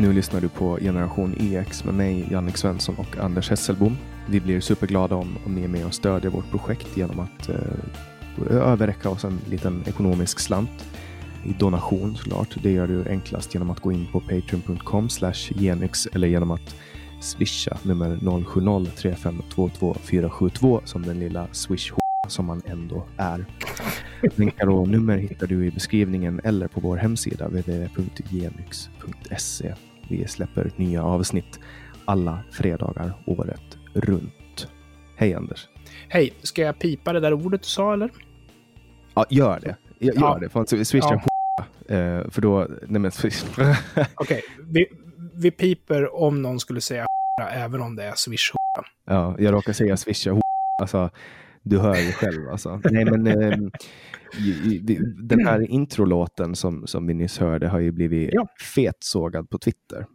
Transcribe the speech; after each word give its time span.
Nu 0.00 0.12
lyssnar 0.12 0.40
du 0.40 0.48
på 0.48 0.78
Generation 0.80 1.34
EX 1.38 1.84
med 1.84 1.94
mig, 1.94 2.28
Jannik 2.30 2.56
Svensson 2.56 2.94
och 2.98 3.16
Anders 3.16 3.50
Hesselbom. 3.50 3.96
Vi 4.28 4.40
blir 4.40 4.60
superglada 4.60 5.14
om, 5.14 5.38
om 5.46 5.54
ni 5.54 5.64
är 5.64 5.68
med 5.68 5.86
och 5.86 5.94
stödjer 5.94 6.30
vårt 6.30 6.50
projekt 6.50 6.96
genom 6.96 7.20
att 7.20 7.48
eh, 7.48 7.56
överräcka 8.50 9.10
oss 9.10 9.24
en 9.24 9.40
liten 9.48 9.82
ekonomisk 9.86 10.40
slant 10.40 10.70
i 11.44 11.52
donation 11.52 12.16
såklart. 12.16 12.56
Det 12.62 12.72
gör 12.72 12.86
du 12.86 13.08
enklast 13.08 13.54
genom 13.54 13.70
att 13.70 13.80
gå 13.80 13.92
in 13.92 14.06
på 14.12 14.20
patreon.com 14.20 15.08
genyx 15.54 16.06
eller 16.06 16.28
genom 16.28 16.50
att 16.50 16.76
swisha 17.20 17.78
nummer 17.82 18.18
070 18.44 18.90
3522 18.96 19.96
472 20.02 20.80
som 20.84 21.02
den 21.02 21.18
lilla 21.18 21.46
swish 21.52 21.92
som 22.28 22.46
man 22.46 22.62
ändå 22.66 23.06
är. 23.16 23.44
Länkar 24.34 24.68
och 24.68 24.88
nummer 24.88 25.18
hittar 25.18 25.46
du 25.46 25.66
i 25.66 25.70
beskrivningen 25.70 26.40
eller 26.44 26.68
på 26.68 26.80
vår 26.80 26.96
hemsida 26.96 27.48
www.genyx.se. 27.48 28.54
Vi 30.10 30.28
släpper 30.28 30.70
nya 30.76 31.02
avsnitt 31.02 31.60
alla 32.04 32.38
fredagar 32.50 33.12
året 33.26 33.78
runt. 33.94 34.68
Hej 35.16 35.34
Anders! 35.34 35.68
Hej, 36.08 36.32
ska 36.42 36.62
jag 36.62 36.78
pipa 36.78 37.12
det 37.12 37.20
där 37.20 37.32
ordet 37.32 37.62
du 37.62 37.68
sa 37.68 37.92
eller? 37.92 38.10
Ja, 39.14 39.26
gör 39.30 39.60
det. 39.60 39.76
Gör 39.98 40.14
ja. 40.16 40.38
det. 40.40 40.48
För 40.48 40.84
swisha 40.84 41.08
ja. 41.10 41.20
Eh, 41.88 42.30
för 42.30 42.40
då... 42.40 42.66
Nej 42.86 43.00
men 43.00 43.10
Okej, 43.20 43.76
okay. 44.16 44.42
vi, 44.60 44.86
vi 45.34 45.50
piper 45.50 46.14
om 46.14 46.42
någon 46.42 46.60
skulle 46.60 46.80
säga 46.80 47.06
även 47.50 47.80
om 47.80 47.96
det 47.96 48.04
är 48.04 48.14
swish 48.14 48.52
Ja, 49.06 49.34
jag 49.38 49.52
råkar 49.52 49.72
säga 49.72 49.96
swisha 49.96 50.40
Alltså, 50.80 51.10
du 51.70 51.78
hör 51.78 51.96
ju 51.96 52.12
själv 52.12 52.48
alltså. 52.48 52.80
Nej, 52.90 53.04
men, 53.04 53.26
eh, 53.26 53.58
den 55.22 55.46
här 55.46 55.70
introlåten 55.70 56.54
som, 56.54 56.86
som 56.86 57.06
vi 57.06 57.14
nyss 57.14 57.38
hörde 57.38 57.68
har 57.68 57.78
ju 57.78 57.92
blivit 57.92 58.30
ja. 58.32 58.46
fetsågad 58.74 59.50
på 59.50 59.58
Twitter. 59.58 60.06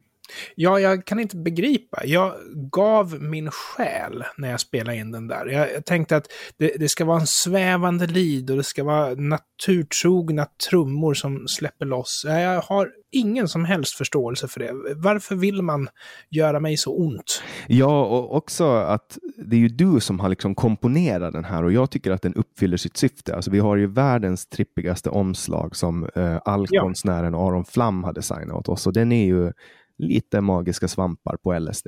Ja, 0.55 0.79
jag 0.79 1.05
kan 1.05 1.19
inte 1.19 1.37
begripa. 1.37 2.05
Jag 2.05 2.33
gav 2.71 3.21
min 3.21 3.51
själ 3.51 4.23
när 4.37 4.51
jag 4.51 4.59
spelade 4.59 4.97
in 4.97 5.11
den 5.11 5.27
där. 5.27 5.45
Jag, 5.45 5.73
jag 5.73 5.85
tänkte 5.85 6.17
att 6.17 6.27
det, 6.57 6.71
det, 6.79 6.89
ska 6.89 7.05
vara 7.05 7.19
en 7.19 7.27
svävande 7.27 8.07
lid 8.07 8.49
och 8.49 8.57
det 8.57 8.63
ska 8.63 8.83
vara 8.83 9.15
naturtrogna 9.15 10.47
trummor 10.69 11.13
som 11.13 11.47
släpper 11.47 11.85
loss. 11.85 12.25
Jag 12.27 12.61
har 12.61 12.91
ingen 13.15 13.47
som 13.47 13.65
helst 13.65 13.95
förståelse 13.95 14.47
för 14.47 14.59
det. 14.59 14.71
Varför 14.95 15.35
vill 15.35 15.61
man 15.61 15.87
göra 16.29 16.59
mig 16.59 16.77
så 16.77 16.95
ont? 16.97 17.43
Ja, 17.67 18.05
och 18.05 18.35
också 18.35 18.65
att 18.73 19.17
det 19.37 19.55
är 19.55 19.59
ju 19.59 19.67
du 19.67 19.99
som 19.99 20.19
har 20.19 20.29
liksom 20.29 20.55
komponerat 20.55 21.33
den 21.33 21.45
här 21.45 21.63
och 21.63 21.71
jag 21.71 21.91
tycker 21.91 22.11
att 22.11 22.21
den 22.21 22.33
uppfyller 22.33 22.77
sitt 22.77 22.97
syfte. 22.97 23.35
Alltså, 23.35 23.51
vi 23.51 23.59
har 23.59 23.75
ju 23.75 23.87
världens 23.87 24.47
trippigaste 24.47 25.09
omslag 25.09 25.75
som 25.75 26.09
eh, 26.15 26.37
allkonstnären 26.45 27.33
ja. 27.33 27.47
Aron 27.47 27.65
Flam 27.65 28.03
har 28.03 28.13
designat 28.13 28.55
åt 28.55 28.69
oss 28.69 28.87
och 28.87 28.93
den 28.93 29.11
är 29.11 29.25
ju 29.25 29.51
lite 29.97 30.41
magiska 30.41 30.87
svampar 30.87 31.37
på 31.37 31.59
LSD. 31.59 31.87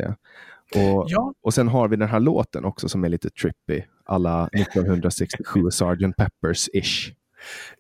Och, 0.76 1.06
ja. 1.08 1.34
och 1.42 1.54
sen 1.54 1.68
har 1.68 1.88
vi 1.88 1.96
den 1.96 2.10
här 2.10 2.20
låten 2.20 2.66
också 2.66 2.90
som 2.90 3.04
är 3.04 3.10
lite 3.10 3.30
trippy, 3.30 3.82
alla 4.06 4.48
1967 4.48 5.72
Sgt. 5.72 6.18
Peppers-ish. 6.18 7.14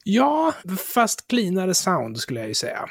Ja, 0.03 0.53
fast 0.93 1.27
cleanare 1.27 1.73
sound 1.73 2.17
skulle 2.17 2.39
jag 2.39 2.47
ju 2.49 2.55
säga. 2.55 2.85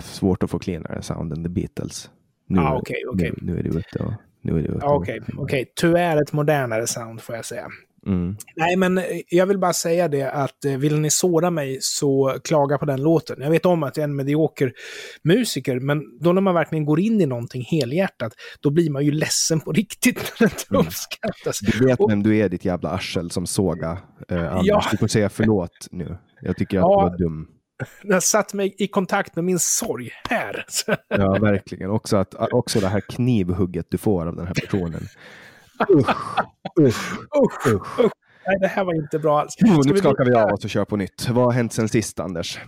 Svårt 0.00 0.42
att 0.42 0.50
få 0.50 0.58
cleanare 0.58 1.02
sound 1.02 1.32
än 1.32 1.44
The 1.44 1.48
Beatles. 1.48 2.10
Nu, 2.46 2.60
ah, 2.60 2.78
okay, 2.78 3.04
okay. 3.06 3.30
nu, 3.30 3.52
nu 3.52 3.58
är 3.58 3.62
det 3.62 3.68
ute 3.68 3.98
och... 3.98 4.12
Nu 4.40 4.58
är 4.58 4.62
det 4.62 4.68
ute. 4.68 4.86
Okej, 4.86 5.20
okay, 5.20 5.34
okay. 5.36 5.64
tyvärr 5.74 6.22
ett 6.22 6.32
modernare 6.32 6.86
sound 6.86 7.20
får 7.20 7.34
jag 7.36 7.44
säga. 7.44 7.68
Mm. 8.06 8.36
Nej, 8.56 8.76
men 8.76 8.98
eh, 8.98 9.04
jag 9.28 9.46
vill 9.46 9.58
bara 9.58 9.72
säga 9.72 10.08
det 10.08 10.30
att 10.30 10.64
eh, 10.64 10.76
vill 10.76 11.00
ni 11.00 11.10
såra 11.10 11.50
mig 11.50 11.78
så 11.80 12.38
klaga 12.44 12.78
på 12.78 12.84
den 12.84 13.02
låten. 13.02 13.36
Jag 13.40 13.50
vet 13.50 13.66
om 13.66 13.82
att 13.82 13.96
jag 13.96 14.04
är 14.04 14.08
en 14.08 14.16
medioker 14.16 14.72
musiker, 15.22 15.80
men 15.80 16.18
då 16.20 16.32
när 16.32 16.40
man 16.40 16.54
verkligen 16.54 16.84
går 16.84 17.00
in 17.00 17.20
i 17.20 17.26
någonting 17.26 17.62
helhjärtat, 17.62 18.32
då 18.60 18.70
blir 18.70 18.90
man 18.90 19.04
ju 19.04 19.10
ledsen 19.10 19.60
på 19.60 19.72
riktigt 19.72 20.16
när 20.16 20.46
det 20.46 20.52
inte 20.52 20.64
mm. 20.70 20.86
uppskattas. 20.86 21.60
Du 21.60 21.86
vet 21.86 21.98
vem 22.08 22.22
du 22.22 22.36
är, 22.36 22.48
ditt 22.48 22.64
jävla 22.64 22.90
arsel 22.90 23.30
som 23.30 23.46
såga. 23.46 23.98
Eh, 24.28 24.52
Anders. 24.52 24.66
Ja. 24.66 24.84
Du 24.90 24.96
får 24.96 25.08
säga 25.08 25.28
förlåt 25.28 25.88
nu. 25.90 26.16
Jag 26.40 26.56
tycker 26.56 26.78
att 26.78 26.82
ja. 26.82 27.04
du 27.04 27.10
var 27.10 27.18
dum. 27.18 27.48
Har 28.12 28.20
satt 28.20 28.54
mig 28.54 28.74
i 28.78 28.86
kontakt 28.86 29.36
med 29.36 29.44
min 29.44 29.58
sorg 29.58 30.10
här. 30.28 30.64
ja, 31.08 31.32
verkligen. 31.32 31.90
Också, 31.90 32.16
att, 32.16 32.34
också 32.34 32.80
det 32.80 32.88
här 32.88 33.00
knivhugget 33.00 33.86
du 33.90 33.98
får 33.98 34.26
av 34.26 34.36
den 34.36 34.46
här 34.46 34.54
personen. 34.54 35.02
Usch, 35.90 36.38
usch, 36.80 37.12
usch, 37.44 37.66
usch. 37.98 38.12
Nej, 38.46 38.56
det 38.60 38.66
här 38.66 38.84
var 38.84 38.94
inte 38.94 39.18
bra 39.18 39.40
alls. 39.40 39.56
Oh, 39.62 39.80
nu 39.86 39.96
skakar 39.96 40.24
vi 40.24 40.34
av 40.34 40.52
oss 40.52 40.64
och 40.64 40.70
kör 40.70 40.84
på 40.84 40.96
nytt. 40.96 41.28
Vad 41.30 41.44
har 41.44 41.52
hänt 41.52 41.72
sen 41.72 41.88
sist, 41.88 42.20
Anders? 42.20 42.60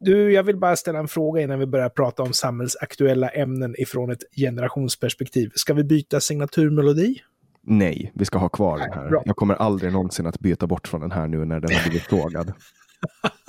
Du, 0.00 0.32
jag 0.32 0.42
vill 0.42 0.56
bara 0.56 0.76
ställa 0.76 0.98
en 0.98 1.08
fråga 1.08 1.42
innan 1.42 1.58
vi 1.58 1.66
börjar 1.66 1.88
prata 1.88 2.22
om 2.22 2.32
samhällsaktuella 2.32 3.28
ämnen 3.28 3.74
ifrån 3.78 4.10
ett 4.10 4.22
generationsperspektiv. 4.36 5.50
Ska 5.54 5.74
vi 5.74 5.84
byta 5.84 6.20
signaturmelodi? 6.20 7.22
Nej, 7.62 8.12
vi 8.14 8.24
ska 8.24 8.38
ha 8.38 8.48
kvar 8.48 8.78
den 8.78 8.92
här. 8.92 9.22
Jag 9.24 9.36
kommer 9.36 9.54
aldrig 9.54 9.92
någonsin 9.92 10.26
att 10.26 10.40
byta 10.40 10.66
bort 10.66 10.88
från 10.88 11.00
den 11.00 11.12
här 11.12 11.26
nu 11.26 11.44
när 11.44 11.60
den 11.60 11.74
har 11.76 11.82
blivit 11.82 12.02
frågad. 12.02 12.52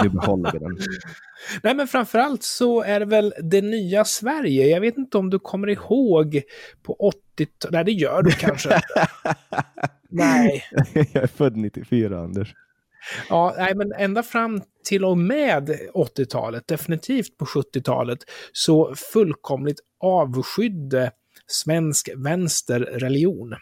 Nu 0.03 0.09
behåller 0.09 0.51
vi 0.51 0.59
den. 0.59 0.77
Nej, 1.63 1.75
men 1.75 1.87
framförallt 1.87 2.43
så 2.43 2.81
är 2.81 2.99
det 2.99 3.05
väl 3.05 3.33
det 3.43 3.61
nya 3.61 4.05
Sverige. 4.05 4.67
Jag 4.67 4.81
vet 4.81 4.97
inte 4.97 5.17
om 5.17 5.29
du 5.29 5.39
kommer 5.39 5.69
ihåg 5.69 6.41
på 6.83 6.95
80-talet. 7.37 7.71
Nej, 7.71 7.83
det 7.83 7.91
gör 7.91 8.21
du 8.23 8.31
kanske. 8.31 8.69
nej. 10.09 10.63
Jag 10.93 11.23
är 11.23 11.27
född 11.27 11.57
94, 11.57 12.19
Anders. 12.19 12.53
Ja, 13.29 13.55
nej, 13.57 13.75
men 13.75 13.93
ända 13.93 14.23
fram 14.23 14.61
till 14.85 15.05
och 15.05 15.17
med 15.17 15.69
80-talet, 15.93 16.67
definitivt 16.67 17.37
på 17.37 17.45
70-talet, 17.45 18.19
så 18.51 18.95
fullkomligt 19.13 19.79
avskydde 19.99 21.11
svensk 21.47 22.09
vänsterreligion. 22.15 23.55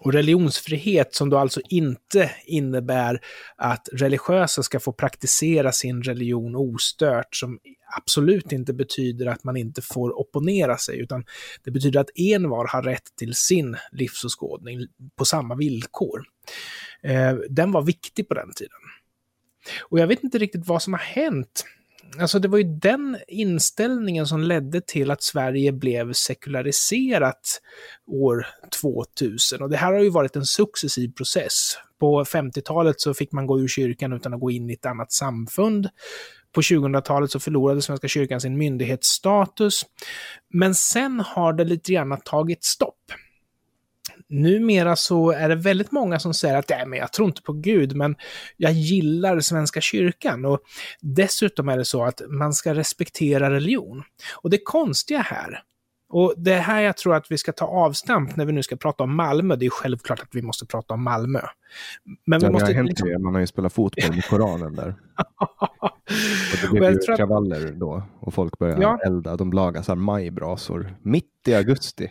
Och 0.00 0.12
religionsfrihet 0.12 1.14
som 1.14 1.30
då 1.30 1.38
alltså 1.38 1.60
inte 1.68 2.30
innebär 2.44 3.20
att 3.56 3.88
religiösa 3.92 4.62
ska 4.62 4.80
få 4.80 4.92
praktisera 4.92 5.72
sin 5.72 6.02
religion 6.02 6.56
ostört, 6.56 7.36
som 7.36 7.58
absolut 7.96 8.52
inte 8.52 8.72
betyder 8.72 9.26
att 9.26 9.44
man 9.44 9.56
inte 9.56 9.82
får 9.82 10.20
opponera 10.20 10.76
sig, 10.76 11.00
utan 11.00 11.24
det 11.64 11.70
betyder 11.70 12.00
att 12.00 12.10
envar 12.18 12.66
har 12.68 12.82
rätt 12.82 13.16
till 13.18 13.34
sin 13.34 13.76
livsåskådning 13.92 14.86
på 15.16 15.24
samma 15.24 15.54
villkor. 15.54 16.22
Eh, 17.02 17.34
den 17.50 17.72
var 17.72 17.82
viktig 17.82 18.28
på 18.28 18.34
den 18.34 18.52
tiden. 18.56 18.80
Och 19.80 19.98
jag 19.98 20.06
vet 20.06 20.24
inte 20.24 20.38
riktigt 20.38 20.66
vad 20.66 20.82
som 20.82 20.92
har 20.92 21.00
hänt 21.00 21.64
alltså 22.18 22.38
det 22.38 22.48
var 22.48 22.58
ju 22.58 22.64
den 22.64 23.18
inställningen 23.28 24.26
som 24.26 24.42
ledde 24.42 24.80
till 24.80 25.10
att 25.10 25.22
Sverige 25.22 25.72
blev 25.72 26.12
sekulariserat 26.12 27.60
år 28.06 28.46
2000. 28.80 29.62
Och 29.62 29.70
det 29.70 29.76
här 29.76 29.92
har 29.92 30.00
ju 30.00 30.10
varit 30.10 30.36
en 30.36 30.44
successiv 30.44 31.08
process. 31.08 31.54
På 32.00 32.24
50-talet 32.24 33.00
så 33.00 33.14
fick 33.14 33.32
man 33.32 33.46
gå 33.46 33.60
ur 33.60 33.68
kyrkan 33.68 34.12
utan 34.12 34.34
att 34.34 34.40
gå 34.40 34.50
in 34.50 34.70
i 34.70 34.72
ett 34.72 34.86
annat 34.86 35.12
samfund. 35.12 35.88
På 36.52 36.60
2000-talet 36.60 37.30
så 37.30 37.40
förlorade 37.40 37.82
Svenska 37.82 38.08
kyrkan 38.08 38.40
sin 38.40 38.58
myndighetsstatus. 38.58 39.82
Men 40.54 40.74
sen 40.74 41.20
har 41.20 41.52
det 41.52 41.64
lite 41.64 41.92
grann 41.92 42.20
tagit 42.24 42.64
stopp 42.64 43.12
numera 44.30 44.96
så 44.96 45.30
är 45.30 45.48
det 45.48 45.54
väldigt 45.54 45.92
många 45.92 46.18
som 46.18 46.34
säger 46.34 46.56
att 46.56 46.68
Nej, 46.68 46.86
men 46.86 46.98
jag 46.98 47.12
tror 47.12 47.28
inte 47.28 47.42
på 47.42 47.52
Gud, 47.52 47.96
men 47.96 48.16
jag 48.56 48.72
gillar 48.72 49.40
Svenska 49.40 49.80
kyrkan. 49.80 50.44
Och 50.44 50.60
dessutom 51.00 51.68
är 51.68 51.78
det 51.78 51.84
så 51.84 52.04
att 52.04 52.22
man 52.28 52.52
ska 52.52 52.74
respektera 52.74 53.50
religion. 53.50 54.02
Och 54.42 54.50
det 54.50 54.58
konstiga 54.64 55.20
här, 55.20 55.62
och 56.12 56.34
det 56.36 56.52
är 56.52 56.60
här 56.60 56.80
jag 56.80 56.96
tror 56.96 57.14
att 57.14 57.30
vi 57.30 57.38
ska 57.38 57.52
ta 57.52 57.64
avstamp 57.64 58.36
när 58.36 58.44
vi 58.44 58.52
nu 58.52 58.62
ska 58.62 58.76
prata 58.76 59.04
om 59.04 59.16
Malmö. 59.16 59.56
Det 59.56 59.66
är 59.66 59.70
självklart 59.70 60.20
att 60.20 60.34
vi 60.34 60.42
måste 60.42 60.66
prata 60.66 60.94
om 60.94 61.02
Malmö. 61.02 61.40
Men 62.26 62.40
vi 62.40 62.46
ja, 62.46 62.52
måste... 62.52 62.66
Det 62.66 62.72
har 62.72 62.76
hänt 62.76 62.88
liksom... 62.88 63.08
det. 63.08 63.18
Man 63.18 63.34
har 63.34 63.40
ju 63.40 63.46
spelat 63.46 63.72
fotboll 63.72 64.14
med 64.14 64.24
Koranen 64.24 64.74
där. 64.74 64.88
och 65.82 66.72
det 66.72 66.80
blev 66.80 66.92
ju 66.92 67.16
kravaller 67.16 67.66
att... 67.66 67.80
då. 67.80 68.02
Och 68.20 68.34
folk 68.34 68.58
började 68.58 68.82
ja. 68.82 68.98
elda. 69.06 69.36
De 69.36 69.52
lagade 69.52 69.84
så 69.84 69.92
här 69.92 69.96
majbrasor 69.96 70.94
mitt 71.02 71.48
i 71.48 71.54
augusti. 71.54 72.10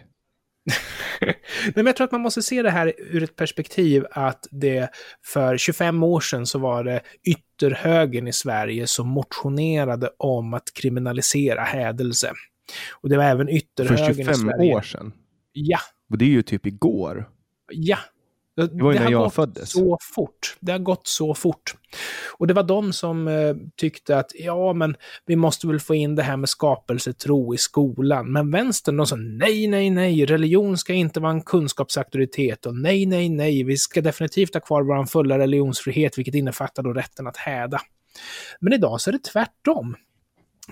Men 1.75 1.85
jag 1.85 1.95
tror 1.95 2.05
att 2.05 2.11
man 2.11 2.21
måste 2.21 2.41
se 2.41 2.61
det 2.61 2.69
här 2.69 2.93
ur 2.97 3.23
ett 3.23 3.35
perspektiv 3.35 4.05
att 4.11 4.47
det 4.51 4.89
för 5.25 5.57
25 5.57 6.03
år 6.03 6.19
sedan 6.19 6.45
så 6.45 6.59
var 6.59 6.83
det 6.83 7.01
ytterhögern 7.23 8.27
i 8.27 8.33
Sverige 8.33 8.87
som 8.87 9.07
motionerade 9.07 10.09
om 10.17 10.53
att 10.53 10.73
kriminalisera 10.73 11.63
hädelse. 11.63 12.33
Och 12.91 13.09
det 13.09 13.17
var 13.17 13.23
även 13.23 13.49
ytterhögern 13.49 14.09
i 14.09 14.13
Sverige. 14.15 14.25
För 14.25 14.33
25 14.33 14.59
år 14.59 14.81
sedan? 14.81 15.13
Ja. 15.53 15.79
Och 16.09 16.17
det 16.17 16.25
är 16.25 16.29
ju 16.29 16.41
typ 16.41 16.65
igår. 16.65 17.29
Ja, 17.71 17.97
det 18.67 18.83
var 18.83 18.93
ju 18.93 18.99
när 18.99 19.11
jag 19.11 19.33
föddes. 19.33 19.71
så 19.71 19.97
fort. 20.15 20.57
Det 20.59 20.71
har 20.71 20.79
gått 20.79 21.07
så 21.07 21.33
fort. 21.33 21.75
Och 22.37 22.47
det 22.47 22.53
var 22.53 22.63
de 22.63 22.93
som 22.93 23.27
eh, 23.27 23.55
tyckte 23.75 24.17
att 24.17 24.31
ja, 24.35 24.73
men 24.73 24.95
vi 25.25 25.35
måste 25.35 25.67
väl 25.67 25.79
få 25.79 25.95
in 25.95 26.15
det 26.15 26.23
här 26.23 26.37
med 26.37 26.49
skapelsetro 26.49 27.53
i 27.53 27.57
skolan. 27.57 28.31
Men 28.31 28.51
vänstern, 28.51 28.97
de 28.97 29.05
sa 29.07 29.15
nej, 29.15 29.67
nej, 29.67 29.89
nej, 29.89 30.25
religion 30.25 30.77
ska 30.77 30.93
inte 30.93 31.19
vara 31.19 31.31
en 31.31 31.41
kunskapsauktoritet 31.41 32.65
och 32.65 32.75
nej, 32.75 33.05
nej, 33.05 33.29
nej, 33.29 33.63
vi 33.63 33.77
ska 33.77 34.01
definitivt 34.01 34.53
ha 34.53 34.61
kvar 34.61 34.81
vår 34.81 35.05
fulla 35.05 35.39
religionsfrihet, 35.39 36.17
vilket 36.17 36.35
innefattar 36.35 36.83
då 36.83 36.93
rätten 36.93 37.27
att 37.27 37.37
häda. 37.37 37.81
Men 38.59 38.73
idag 38.73 39.01
så 39.01 39.09
är 39.09 39.11
det 39.11 39.23
tvärtom. 39.23 39.95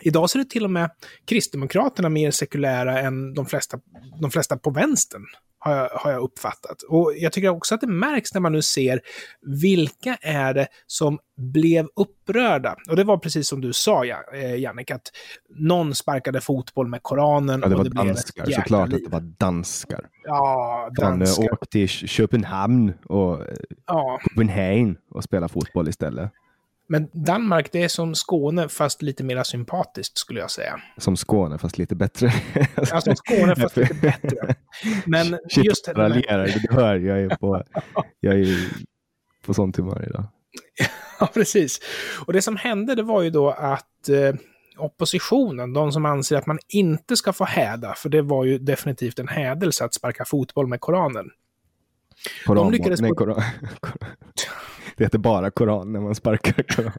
Idag 0.02 0.30
så 0.30 0.40
är 0.40 0.44
det 0.44 0.50
till 0.50 0.64
och 0.64 0.72
med 0.72 0.90
Kristdemokraterna 1.26 2.10
mer 2.10 2.32
sekulära 2.32 3.00
än 3.00 3.34
de 3.34 3.46
flesta, 3.46 3.80
de 4.22 4.32
flesta 4.32 4.58
på 4.58 4.70
vänstern 4.70 5.24
har 5.68 5.76
jag, 5.76 5.90
har 5.90 6.12
jag 6.12 6.22
uppfattat. 6.22 6.82
Och 6.90 7.14
jag 7.18 7.32
tycker 7.32 7.50
också 7.50 7.76
att 7.76 7.82
det 7.82 7.88
märks 7.88 8.34
när 8.34 8.42
man 8.42 8.52
nu 8.52 8.62
ser 8.62 9.00
vilka 9.42 10.18
är 10.22 10.54
det 10.54 10.68
som 10.88 11.20
blev 11.38 11.88
upprörda. 11.96 12.76
Och 12.90 12.96
det 12.96 13.04
var 13.04 13.18
precis 13.18 13.48
som 13.48 13.62
du 13.62 13.74
sa, 13.74 14.06
eh, 14.06 14.56
Jannik, 14.60 14.92
att 14.92 15.12
någon 15.50 15.96
sparkade 15.96 16.42
fotboll 16.42 16.88
med 16.88 17.04
Koranen. 17.04 17.60
Ja, 17.64 17.68
det 17.70 17.76
var 17.76 17.84
och 17.84 17.90
det 17.90 17.96
danskar, 18.04 18.46
blev 18.46 18.56
såklart 18.56 18.90
liv. 18.90 18.98
att 18.98 19.04
det 19.04 19.10
var 19.18 19.34
danskar. 19.38 20.06
Ja, 20.24 20.90
Han 21.02 21.20
danskar. 21.20 21.54
åkte 21.54 21.66
till 21.68 21.90
Köpenhamn 21.90 22.94
och 23.06 23.40
Ja, 23.88 24.20
Copenhagen 24.24 24.98
och 25.12 25.24
spelade 25.24 25.54
fotboll 25.54 25.88
istället. 25.90 26.32
Men 26.88 27.10
Danmark, 27.14 27.72
det 27.72 27.84
är 27.84 27.88
som 27.88 28.16
Skåne, 28.16 28.70
fast 28.70 29.02
lite 29.02 29.24
mer 29.24 29.44
sympatiskt 29.44 30.18
skulle 30.18 30.40
jag 30.40 30.52
säga. 30.52 30.80
Som 30.98 31.18
Skåne, 31.18 31.58
fast 31.58 31.78
lite 31.78 31.96
bättre. 31.96 32.34
Ja, 32.92 33.02
som 33.02 33.16
Skåne, 33.16 33.56
fast 33.56 33.78
lite 33.78 33.94
bättre. 34.02 34.56
Men 35.06 35.40
Shit, 35.50 35.66
just 35.66 35.86
det 35.86 35.94
raljerar. 35.94 36.46
Du 36.48 36.76
hör, 36.76 36.96
jag 36.96 37.20
är 37.20 37.36
på, 37.36 37.64
jag 38.20 38.40
är 38.40 38.70
på 39.46 39.54
sånt 39.54 39.78
humör 39.78 40.06
idag. 40.10 40.26
Ja, 41.20 41.30
precis. 41.34 41.80
Och 42.26 42.34
det 42.34 42.42
som 42.42 42.56
hände, 42.56 42.96
det 42.96 43.04
var 43.04 43.22
ju 43.22 43.30
då 43.30 43.50
att 43.50 44.10
eh, 44.10 44.36
oppositionen, 44.78 45.74
de 45.74 45.92
som 45.92 46.06
anser 46.06 46.36
att 46.36 46.46
man 46.46 46.60
inte 46.68 47.18
ska 47.18 47.34
få 47.34 47.46
häda, 47.46 47.94
för 47.98 48.10
det 48.10 48.22
var 48.22 48.46
ju 48.46 48.58
definitivt 48.58 49.20
en 49.20 49.28
hädelse 49.28 49.86
att 49.86 49.94
sparka 49.94 50.26
fotboll 50.26 50.68
med 50.68 50.82
Koranen. 50.82 51.30
Koran, 52.46 52.72
lyckades 52.72 53.02
nej, 53.02 53.12
koran. 53.12 53.42
Det 54.98 55.04
heter 55.04 55.18
bara 55.18 55.52
koran 55.52 55.94
när 55.94 56.00
man 56.00 56.16
sparkar 56.16 56.64
koran. 56.64 56.92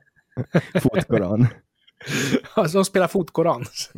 Fotkoran. 0.82 1.46
Alltså, 2.54 2.78
de 2.78 2.84
spelar 2.84 3.08
fotkoran. 3.08 3.64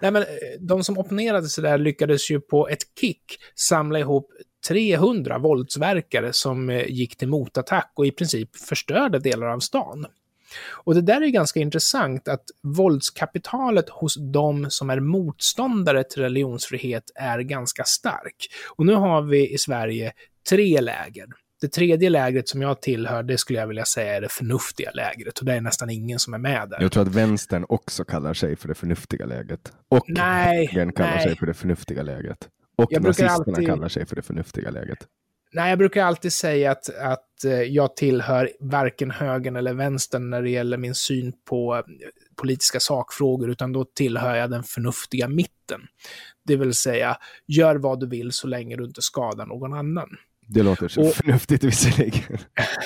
Nej, 0.00 0.10
men 0.10 0.16
eh, 0.16 0.28
de 0.60 0.84
som 0.84 0.98
opponerade 0.98 1.48
sig 1.48 1.62
där 1.64 1.78
lyckades 1.78 2.30
ju 2.30 2.40
på 2.40 2.68
ett 2.68 2.82
kick 3.00 3.24
samla 3.54 3.98
ihop 3.98 4.30
300 4.68 5.38
våldsverkare 5.38 6.32
som 6.32 6.70
eh, 6.70 6.86
gick 6.86 7.16
till 7.16 7.28
motattack 7.28 7.92
och 7.94 8.06
i 8.06 8.10
princip 8.10 8.56
förstörde 8.56 9.18
delar 9.18 9.46
av 9.46 9.60
stan. 9.60 10.06
Och 10.70 10.94
det 10.94 11.00
där 11.00 11.22
är 11.22 11.26
ganska 11.26 11.60
intressant 11.60 12.28
att 12.28 12.44
våldskapitalet 12.62 13.88
hos 13.88 14.16
de 14.32 14.70
som 14.70 14.90
är 14.90 15.00
motståndare 15.00 16.04
till 16.04 16.22
religionsfrihet 16.22 17.04
är 17.14 17.38
ganska 17.38 17.84
stark. 17.84 18.48
Och 18.76 18.86
nu 18.86 18.94
har 18.94 19.22
vi 19.22 19.54
i 19.54 19.58
Sverige 19.58 20.12
tre 20.48 20.80
läger. 20.80 21.26
Det 21.60 21.68
tredje 21.68 22.10
lägret 22.10 22.48
som 22.48 22.62
jag 22.62 22.82
tillhör, 22.82 23.22
det 23.22 23.38
skulle 23.38 23.58
jag 23.58 23.66
vilja 23.66 23.84
säga 23.84 24.16
är 24.16 24.20
det 24.20 24.28
förnuftiga 24.28 24.90
lägret. 24.94 25.38
Och 25.38 25.44
det 25.44 25.52
är 25.52 25.60
nästan 25.60 25.90
ingen 25.90 26.18
som 26.18 26.34
är 26.34 26.38
med 26.38 26.68
där. 26.70 26.82
Jag 26.82 26.92
tror 26.92 27.02
att 27.02 27.14
vänstern 27.14 27.66
också 27.68 28.04
kallar 28.04 28.34
sig 28.34 28.56
för 28.56 28.68
det 28.68 28.74
förnuftiga 28.74 29.26
läget. 29.26 29.72
Och 29.88 30.04
Nej, 30.08 30.66
högern 30.66 30.92
kallar 30.92 31.14
nej. 31.14 31.22
sig 31.24 31.36
för 31.36 31.46
det 31.46 31.54
förnuftiga 31.54 32.02
läget. 32.02 32.48
Och 32.78 32.86
Jag 32.92 33.02
nazisterna 33.02 33.32
alltid- 33.32 33.66
kallar 33.66 33.88
sig 33.88 34.06
för 34.06 34.16
det 34.16 34.22
förnuftiga 34.22 34.70
läget. 34.70 34.98
Nej, 35.52 35.68
jag 35.70 35.78
brukar 35.78 36.04
alltid 36.04 36.32
säga 36.32 36.70
att, 36.70 36.88
att 36.98 37.44
eh, 37.44 37.52
jag 37.52 37.96
tillhör 37.96 38.50
varken 38.60 39.10
högern 39.10 39.56
eller 39.56 39.74
vänstern 39.74 40.30
när 40.30 40.42
det 40.42 40.50
gäller 40.50 40.76
min 40.76 40.94
syn 40.94 41.32
på 41.48 41.76
eh, 41.76 41.82
politiska 42.36 42.80
sakfrågor, 42.80 43.50
utan 43.50 43.72
då 43.72 43.84
tillhör 43.84 44.34
jag 44.36 44.50
den 44.50 44.62
förnuftiga 44.62 45.28
mitten. 45.28 45.80
Det 46.44 46.56
vill 46.56 46.74
säga, 46.74 47.16
gör 47.46 47.76
vad 47.76 48.00
du 48.00 48.06
vill 48.06 48.32
så 48.32 48.46
länge 48.46 48.76
du 48.76 48.84
inte 48.84 49.02
skadar 49.02 49.46
någon 49.46 49.72
annan. 49.72 50.08
Det 50.48 50.62
låter 50.62 50.88
så 50.88 51.00
Och- 51.00 51.14
förnuftigt 51.14 51.64
visserligen. 51.64 52.38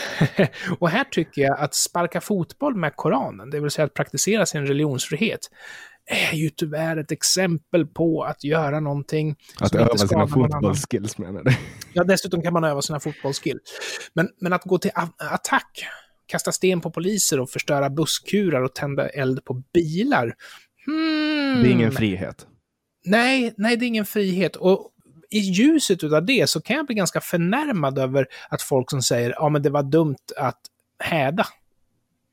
och 0.79 0.89
här 0.91 1.05
tycker 1.05 1.43
jag 1.43 1.59
att 1.59 1.75
sparka 1.75 2.21
fotboll 2.21 2.75
med 2.75 2.97
Koranen, 2.97 3.51
det 3.51 3.61
vill 3.61 3.71
säga 3.71 3.87
att 3.87 3.95
praktisera 3.95 4.47
sin 4.47 4.67
religionsfrihet, 4.67 5.41
är 6.07 6.37
ju 6.37 6.51
tyvärr 6.51 6.97
ett 6.97 7.13
exempel 7.13 7.87
på 7.87 8.23
att 8.23 8.45
göra 8.45 8.81
någonting 8.81 9.37
Att 9.61 9.75
öva 9.75 9.97
sina 9.97 10.29
fotbollsskills 10.29 11.19
menar 11.19 11.43
du? 11.45 11.53
Ja, 11.93 12.05
dessutom 12.05 12.43
kan 12.43 12.53
man 12.53 12.65
öva 12.65 12.83
sina 12.83 13.01
fotbollsskill. 13.01 13.59
Men, 14.15 14.29
men 14.41 14.53
att 14.53 14.65
gå 14.65 14.79
till 14.79 14.91
attack, 15.19 15.87
kasta 16.27 16.53
sten 16.53 16.81
på 16.81 16.91
poliser 16.91 17.41
och 17.41 17.51
förstöra 17.51 17.91
busskurar 17.91 18.63
och 18.63 18.75
tända 18.75 19.09
eld 19.09 19.45
på 19.45 19.63
bilar. 19.75 20.35
Hmm. 20.87 21.63
Det 21.63 21.69
är 21.69 21.73
ingen 21.73 21.93
frihet. 21.93 22.47
Nej, 23.05 23.55
nej, 23.57 23.77
det 23.77 23.85
är 23.85 23.89
ingen 23.89 24.07
frihet. 24.07 24.57
Och 24.57 24.91
i 25.31 25.39
ljuset 25.39 26.03
av 26.03 26.25
det 26.27 26.51
så 26.51 26.61
kan 26.61 26.77
jag 26.77 26.87
bli 26.87 26.95
ganska 26.95 27.21
förnärmad 27.21 27.99
över 27.99 28.27
att 28.49 28.63
folk 28.63 28.91
som 28.91 29.03
säger 29.03 29.31
ja 29.39 29.49
men 29.49 29.63
det 29.63 29.71
var 29.71 29.83
dumt 29.83 30.17
att 30.37 30.61
häda. 30.99 31.47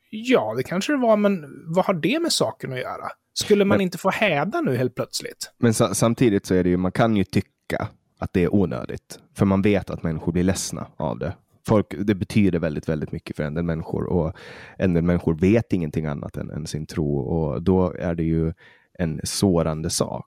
Ja, 0.09 0.53
det 0.57 0.63
kanske 0.63 0.93
det 0.93 0.97
var, 0.97 1.17
men 1.17 1.45
vad 1.75 1.85
har 1.85 1.93
det 1.93 2.19
med 2.19 2.31
saken 2.31 2.73
att 2.73 2.79
göra? 2.79 3.07
Skulle 3.33 3.65
man 3.65 3.77
Men- 3.77 3.83
inte 3.83 3.97
få 3.97 4.09
häda 4.09 4.61
nu 4.61 4.75
helt 4.77 4.95
plötsligt? 4.95 5.51
Men 5.57 5.73
sa- 5.73 5.93
samtidigt 5.93 6.45
så 6.45 6.53
är 6.55 6.63
det 6.63 6.69
ju, 6.69 6.77
man 6.77 6.91
kan 6.91 7.17
ju 7.17 7.23
tycka 7.23 7.87
att 8.19 8.33
det 8.33 8.43
är 8.43 8.55
onödigt. 8.55 9.19
För 9.35 9.45
man 9.45 9.61
vet 9.61 9.89
att 9.89 10.03
människor 10.03 10.31
blir 10.31 10.43
ledsna 10.43 10.87
av 10.97 11.19
det. 11.19 11.33
Folk, 11.67 11.87
det 11.97 12.15
betyder 12.15 12.59
väldigt, 12.59 12.89
väldigt 12.89 13.11
mycket 13.11 13.35
för 13.35 13.43
en 13.43 13.53
del 13.53 13.63
människor 13.63 14.03
och 14.05 14.33
en 14.77 14.93
del 14.93 15.03
människor 15.03 15.33
vet 15.33 15.73
ingenting 15.73 16.05
annat 16.05 16.37
än, 16.37 16.49
än 16.51 16.67
sin 16.67 16.85
tro 16.85 17.17
och 17.19 17.61
då 17.63 17.93
är 17.93 18.15
det 18.15 18.23
ju 18.23 18.53
en 18.99 19.21
sårande 19.23 19.89
sak. 19.89 20.25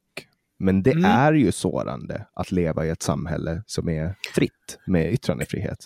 Men 0.61 0.83
det 0.83 0.91
Mm. 0.93 1.05
är 1.05 1.33
ju 1.33 1.53
sårande 1.53 2.27
att 2.35 2.53
leva 2.53 2.87
i 2.87 2.91
ett 2.91 3.03
samhälle 3.03 3.63
som 3.67 3.89
är 3.89 4.15
fritt 4.35 4.79
med 4.87 5.13
yttrandefrihet. 5.13 5.79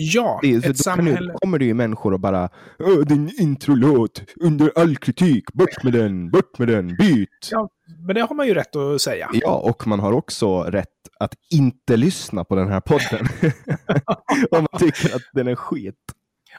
Ja, 0.00 0.38
Det 0.42 0.54
ett 0.54 0.64
då, 0.64 0.74
samhälle... 0.74 1.32
då 1.32 1.38
kommer 1.38 1.58
det 1.58 1.64
ju 1.64 1.74
människor 1.74 2.12
och 2.14 2.20
bara 2.20 2.48
"Åh, 2.78 2.98
din 3.06 3.30
introlåt 3.40 4.22
under 4.40 4.72
all 4.76 4.96
kritik, 4.96 5.52
bort 5.52 5.82
med 5.84 5.92
den, 5.92 6.30
bort 6.30 6.58
med 6.58 6.68
den, 6.68 6.96
byt! 6.96 7.48
Ja, 7.50 7.68
men 8.06 8.14
det 8.14 8.20
har 8.20 8.34
man 8.34 8.46
ju 8.46 8.54
rätt 8.54 8.76
att 8.76 9.00
säga. 9.00 9.30
Ja, 9.32 9.54
och 9.58 9.86
man 9.86 10.00
har 10.00 10.12
också 10.12 10.62
rätt 10.62 10.86
att 11.20 11.34
inte 11.50 11.96
lyssna 11.96 12.44
på 12.44 12.54
den 12.54 12.68
här 12.68 12.80
podden. 12.80 13.26
Om 14.50 14.66
man 14.72 14.80
tycker 14.80 15.16
att 15.16 15.22
den 15.32 15.48
är 15.48 15.54
skit. 15.54 15.94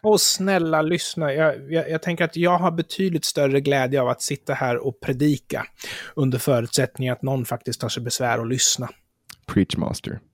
Och 0.01 0.21
snälla 0.21 0.81
lyssna, 0.81 1.33
jag, 1.33 1.73
jag, 1.73 1.89
jag 1.89 2.01
tänker 2.01 2.25
att 2.25 2.35
jag 2.35 2.57
har 2.57 2.71
betydligt 2.71 3.25
större 3.25 3.61
glädje 3.61 4.01
av 4.01 4.07
att 4.07 4.21
sitta 4.21 4.53
här 4.53 4.77
och 4.87 4.99
predika 4.99 5.65
under 6.15 6.37
förutsättning 6.37 7.09
att 7.09 7.21
någon 7.21 7.45
faktiskt 7.45 7.81
tar 7.81 7.89
sig 7.89 8.03
besvär 8.03 8.39
att 8.39 8.47
lyssna. 8.47 8.89
Preachmaster. 9.47 10.11
master 10.11 10.28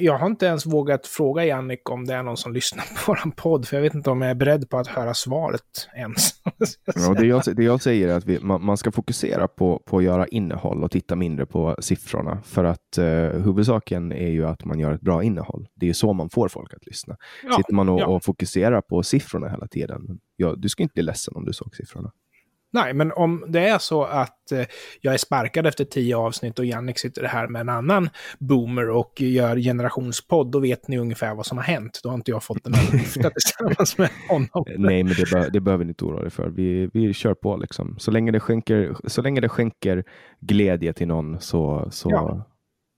jag 0.00 0.18
har 0.18 0.26
inte 0.26 0.46
ens 0.46 0.66
vågat 0.66 1.06
fråga 1.06 1.44
Jannik 1.44 1.90
om 1.90 2.04
det 2.04 2.14
är 2.14 2.22
någon 2.22 2.36
som 2.36 2.52
lyssnar 2.52 2.84
på 2.84 3.00
vår 3.06 3.30
podd, 3.30 3.66
för 3.66 3.76
jag 3.76 3.82
vet 3.82 3.94
inte 3.94 4.10
om 4.10 4.22
jag 4.22 4.30
är 4.30 4.34
beredd 4.34 4.70
på 4.70 4.78
att 4.78 4.86
höra 4.86 5.14
svaret 5.14 5.88
ens. 5.96 6.30
Ja, 6.94 7.14
det, 7.14 7.26
jag, 7.26 7.42
det 7.56 7.64
jag 7.64 7.82
säger 7.82 8.08
är 8.08 8.16
att 8.16 8.26
vi, 8.26 8.40
man, 8.40 8.64
man 8.64 8.76
ska 8.76 8.92
fokusera 8.92 9.48
på, 9.48 9.82
på 9.86 9.98
att 9.98 10.04
göra 10.04 10.26
innehåll 10.26 10.84
och 10.84 10.90
titta 10.90 11.16
mindre 11.16 11.46
på 11.46 11.76
siffrorna. 11.78 12.42
För 12.44 12.64
att 12.64 12.98
eh, 12.98 13.04
huvudsaken 13.44 14.12
är 14.12 14.28
ju 14.28 14.46
att 14.46 14.64
man 14.64 14.78
gör 14.78 14.92
ett 14.92 15.00
bra 15.00 15.22
innehåll. 15.22 15.68
Det 15.74 15.86
är 15.86 15.88
ju 15.88 15.94
så 15.94 16.12
man 16.12 16.30
får 16.30 16.48
folk 16.48 16.74
att 16.74 16.86
lyssna. 16.86 17.16
Ja, 17.44 17.56
Sitter 17.56 17.74
man 17.74 17.88
och, 17.88 18.00
ja. 18.00 18.06
och 18.06 18.24
fokuserar 18.24 18.80
på 18.80 19.02
siffrorna 19.02 19.48
hela 19.48 19.66
tiden, 19.66 20.18
ja, 20.36 20.54
du 20.56 20.68
ska 20.68 20.82
inte 20.82 20.92
bli 20.92 21.02
ledsen 21.02 21.36
om 21.36 21.44
du 21.44 21.52
såg 21.52 21.76
siffrorna. 21.76 22.12
Nej, 22.74 22.94
men 22.94 23.12
om 23.12 23.44
det 23.48 23.68
är 23.68 23.78
så 23.78 24.04
att 24.04 24.52
eh, 24.52 24.66
jag 25.00 25.14
är 25.14 25.18
sparkad 25.18 25.66
efter 25.66 25.84
tio 25.84 26.16
avsnitt 26.16 26.58
och 26.58 26.64
Jannik 26.64 26.98
sitter 26.98 27.24
här 27.24 27.48
med 27.48 27.60
en 27.60 27.68
annan 27.68 28.10
boomer 28.38 28.90
och 28.90 29.20
gör 29.20 29.56
generationspodd, 29.56 30.50
då 30.50 30.58
vet 30.58 30.88
ni 30.88 30.98
ungefär 30.98 31.34
vad 31.34 31.46
som 31.46 31.58
har 31.58 31.64
hänt. 31.64 32.00
Då 32.02 32.08
har 32.08 32.14
inte 32.14 32.30
jag 32.30 32.42
fått 32.42 32.64
den 32.64 32.74
här 32.74 32.92
lyfta 32.92 33.30
tillsammans 33.34 33.98
med 33.98 34.10
honom. 34.28 34.64
Nej, 34.78 35.02
men 35.02 35.14
det, 35.14 35.30
be, 35.32 35.48
det 35.52 35.60
behöver 35.60 35.84
ni 35.84 35.88
inte 35.88 36.04
oroa 36.04 36.24
er 36.26 36.30
för. 36.30 36.48
Vi, 36.48 36.90
vi 36.92 37.12
kör 37.14 37.34
på 37.34 37.56
liksom. 37.56 37.96
Så 37.98 38.10
länge 38.10 38.30
det 38.32 38.40
skänker, 38.40 38.96
så 39.06 39.22
länge 39.22 39.40
det 39.40 39.48
skänker 39.48 40.04
glädje 40.40 40.92
till 40.92 41.08
någon 41.08 41.40
så, 41.40 41.88
så 41.90 42.10
Ja. 42.10 42.46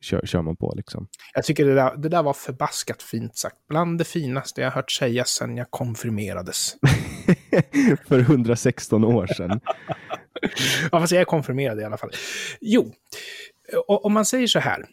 kör, 0.05 0.21
kör 0.25 0.43
man 0.43 0.57
på 0.57 0.73
liksom. 0.77 1.07
Jag 1.35 1.45
tycker 1.45 1.65
det 1.67 1.75
där, 1.75 1.97
det 1.97 2.09
där 2.09 2.23
var 2.23 2.33
förbaskat 2.33 3.03
fint 3.03 3.37
sagt. 3.37 3.57
Bland 3.69 3.99
det 3.99 4.05
finaste 4.05 4.61
jag 4.61 4.71
hört 4.71 4.91
sägas 4.91 5.29
sedan 5.29 5.57
jag 5.57 5.71
konfirmerades. 5.71 6.77
För 8.09 8.19
116 8.19 9.05
år 9.05 9.27
sedan. 9.27 9.61
Ja, 10.93 11.01
fast 11.01 11.13
jag 11.13 11.21
är 11.21 11.25
konfirmerad 11.25 11.81
i 11.81 11.85
alla 11.85 11.97
fall. 11.97 12.11
Jo, 12.61 12.93
om 13.87 14.13
man 14.13 14.25
säger 14.25 14.47
så 14.47 14.59
här. 14.59 14.87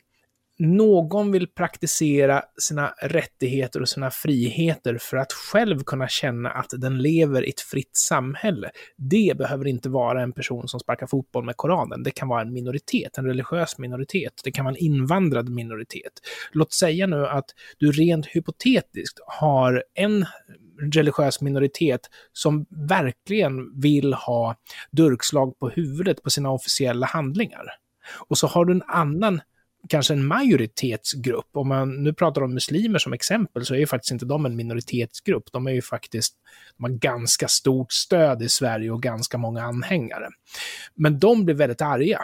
Någon 0.60 1.32
vill 1.32 1.48
praktisera 1.48 2.44
sina 2.58 2.94
rättigheter 3.02 3.82
och 3.82 3.90
sina 3.90 4.12
friheter 4.12 4.98
för 5.02 5.18
att 5.18 5.34
själv 5.34 5.80
kunna 5.80 6.08
känna 6.08 6.50
att 6.50 6.70
den 6.78 6.98
lever 6.98 7.46
i 7.46 7.50
ett 7.50 7.62
fritt 7.62 7.98
samhälle. 7.98 8.72
Det 8.98 9.38
behöver 9.38 9.68
inte 9.68 9.90
vara 9.90 10.22
en 10.22 10.32
person 10.32 10.68
som 10.68 10.80
sparkar 10.80 11.08
fotboll 11.08 11.46
med 11.46 11.58
Koranen. 11.58 12.04
Det 12.04 12.12
kan 12.12 12.28
vara 12.28 12.42
en 12.42 12.54
minoritet, 12.54 13.18
en 13.18 13.26
religiös 13.26 13.78
minoritet. 13.78 14.42
Det 14.44 14.52
kan 14.52 14.66
vara 14.66 14.76
en 14.76 14.84
invandrad 14.84 15.50
minoritet. 15.50 16.14
Låt 16.52 16.74
säga 16.74 17.08
nu 17.08 17.28
att 17.28 17.46
du 17.78 17.92
rent 17.92 18.26
hypotetiskt 18.26 19.20
har 19.28 19.84
en 19.94 20.26
religiös 20.92 21.42
minoritet 21.42 22.10
som 22.34 22.66
verkligen 22.70 23.82
vill 23.82 24.14
ha 24.14 24.56
durkslag 24.92 25.60
på 25.60 25.70
huvudet 25.70 26.24
på 26.24 26.30
sina 26.30 26.52
officiella 26.52 27.06
handlingar. 27.06 27.66
Och 28.28 28.38
så 28.38 28.48
har 28.48 28.66
du 28.66 28.74
en 28.74 28.84
annan 28.88 29.42
kanske 29.90 30.14
en 30.14 30.26
majoritetsgrupp. 30.26 31.50
Om 31.54 31.68
man 31.68 32.04
nu 32.04 32.14
pratar 32.14 32.42
om 32.42 32.54
muslimer 32.54 33.00
som 33.00 33.14
exempel 33.14 33.66
så 33.66 33.74
är 33.74 33.80
ju 33.80 33.88
faktiskt 33.88 34.12
inte 34.12 34.26
de 34.26 34.46
en 34.46 34.56
minoritetsgrupp. 34.56 35.44
De 35.52 35.68
är 35.68 35.72
ju 35.72 35.82
faktiskt, 35.82 36.36
de 36.78 36.84
har 36.84 36.92
ganska 36.92 37.48
stort 37.48 37.92
stöd 37.92 38.42
i 38.42 38.50
Sverige 38.50 38.92
och 38.92 39.04
ganska 39.04 39.38
många 39.38 39.64
anhängare. 39.64 40.30
Men 40.96 41.20
de 41.20 41.46
blir 41.46 41.56
väldigt 41.56 41.82
arga. 41.82 42.20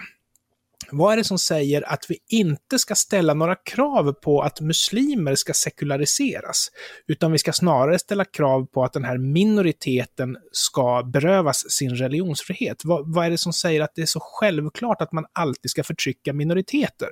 Vad 0.92 1.14
är 1.14 1.18
det 1.18 1.24
som 1.24 1.40
säger 1.40 1.94
att 1.94 2.06
vi 2.10 2.18
inte 2.28 2.80
ska 2.80 2.96
ställa 2.96 3.34
några 3.34 3.56
krav 3.56 4.14
på 4.14 4.42
att 4.42 4.62
muslimer 4.62 5.36
ska 5.36 5.54
sekulariseras? 5.54 6.72
Utan 7.08 7.32
vi 7.32 7.38
ska 7.38 7.54
snarare 7.54 8.00
ställa 8.00 8.26
krav 8.26 8.66
på 8.66 8.84
att 8.84 8.94
den 8.94 9.04
här 9.04 9.18
minoriteten 9.18 10.38
ska 10.52 11.04
berövas 11.04 11.72
sin 11.72 11.96
religionsfrihet. 11.96 12.86
Vad, 12.86 13.14
vad 13.14 13.26
är 13.26 13.30
det 13.30 13.38
som 13.38 13.54
säger 13.54 13.82
att 13.82 13.96
det 13.96 14.02
är 14.02 14.06
så 14.06 14.20
självklart 14.24 15.02
att 15.02 15.12
man 15.12 15.26
alltid 15.34 15.72
ska 15.72 15.84
förtrycka 15.84 16.34
minoriteter? 16.34 17.10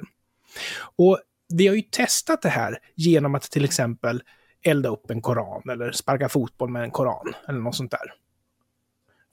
Och 0.98 1.20
vi 1.54 1.68
har 1.68 1.76
ju 1.76 1.82
testat 1.82 2.42
det 2.42 2.50
här 2.50 2.78
genom 2.96 3.36
att 3.36 3.44
till 3.44 3.66
exempel 3.66 4.24
elda 4.62 4.90
upp 4.90 5.12
en 5.12 5.22
koran 5.22 5.70
eller 5.70 5.92
sparka 5.92 6.30
fotboll 6.30 6.70
med 6.70 6.84
en 6.84 6.92
koran 6.92 7.34
eller 7.48 7.60
något 7.60 7.76
sånt 7.76 7.92
där. 7.92 8.14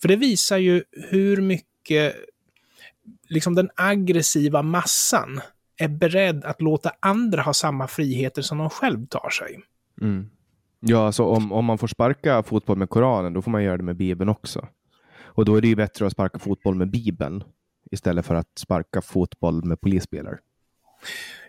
För 0.02 0.08
det 0.08 0.16
visar 0.16 0.58
ju 0.58 0.84
hur 0.92 1.40
mycket 1.40 2.14
liksom 3.28 3.54
den 3.54 3.70
aggressiva 3.74 4.62
massan 4.62 5.40
är 5.76 5.88
beredd 5.88 6.44
att 6.44 6.60
låta 6.60 6.92
andra 7.00 7.42
ha 7.42 7.52
samma 7.52 7.88
friheter 7.88 8.42
som 8.42 8.58
de 8.58 8.70
själv 8.70 9.06
tar 9.06 9.30
sig. 9.30 9.60
Mm. 10.00 10.30
Ja, 10.80 11.06
alltså 11.06 11.24
om, 11.24 11.52
om 11.52 11.64
man 11.64 11.78
får 11.78 11.86
sparka 11.86 12.42
fotboll 12.42 12.78
med 12.78 12.90
Koranen, 12.90 13.32
då 13.32 13.42
får 13.42 13.50
man 13.50 13.62
göra 13.62 13.76
det 13.76 13.82
med 13.82 13.96
Bibeln 13.96 14.30
också. 14.30 14.68
Och 15.22 15.44
då 15.44 15.56
är 15.56 15.60
det 15.60 15.68
ju 15.68 15.76
bättre 15.76 16.06
att 16.06 16.12
sparka 16.12 16.38
fotboll 16.38 16.74
med 16.74 16.90
Bibeln 16.90 17.44
istället 17.90 18.26
för 18.26 18.34
att 18.34 18.58
sparka 18.58 19.02
fotboll 19.02 19.64
med 19.64 19.80
polisspelare. 19.80 20.38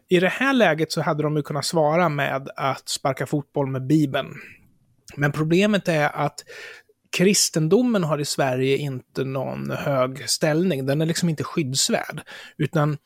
I 0.07 0.19
det 0.19 0.29
här 0.29 0.53
läget 0.53 0.91
så 0.91 1.01
hade 1.01 1.23
de 1.23 1.35
ju 1.35 1.43
kunnat 1.43 1.65
svara 1.65 2.09
med 2.09 2.49
att 2.55 2.89
sparka 2.89 3.25
fotboll 3.25 3.67
med 3.67 3.87
Bibeln. 3.87 4.33
Men 5.15 5.31
problemet 5.31 5.87
är 5.87 6.09
att 6.15 6.43
kristendomen 7.15 8.03
har 8.03 8.19
i 8.19 8.25
Sverige 8.25 8.77
inte 8.77 9.23
någon 9.23 9.71
hög 9.71 10.29
ställning. 10.29 10.85
Den 10.85 11.01
är 11.01 11.05
liksom 11.05 11.29
inte 11.29 11.43
skyddsvärd. 11.43 12.21
Utan, 12.57 12.97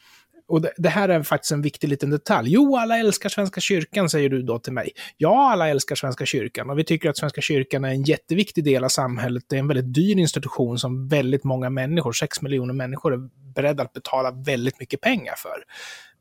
och 0.47 0.61
det, 0.61 0.73
det, 0.77 0.89
här 0.89 1.09
är 1.09 1.23
faktiskt 1.23 1.51
en 1.51 1.61
viktig 1.61 1.87
liten 1.87 2.09
detalj. 2.09 2.51
Jo, 2.51 2.77
alla 2.77 2.99
älskar 2.99 3.29
Svenska 3.29 3.61
kyrkan, 3.61 4.09
säger 4.09 4.29
du 4.29 4.41
då 4.41 4.59
till 4.59 4.73
mig. 4.73 4.91
Ja, 5.17 5.51
alla 5.51 5.69
älskar 5.69 5.95
Svenska 5.95 6.25
kyrkan 6.25 6.69
och 6.69 6.79
vi 6.79 6.83
tycker 6.83 7.09
att 7.09 7.17
Svenska 7.17 7.41
kyrkan 7.41 7.85
är 7.85 7.89
en 7.89 8.03
jätteviktig 8.03 8.63
del 8.63 8.83
av 8.83 8.89
samhället. 8.89 9.43
Det 9.47 9.55
är 9.55 9.59
en 9.59 9.67
väldigt 9.67 9.93
dyr 9.93 10.17
institution 10.17 10.79
som 10.79 11.07
väldigt 11.07 11.43
många 11.43 11.69
människor, 11.69 12.11
sex 12.11 12.41
miljoner 12.41 12.73
människor, 12.73 13.13
är 13.13 13.53
beredda 13.55 13.83
att 13.83 13.93
betala 13.93 14.31
väldigt 14.31 14.79
mycket 14.79 15.01
pengar 15.01 15.35
för. 15.37 15.63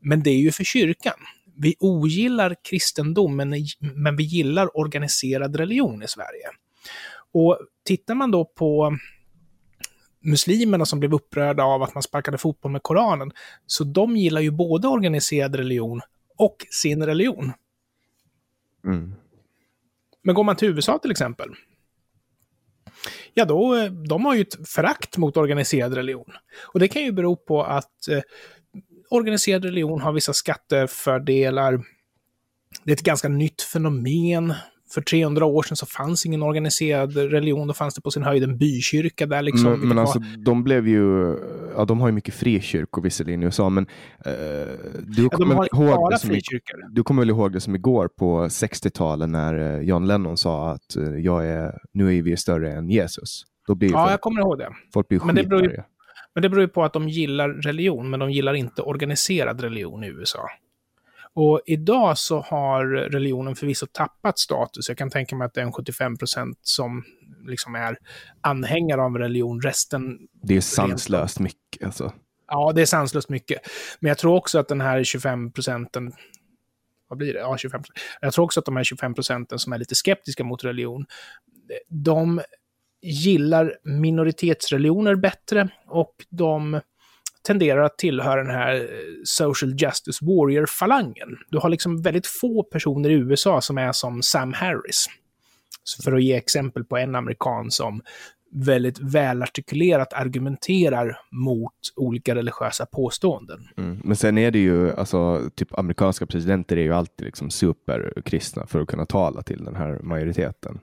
Men 0.01 0.23
det 0.23 0.31
är 0.31 0.39
ju 0.39 0.53
för 0.53 0.65
kyrkan. 0.65 1.19
Vi 1.57 1.75
ogillar 1.81 2.57
kristendom, 2.71 3.37
men, 3.37 3.55
men 3.95 4.17
vi 4.17 4.25
gillar 4.25 4.79
organiserad 4.79 5.57
religion 5.57 6.03
i 6.03 6.09
Sverige. 6.09 6.49
Och 7.33 7.59
tittar 7.85 8.15
man 8.15 8.31
då 8.31 8.45
på 8.45 8.99
muslimerna 10.21 10.87
som 10.87 11.01
blev 11.01 11.15
upprörda 11.15 11.63
av 11.63 11.83
att 11.83 11.95
man 11.95 12.03
sparkade 12.03 12.39
fotboll 12.39 12.73
med 12.73 12.83
Koranen, 12.83 13.31
så 13.67 13.85
de 13.85 14.17
gillar 14.17 14.41
ju 14.41 14.51
både 14.51 14.89
organiserad 14.89 15.55
religion 15.55 16.01
och 16.37 16.57
sin 16.71 17.07
religion. 17.07 17.53
Mm. 18.85 19.15
Men 20.23 20.35
går 20.35 20.45
man 20.45 20.57
till 20.57 20.69
USA 20.69 20.99
till 20.99 21.11
exempel, 21.11 21.51
ja 23.35 23.45
då, 23.45 23.89
de 23.89 24.25
har 24.25 24.35
ju 24.35 24.41
ett 24.41 24.69
förakt 24.69 25.17
mot 25.17 25.37
organiserad 25.37 25.95
religion. 25.95 26.33
Och 26.73 26.81
det 26.81 26.89
kan 26.89 27.03
ju 27.03 27.13
bero 27.13 27.37
på 27.37 27.63
att 27.63 28.09
eh, 28.09 28.21
organiserad 29.11 29.65
religion 29.65 30.01
har 30.01 30.13
vissa 30.13 30.33
skattefördelar. 30.33 31.85
Det 32.85 32.93
är 32.93 32.97
ett 32.97 33.03
ganska 33.03 33.29
nytt 33.29 33.63
fenomen 33.63 34.55
för 34.91 35.01
300 35.01 35.47
år 35.47 35.63
sedan 35.63 35.77
så 35.77 35.87
fanns 35.87 36.27
ingen 36.27 36.43
organiserad 36.43 37.17
religion, 37.17 37.69
då 37.69 37.75
fanns 37.75 37.95
det 37.95 38.01
på 38.01 38.11
sin 38.11 38.23
höjd 38.23 38.43
en 38.43 38.59
bykyrka 38.59 39.27
där 39.27 39.43
liksom. 39.43 39.71
Men, 39.71 39.89
men 39.89 39.99
alltså 39.99 40.19
de 40.39 40.65
blev 40.65 40.89
ju, 40.89 41.37
ja 41.77 41.85
de 41.85 42.01
har 42.01 42.09
ju 42.09 42.13
mycket 42.13 42.35
frikyrkor 42.35 43.03
visserligen 43.03 43.43
i 43.43 43.45
USA, 43.45 43.69
men 43.69 43.87
uh, 43.87 44.33
du, 45.07 45.23
ja, 45.23 45.29
kommer 45.29 45.55
de 45.55 45.67
ihåg 45.73 46.11
det 46.11 46.19
som, 46.19 46.41
du 46.91 47.03
kommer 47.03 47.23
väl 47.23 47.31
ihåg 47.31 47.53
det 47.53 47.61
som 47.61 47.75
igår 47.75 48.09
på 48.09 48.45
60-talet 48.45 49.29
när 49.29 49.55
uh, 49.55 49.83
John 49.83 50.07
Lennon 50.07 50.37
sa 50.37 50.71
att 50.71 50.97
uh, 50.97 51.19
jag 51.19 51.47
är, 51.47 51.79
nu 51.93 52.19
är 52.19 52.23
vi 52.23 52.37
större 52.37 52.73
än 52.73 52.91
Jesus. 52.91 53.45
Då 53.67 53.75
blir 53.75 53.91
ja, 53.91 54.03
folk, 54.03 54.13
jag 54.13 54.21
kommer 54.21 54.41
ihåg 54.41 54.59
det. 54.59 54.69
Folk 54.95 55.09
blir 55.09 55.21
men 55.25 55.35
det, 55.35 55.45
beror 55.45 55.63
ju, 55.63 55.77
men 56.35 56.43
det 56.43 56.49
beror 56.49 56.63
ju 56.63 56.69
på 56.69 56.85
att 56.85 56.93
de 56.93 57.09
gillar 57.09 57.49
religion, 57.49 58.11
men 58.11 58.21
de 58.21 58.31
gillar 58.31 58.55
inte 58.55 58.83
organiserad 58.83 59.61
religion 59.61 60.05
i 60.05 60.07
USA. 60.07 60.41
Och 61.41 61.61
idag 61.67 62.19
så 62.19 62.41
har 62.41 62.87
religionen 62.87 63.57
förvisso 63.57 63.87
tappat 63.87 64.39
status. 64.39 64.89
Jag 64.89 64.99
kan 64.99 65.11
tänka 65.11 65.37
mig 65.37 65.47
att 65.47 65.55
det 65.55 65.61
är 65.61 65.65
en 65.65 65.73
75 65.73 66.17
procent 66.17 66.59
som 66.63 67.05
liksom 67.47 67.75
är 67.75 67.99
anhängare 68.41 69.03
av 69.03 69.19
religion. 69.19 69.63
Resten... 69.63 70.19
Det 70.43 70.57
är 70.57 70.61
sanslöst 70.61 71.41
mycket 71.41 71.85
alltså. 71.85 72.13
Ja, 72.47 72.73
det 72.75 72.83
är 72.83 72.87
sanslöst 72.87 73.29
mycket. 73.29 73.59
Men 74.01 74.09
jag 74.09 74.19
tror 74.19 74.37
också 74.37 74.59
att 74.59 74.69
den 74.69 74.81
här 74.81 75.05
25 75.05 75.53
procenten 75.53 76.13
vad 77.09 77.19
blir 77.19 77.33
det? 77.35 77.39
Ja, 77.39 77.57
25 77.59 77.83
Jag 78.21 78.33
tror 78.33 78.45
också 78.45 78.61
att 78.61 78.67
de 78.67 78.77
här 78.77 78.85
25 78.85 79.15
procenten 79.15 79.59
som 79.59 79.73
är 79.73 79.79
lite 79.79 79.95
skeptiska 79.95 80.45
mot 80.45 80.65
religion, 80.65 81.07
de 81.89 82.41
gillar 83.03 83.75
minoritetsreligioner 83.85 85.15
bättre 85.15 85.69
och 85.87 86.15
de 86.31 86.81
tenderar 87.43 87.83
att 87.83 87.99
tillhöra 87.99 88.43
den 88.43 88.55
här 88.55 88.75
eh, 88.75 88.89
social 89.25 89.71
justice 89.71 90.25
warrior-falangen. 90.25 91.37
Du 91.49 91.59
har 91.59 91.69
liksom 91.69 92.03
väldigt 92.03 92.27
få 92.27 92.63
personer 92.63 93.11
i 93.11 93.13
USA 93.13 93.61
som 93.61 93.79
är 93.79 93.93
som 93.93 94.23
Sam 94.23 94.53
Harris. 94.53 95.07
För 96.05 96.13
att 96.13 96.23
ge 96.23 96.37
exempel 96.37 96.85
på 96.85 96.97
en 96.97 97.15
amerikan 97.15 97.71
som 97.71 98.03
väldigt 98.51 99.01
välartikulerat 99.01 100.13
argumenterar 100.13 101.21
mot 101.31 101.73
olika 101.97 102.35
religiösa 102.35 102.87
påståenden. 102.87 103.69
Mm. 103.77 104.01
Men 104.05 104.17
sen 104.17 104.39
är 104.39 104.51
det 104.51 104.59
ju, 104.59 104.93
alltså, 104.93 105.51
typ 105.55 105.79
amerikanska 105.79 106.27
presidenter 106.27 106.77
är 106.77 106.83
ju 106.83 106.95
alltid 106.95 107.27
liksom 107.27 107.51
superkristna 107.51 108.67
för 108.67 108.81
att 108.81 108.89
kunna 108.89 109.07
tala 109.07 109.43
till 109.43 109.65
den 109.65 109.77
här 109.77 109.99
majoriteten. 110.03 110.81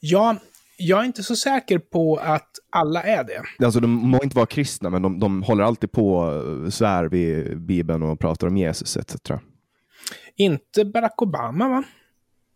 Ja, 0.00 0.36
jag 0.76 1.00
är 1.00 1.04
inte 1.04 1.22
så 1.22 1.36
säker 1.36 1.78
på 1.78 2.16
att 2.16 2.50
alla 2.70 3.02
är 3.02 3.24
det. 3.24 3.64
Alltså 3.64 3.80
de 3.80 3.90
må 3.90 4.22
inte 4.22 4.36
vara 4.36 4.46
kristna, 4.46 4.90
men 4.90 5.02
de, 5.02 5.18
de 5.18 5.42
håller 5.42 5.64
alltid 5.64 5.92
på 5.92 6.32
svär 6.70 7.04
vid 7.04 7.60
Bibeln 7.60 8.02
och 8.02 8.20
pratar 8.20 8.46
om 8.46 8.56
Jesus 8.56 8.96
etc. 8.96 9.14
Inte 10.36 10.84
Barack 10.84 11.22
Obama 11.22 11.68
va? 11.68 11.84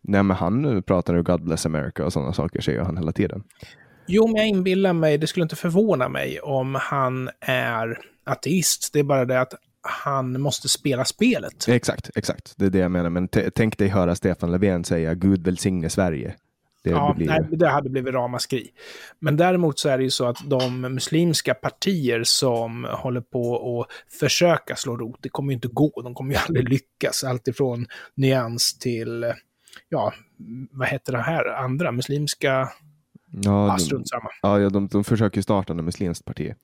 Nej, 0.02 0.22
men 0.22 0.36
han 0.36 0.82
pratar 0.82 1.14
ju 1.14 1.22
God 1.22 1.44
bless 1.44 1.66
America 1.66 2.04
och 2.04 2.12
sådana 2.12 2.32
saker 2.32 2.60
säger 2.60 2.80
han 2.80 2.96
hela 2.96 3.12
tiden. 3.12 3.42
Jo, 4.06 4.26
men 4.26 4.36
jag 4.36 4.46
inbillar 4.46 4.92
mig, 4.92 5.18
det 5.18 5.26
skulle 5.26 5.42
inte 5.42 5.56
förvåna 5.56 6.08
mig 6.08 6.40
om 6.40 6.74
han 6.74 7.30
är 7.40 7.98
ateist. 8.24 8.92
Det 8.92 8.98
är 8.98 9.04
bara 9.04 9.24
det 9.24 9.40
att 9.40 9.54
han 9.82 10.40
måste 10.40 10.68
spela 10.68 11.04
spelet. 11.04 11.68
Exakt, 11.68 12.10
exakt. 12.14 12.54
Det 12.56 12.66
är 12.66 12.70
det 12.70 12.78
jag 12.78 12.90
menar. 12.90 13.10
Men 13.10 13.28
tänk 13.28 13.78
dig 13.78 13.88
höra 13.88 14.14
Stefan 14.14 14.52
Löfven 14.52 14.84
säga 14.84 15.14
Gud 15.14 15.44
välsigne 15.44 15.90
Sverige. 15.90 16.34
Det, 16.84 16.90
ja, 16.90 17.14
blir... 17.16 17.26
nej, 17.26 17.48
det 17.50 17.68
hade 17.68 17.90
blivit 17.90 18.14
ramaskri. 18.14 18.70
Men 19.18 19.36
däremot 19.36 19.78
så 19.78 19.88
är 19.88 19.98
det 19.98 20.04
ju 20.04 20.10
så 20.10 20.26
att 20.26 20.50
de 20.50 20.80
muslimska 20.80 21.54
partier 21.54 22.22
som 22.24 22.86
håller 22.90 23.20
på 23.20 23.80
att 23.80 24.14
försöka 24.20 24.76
slå 24.76 24.96
rot, 24.96 25.18
det 25.20 25.28
kommer 25.28 25.52
ju 25.52 25.54
inte 25.54 25.68
gå. 25.68 26.02
De 26.02 26.14
kommer 26.14 26.34
ju 26.34 26.40
aldrig 26.46 26.68
lyckas. 26.68 27.24
Alltifrån 27.24 27.86
nyans 28.14 28.78
till, 28.78 29.32
ja, 29.88 30.12
vad 30.70 30.88
heter 30.88 31.12
det 31.12 31.22
här 31.22 31.46
andra, 31.46 31.92
muslimska 31.92 32.68
Ja, 33.30 33.76
de, 33.90 34.04
ja, 34.42 34.70
de, 34.70 34.88
de 34.88 35.04
försöker 35.04 35.42
starta 35.42 35.72
ett 35.72 35.84
muslimskt 35.84 36.24
parti. 36.24 36.54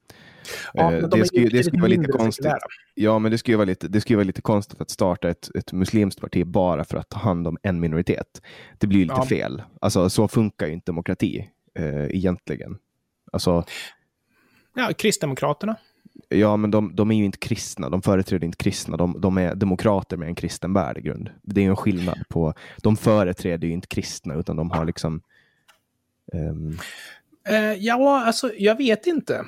Ja, 0.75 0.93
eh, 0.93 1.09
det, 1.09 1.27
skulle, 1.27 1.49
det 1.49 1.65
skulle 1.65 1.83
vara 1.83 1.89
lite 1.89 2.13
konstigt. 2.13 2.53
Ja, 2.95 3.19
men 3.19 3.31
det 3.31 3.39
skulle 3.39 3.57
vara 3.57 3.65
lite, 3.65 3.89
det 3.89 4.01
skulle 4.01 4.17
vara 4.17 4.27
lite 4.27 4.43
konstigt 4.43 4.81
att 4.81 4.91
starta 4.91 5.31
ett, 5.31 5.51
ett 5.55 5.73
muslimskt 5.73 6.21
parti 6.21 6.47
bara 6.47 6.85
för 6.85 6.99
att 6.99 7.09
ta 7.09 7.19
hand 7.19 7.47
om 7.47 7.59
en 7.63 7.81
minoritet. 7.81 8.43
Det 8.79 8.87
blir 8.87 9.01
lite 9.01 9.15
ja. 9.17 9.27
fel. 9.27 9.63
Alltså, 9.81 10.11
så 10.11 10.29
funkar 10.29 10.67
ju 10.67 10.73
inte 10.73 10.93
demokrati 10.93 11.51
eh, 11.79 12.05
egentligen. 12.05 12.79
Alltså, 13.33 13.65
ja, 14.75 14.93
Kristdemokraterna. 14.99 15.77
Ja, 16.29 16.57
men 16.57 16.71
de, 16.71 16.97
de, 16.97 17.11
är 17.11 17.17
ju 17.17 17.25
inte 17.25 17.39
kristna. 17.39 17.91
De 17.91 18.03
företräder 18.03 18.45
inte 18.45 18.57
kristna. 18.57 18.97
De, 18.97 19.21
de 19.21 19.39
är 19.39 19.55
demokrater 19.55 20.17
med 20.17 20.29
en 20.29 20.35
kristen 20.35 20.73
värdegrund. 20.73 21.31
Det 21.43 21.65
är 21.65 21.69
en 21.69 21.77
skillnad 21.77 22.19
på. 22.29 22.55
De 22.83 22.97
företräder 22.97 23.69
ju 23.69 23.75
inte 23.75 23.87
kristna, 23.87 24.35
utan 24.35 24.57
de 24.57 24.71
har 24.71 24.85
liksom 24.85 25.23
Um... 26.33 26.79
Ja, 27.79 28.25
alltså 28.27 28.51
jag 28.59 28.77
vet 28.77 29.07
inte. 29.07 29.45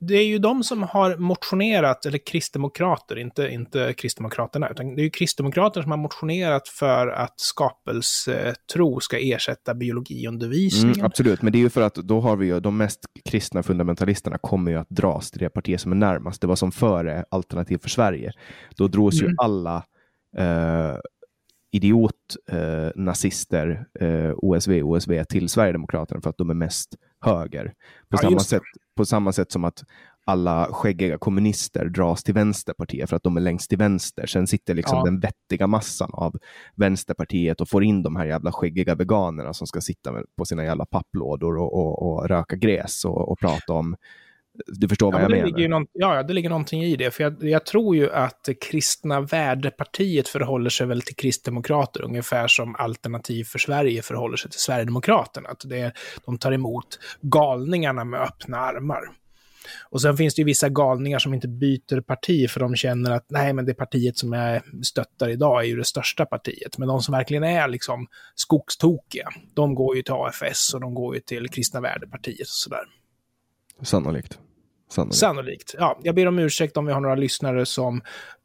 Det 0.00 0.14
är 0.14 0.26
ju 0.26 0.38
de 0.38 0.64
som 0.64 0.82
har 0.82 1.16
motionerat, 1.16 2.06
eller 2.06 2.18
kristdemokrater, 2.18 3.18
inte, 3.18 3.48
inte 3.48 3.92
kristdemokraterna, 3.92 4.68
utan 4.68 4.94
det 4.94 5.02
är 5.02 5.04
ju 5.04 5.10
kristdemokrater 5.10 5.82
som 5.82 5.90
har 5.90 5.98
motionerat 5.98 6.68
för 6.68 7.08
att 7.08 7.40
skapelsetro 7.40 9.00
ska 9.00 9.18
ersätta 9.18 9.74
biologiundervisningen. 9.74 10.94
Mm, 10.94 11.06
absolut, 11.06 11.42
men 11.42 11.52
det 11.52 11.58
är 11.58 11.60
ju 11.60 11.70
för 11.70 11.82
att 11.82 11.94
då 11.94 12.20
har 12.20 12.36
vi 12.36 12.46
ju 12.46 12.60
de 12.60 12.76
mest 12.76 13.00
kristna 13.24 13.62
fundamentalisterna 13.62 14.38
kommer 14.38 14.70
ju 14.70 14.76
att 14.76 14.90
dras 14.90 15.30
till 15.30 15.40
det 15.40 15.48
partiet 15.48 15.80
som 15.80 15.92
är 15.92 15.96
närmast. 15.96 16.40
Det 16.40 16.46
var 16.46 16.56
som 16.56 16.72
före 16.72 17.24
Alternativ 17.30 17.78
för 17.78 17.88
Sverige. 17.88 18.32
Då 18.76 18.88
drogs 18.88 19.20
mm. 19.20 19.30
ju 19.30 19.36
alla 19.38 19.76
eh, 20.36 20.96
idiot 21.70 22.36
eh, 22.50 22.88
eh, 24.00 24.32
OSV, 24.36 24.82
OSV 24.82 25.24
till 25.24 25.48
Sverigedemokraterna 25.48 26.20
för 26.20 26.30
att 26.30 26.38
de 26.38 26.50
är 26.50 26.54
mest 26.54 26.94
höger. 27.20 27.64
På, 28.08 28.16
ja, 28.16 28.18
samma, 28.18 28.38
sätt, 28.38 28.62
på 28.96 29.04
samma 29.04 29.32
sätt 29.32 29.52
som 29.52 29.64
att 29.64 29.84
alla 30.26 30.68
skäggiga 30.72 31.18
kommunister 31.18 31.84
dras 31.84 32.22
till 32.22 32.34
Vänsterpartiet 32.34 33.08
för 33.08 33.16
att 33.16 33.22
de 33.22 33.36
är 33.36 33.40
längst 33.40 33.68
till 33.68 33.78
vänster. 33.78 34.26
Sen 34.26 34.46
sitter 34.46 34.74
liksom 34.74 34.98
ja. 34.98 35.04
den 35.04 35.20
vettiga 35.20 35.66
massan 35.66 36.10
av 36.12 36.36
Vänsterpartiet 36.76 37.60
och 37.60 37.68
får 37.68 37.84
in 37.84 38.02
de 38.02 38.16
här 38.16 38.26
jävla 38.26 38.52
skäggiga 38.52 38.94
veganerna 38.94 39.54
som 39.54 39.66
ska 39.66 39.80
sitta 39.80 40.22
på 40.38 40.44
sina 40.44 40.64
jävla 40.64 40.86
papplådor 40.86 41.58
och, 41.58 41.74
och, 41.74 42.02
och 42.02 42.28
röka 42.28 42.56
gräs 42.56 43.04
och, 43.04 43.32
och 43.32 43.38
prata 43.38 43.72
om 43.72 43.96
du 44.66 44.88
förstår 44.88 45.12
vad 45.12 45.20
ja, 45.20 45.24
jag 45.24 45.30
menar? 45.30 45.46
Ligger 45.46 45.68
någon, 45.68 45.86
ja, 45.92 46.22
det 46.22 46.32
ligger 46.32 46.48
någonting 46.48 46.82
i 46.82 46.96
det. 46.96 47.10
För 47.10 47.24
jag, 47.24 47.44
jag, 47.44 47.66
tror 47.66 47.96
ju 47.96 48.12
att 48.12 48.48
Kristna 48.60 49.20
värdepartiet 49.20 50.28
förhåller 50.28 50.70
sig 50.70 50.86
väl 50.86 51.02
till 51.02 51.16
Kristdemokrater 51.16 52.04
ungefär 52.04 52.48
som 52.48 52.76
Alternativ 52.76 53.44
för 53.44 53.58
Sverige 53.58 54.02
förhåller 54.02 54.36
sig 54.36 54.50
till 54.50 54.60
Sverigedemokraterna. 54.60 55.48
Att 55.48 55.62
det, 55.64 55.92
de 56.26 56.38
tar 56.38 56.52
emot 56.52 56.98
galningarna 57.20 58.04
med 58.04 58.20
öppna 58.20 58.56
armar. 58.58 59.02
Och 59.90 60.02
sen 60.02 60.16
finns 60.16 60.34
det 60.34 60.40
ju 60.40 60.46
vissa 60.46 60.68
galningar 60.68 61.18
som 61.18 61.34
inte 61.34 61.48
byter 61.48 62.00
parti 62.00 62.50
för 62.50 62.60
de 62.60 62.76
känner 62.76 63.10
att 63.10 63.26
nej, 63.28 63.52
men 63.52 63.66
det 63.66 63.74
partiet 63.74 64.18
som 64.18 64.32
jag 64.32 64.62
stöttar 64.82 65.28
idag 65.28 65.60
är 65.60 65.66
ju 65.66 65.76
det 65.76 65.84
största 65.84 66.26
partiet. 66.26 66.78
Men 66.78 66.88
de 66.88 67.00
som 67.00 67.12
verkligen 67.12 67.44
är 67.44 67.68
liksom 67.68 68.06
skogstokiga, 68.34 69.28
de 69.54 69.74
går 69.74 69.96
ju 69.96 70.02
till 70.02 70.14
AFS 70.14 70.74
och 70.74 70.80
de 70.80 70.94
går 70.94 71.14
ju 71.14 71.20
till 71.20 71.48
Kristna 71.48 71.80
värdepartiet 71.80 72.40
och 72.40 72.46
sådär. 72.46 72.84
Sannolikt. 73.82 74.38
Sannolikt. 74.88 75.18
Sannolikt. 75.18 75.74
Ja, 75.78 75.98
jag 76.02 76.14
ber 76.14 76.28
om 76.28 76.38
ursäkt 76.38 76.76
om 76.76 76.86
vi 76.86 76.92
har 76.92 77.00
några 77.00 77.14
lyssnare 77.14 77.66
som 77.66 78.02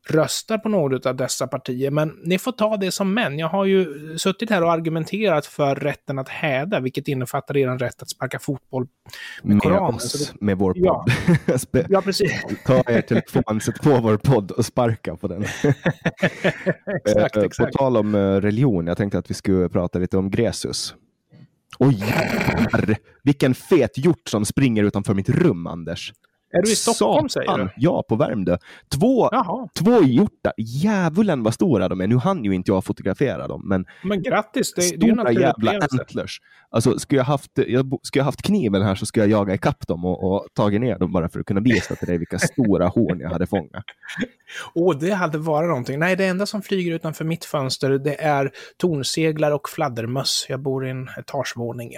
röstar 0.09 0.57
på 0.57 0.69
något 0.69 1.05
av 1.05 1.15
dessa 1.15 1.47
partier, 1.47 1.91
men 1.91 2.19
ni 2.23 2.37
får 2.39 2.51
ta 2.51 2.77
det 2.77 2.91
som 2.91 3.13
män. 3.13 3.39
Jag 3.39 3.47
har 3.47 3.65
ju 3.65 3.87
suttit 4.17 4.49
här 4.49 4.63
och 4.63 4.71
argumenterat 4.71 5.45
för 5.45 5.75
rätten 5.75 6.19
att 6.19 6.29
häda, 6.29 6.79
vilket 6.79 7.07
innefattar 7.07 7.57
er 7.57 7.77
rätt 7.77 8.01
att 8.01 8.09
sparka 8.09 8.39
fotboll 8.39 8.87
med, 9.41 9.53
med 9.53 9.63
Koranen. 9.63 9.95
Oss, 9.95 10.29
det... 10.29 10.45
med 10.45 10.57
vår 10.57 10.73
podd. 10.73 11.11
Ja, 11.71 11.83
ja 11.89 12.01
precis. 12.01 12.31
Ta 12.65 12.83
er 12.87 13.01
telefon, 13.01 13.61
sätt 13.61 13.81
på 13.81 13.99
vår 13.99 14.17
podd 14.17 14.51
och 14.51 14.65
sparka 14.65 15.15
på 15.15 15.27
den. 15.27 15.43
exakt, 15.43 17.37
eh, 17.37 17.43
exakt. 17.43 17.71
På 17.71 17.77
tal 17.77 17.97
om 17.97 18.15
eh, 18.15 18.19
religion, 18.19 18.87
jag 18.87 18.97
tänkte 18.97 19.17
att 19.17 19.29
vi 19.29 19.33
skulle 19.33 19.69
prata 19.69 19.99
lite 19.99 20.17
om 20.17 20.31
Gresus. 20.31 20.95
Oj 21.79 21.95
jävlar! 21.95 22.95
Vilken 23.23 23.55
fet 23.55 23.97
hjort 23.97 24.29
som 24.29 24.45
springer 24.45 24.83
utanför 24.83 25.13
mitt 25.13 25.29
rum, 25.29 25.67
Anders. 25.67 26.13
Är 26.57 26.61
du 26.61 26.71
i 26.71 26.75
Stockholm 26.75 27.29
säger 27.29 27.57
du? 27.57 27.69
Ja, 27.75 28.03
på 28.09 28.15
Värmdö. 28.15 28.57
Två, 28.95 29.29
två 29.79 30.03
hjortar. 30.03 30.53
Djävulen 30.57 31.43
vad 31.43 31.53
stora 31.53 31.89
de 31.89 32.01
är. 32.01 32.07
Nu 32.07 32.17
hann 32.17 32.43
ju 32.43 32.55
inte 32.55 32.71
jag 32.71 32.85
fotografera 32.85 33.47
dem, 33.47 33.61
men... 33.65 33.85
Men 34.03 34.21
grattis, 34.21 34.73
det, 34.73 34.81
stora 34.81 35.23
det 35.23 35.29
är 35.29 35.33
ju 35.33 35.41
jävla 35.41 35.79
antlers. 35.91 36.39
Alltså, 36.69 36.99
skulle 36.99 37.19
jag, 37.19 37.25
haft, 37.25 37.51
jag, 37.55 37.99
skulle 38.03 38.19
jag 38.19 38.25
haft 38.25 38.41
kniven 38.41 38.81
här 38.81 38.95
så 38.95 39.05
skulle 39.05 39.25
jag 39.25 39.31
jaga 39.31 39.53
ikapp 39.53 39.87
dem 39.87 40.05
och, 40.05 40.33
och 40.33 40.47
tagit 40.53 40.81
ner 40.81 40.99
dem 40.99 41.11
bara 41.11 41.29
för 41.29 41.39
att 41.39 41.45
kunna 41.45 41.61
visa 41.61 41.95
till 41.95 42.07
dig 42.07 42.17
vilka 42.17 42.39
stora 42.39 42.87
horn 42.87 43.19
jag 43.19 43.29
hade 43.29 43.47
fångat. 43.47 43.83
Åh, 44.73 44.91
oh, 44.91 44.99
det 44.99 45.11
hade 45.11 45.37
varit 45.37 45.67
någonting. 45.67 45.99
Nej, 45.99 46.15
det 46.15 46.25
enda 46.25 46.45
som 46.45 46.61
flyger 46.61 46.95
utanför 46.95 47.25
mitt 47.25 47.45
fönster, 47.45 47.89
det 47.89 48.21
är 48.21 48.51
tornseglar 48.77 49.51
och 49.51 49.69
fladdermöss. 49.69 50.45
Jag 50.49 50.61
bor 50.61 50.87
i 50.87 50.89
en 50.89 51.09
etagevåning. 51.17 51.91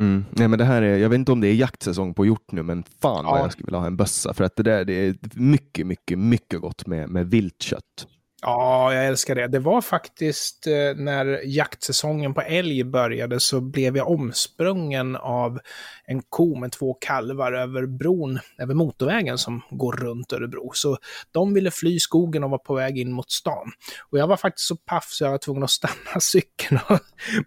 Mm. 0.00 0.24
Nej, 0.30 0.48
men 0.48 0.58
det 0.58 0.64
här 0.64 0.82
är, 0.82 0.98
jag 0.98 1.08
vet 1.08 1.18
inte 1.18 1.32
om 1.32 1.40
det 1.40 1.48
är 1.48 1.54
jaktsäsong 1.54 2.14
på 2.14 2.26
hjort 2.26 2.52
nu, 2.52 2.62
men 2.62 2.84
fan 3.02 3.24
ja. 3.24 3.30
vad 3.30 3.40
jag 3.40 3.52
skulle 3.52 3.66
vilja 3.66 3.78
ha 3.78 3.86
en 3.86 3.96
bössa. 3.96 4.34
För 4.34 4.44
att 4.44 4.56
det 4.56 4.62
där 4.62 4.84
det 4.84 4.92
är 4.92 5.16
mycket, 5.34 5.86
mycket, 5.86 6.18
mycket 6.18 6.60
gott 6.60 6.86
med, 6.86 7.08
med 7.08 7.30
viltkött. 7.30 8.06
Ja, 8.42 8.94
jag 8.94 9.06
älskar 9.06 9.34
det. 9.34 9.46
Det 9.46 9.58
var 9.58 9.80
faktiskt 9.80 10.66
eh, 10.66 10.96
när 10.96 11.40
jaktsäsongen 11.44 12.34
på 12.34 12.40
älg 12.40 12.84
började 12.84 13.40
så 13.40 13.60
blev 13.60 13.96
jag 13.96 14.10
omsprungen 14.10 15.16
av 15.16 15.58
en 16.04 16.22
ko 16.22 16.58
med 16.58 16.72
två 16.72 16.94
kalvar 16.94 17.52
över 17.52 17.86
bron, 17.86 18.38
över 18.58 18.74
motorvägen 18.74 19.38
som 19.38 19.62
går 19.70 19.92
runt 19.92 20.32
Örebro. 20.32 20.70
Så 20.74 20.96
de 21.32 21.54
ville 21.54 21.70
fly 21.70 21.98
skogen 21.98 22.44
och 22.44 22.50
var 22.50 22.58
på 22.58 22.74
väg 22.74 22.98
in 22.98 23.12
mot 23.12 23.30
stan. 23.30 23.70
Och 24.10 24.18
jag 24.18 24.26
var 24.26 24.36
faktiskt 24.36 24.68
så 24.68 24.76
paff 24.76 25.08
så 25.08 25.24
jag 25.24 25.30
var 25.30 25.38
tvungen 25.38 25.62
att 25.62 25.70
stanna 25.70 25.94
cykeln 26.20 26.80
och 26.88 26.98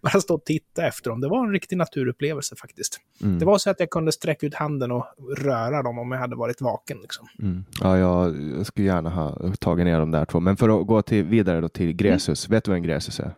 bara 0.02 0.22
stå 0.22 0.34
och 0.34 0.46
titta 0.46 0.88
efter 0.88 1.10
dem. 1.10 1.22
Det 1.22 1.30
var 1.30 1.46
en 1.46 1.54
riktig 1.54 1.78
naturupplevelse 1.78 2.56
faktiskt. 2.56 3.00
Mm. 3.22 3.40
Det 3.40 3.46
var 3.46 3.58
så 3.58 3.70
att 3.70 3.80
jag 3.80 3.90
kunde 3.90 4.12
sträcka 4.12 4.48
ut 4.48 4.56
handen 4.56 4.92
och 4.92 5.06
röra 5.38 5.84
dem 5.84 6.00
om 6.00 6.12
jag 6.12 6.20
hade 6.20 6.36
varit 6.36 6.62
vaken. 6.62 6.98
Liksom. 7.02 7.28
Mm. 7.40 7.66
Ja, 7.82 7.98
jag 7.98 8.36
skulle 8.66 8.88
gärna 8.88 9.10
ha 9.10 9.54
tagit 9.60 9.86
ner 9.86 10.00
dem 10.00 10.12
där 10.12 10.26
två. 10.26 10.40
Men 10.40 10.58
för 10.58 10.81
att 10.81 10.81
gå 10.88 11.02
till, 11.02 11.24
vidare 11.24 11.62
då 11.62 11.70
till 11.70 11.94
Gresus, 11.94 12.48
mm. 12.48 12.56
vet 12.56 12.64
du 12.64 12.72
vad 12.72 12.76
en 12.78 12.84
Gresus 12.84 13.20
är? 13.20 13.34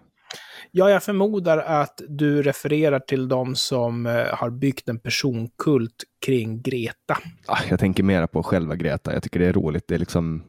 Ja, 0.71 0.89
jag 0.89 1.03
förmodar 1.03 1.58
att 1.58 2.01
du 2.08 2.41
refererar 2.43 2.99
till 2.99 3.27
de 3.27 3.56
som 3.56 4.06
eh, 4.06 4.13
har 4.13 4.49
byggt 4.49 4.89
en 4.89 4.99
personkult 4.99 6.03
kring 6.25 6.62
Greta. 6.62 7.17
Ah, 7.47 7.58
jag 7.69 7.79
tänker 7.79 8.03
mera 8.03 8.27
på 8.27 8.43
själva 8.43 8.75
Greta. 8.75 9.13
Jag 9.13 9.23
tycker 9.23 9.39
det 9.39 9.45
är 9.45 9.53
roligt. 9.53 9.84
Det 9.88 9.95
är 9.95 9.99
liksom 9.99 10.43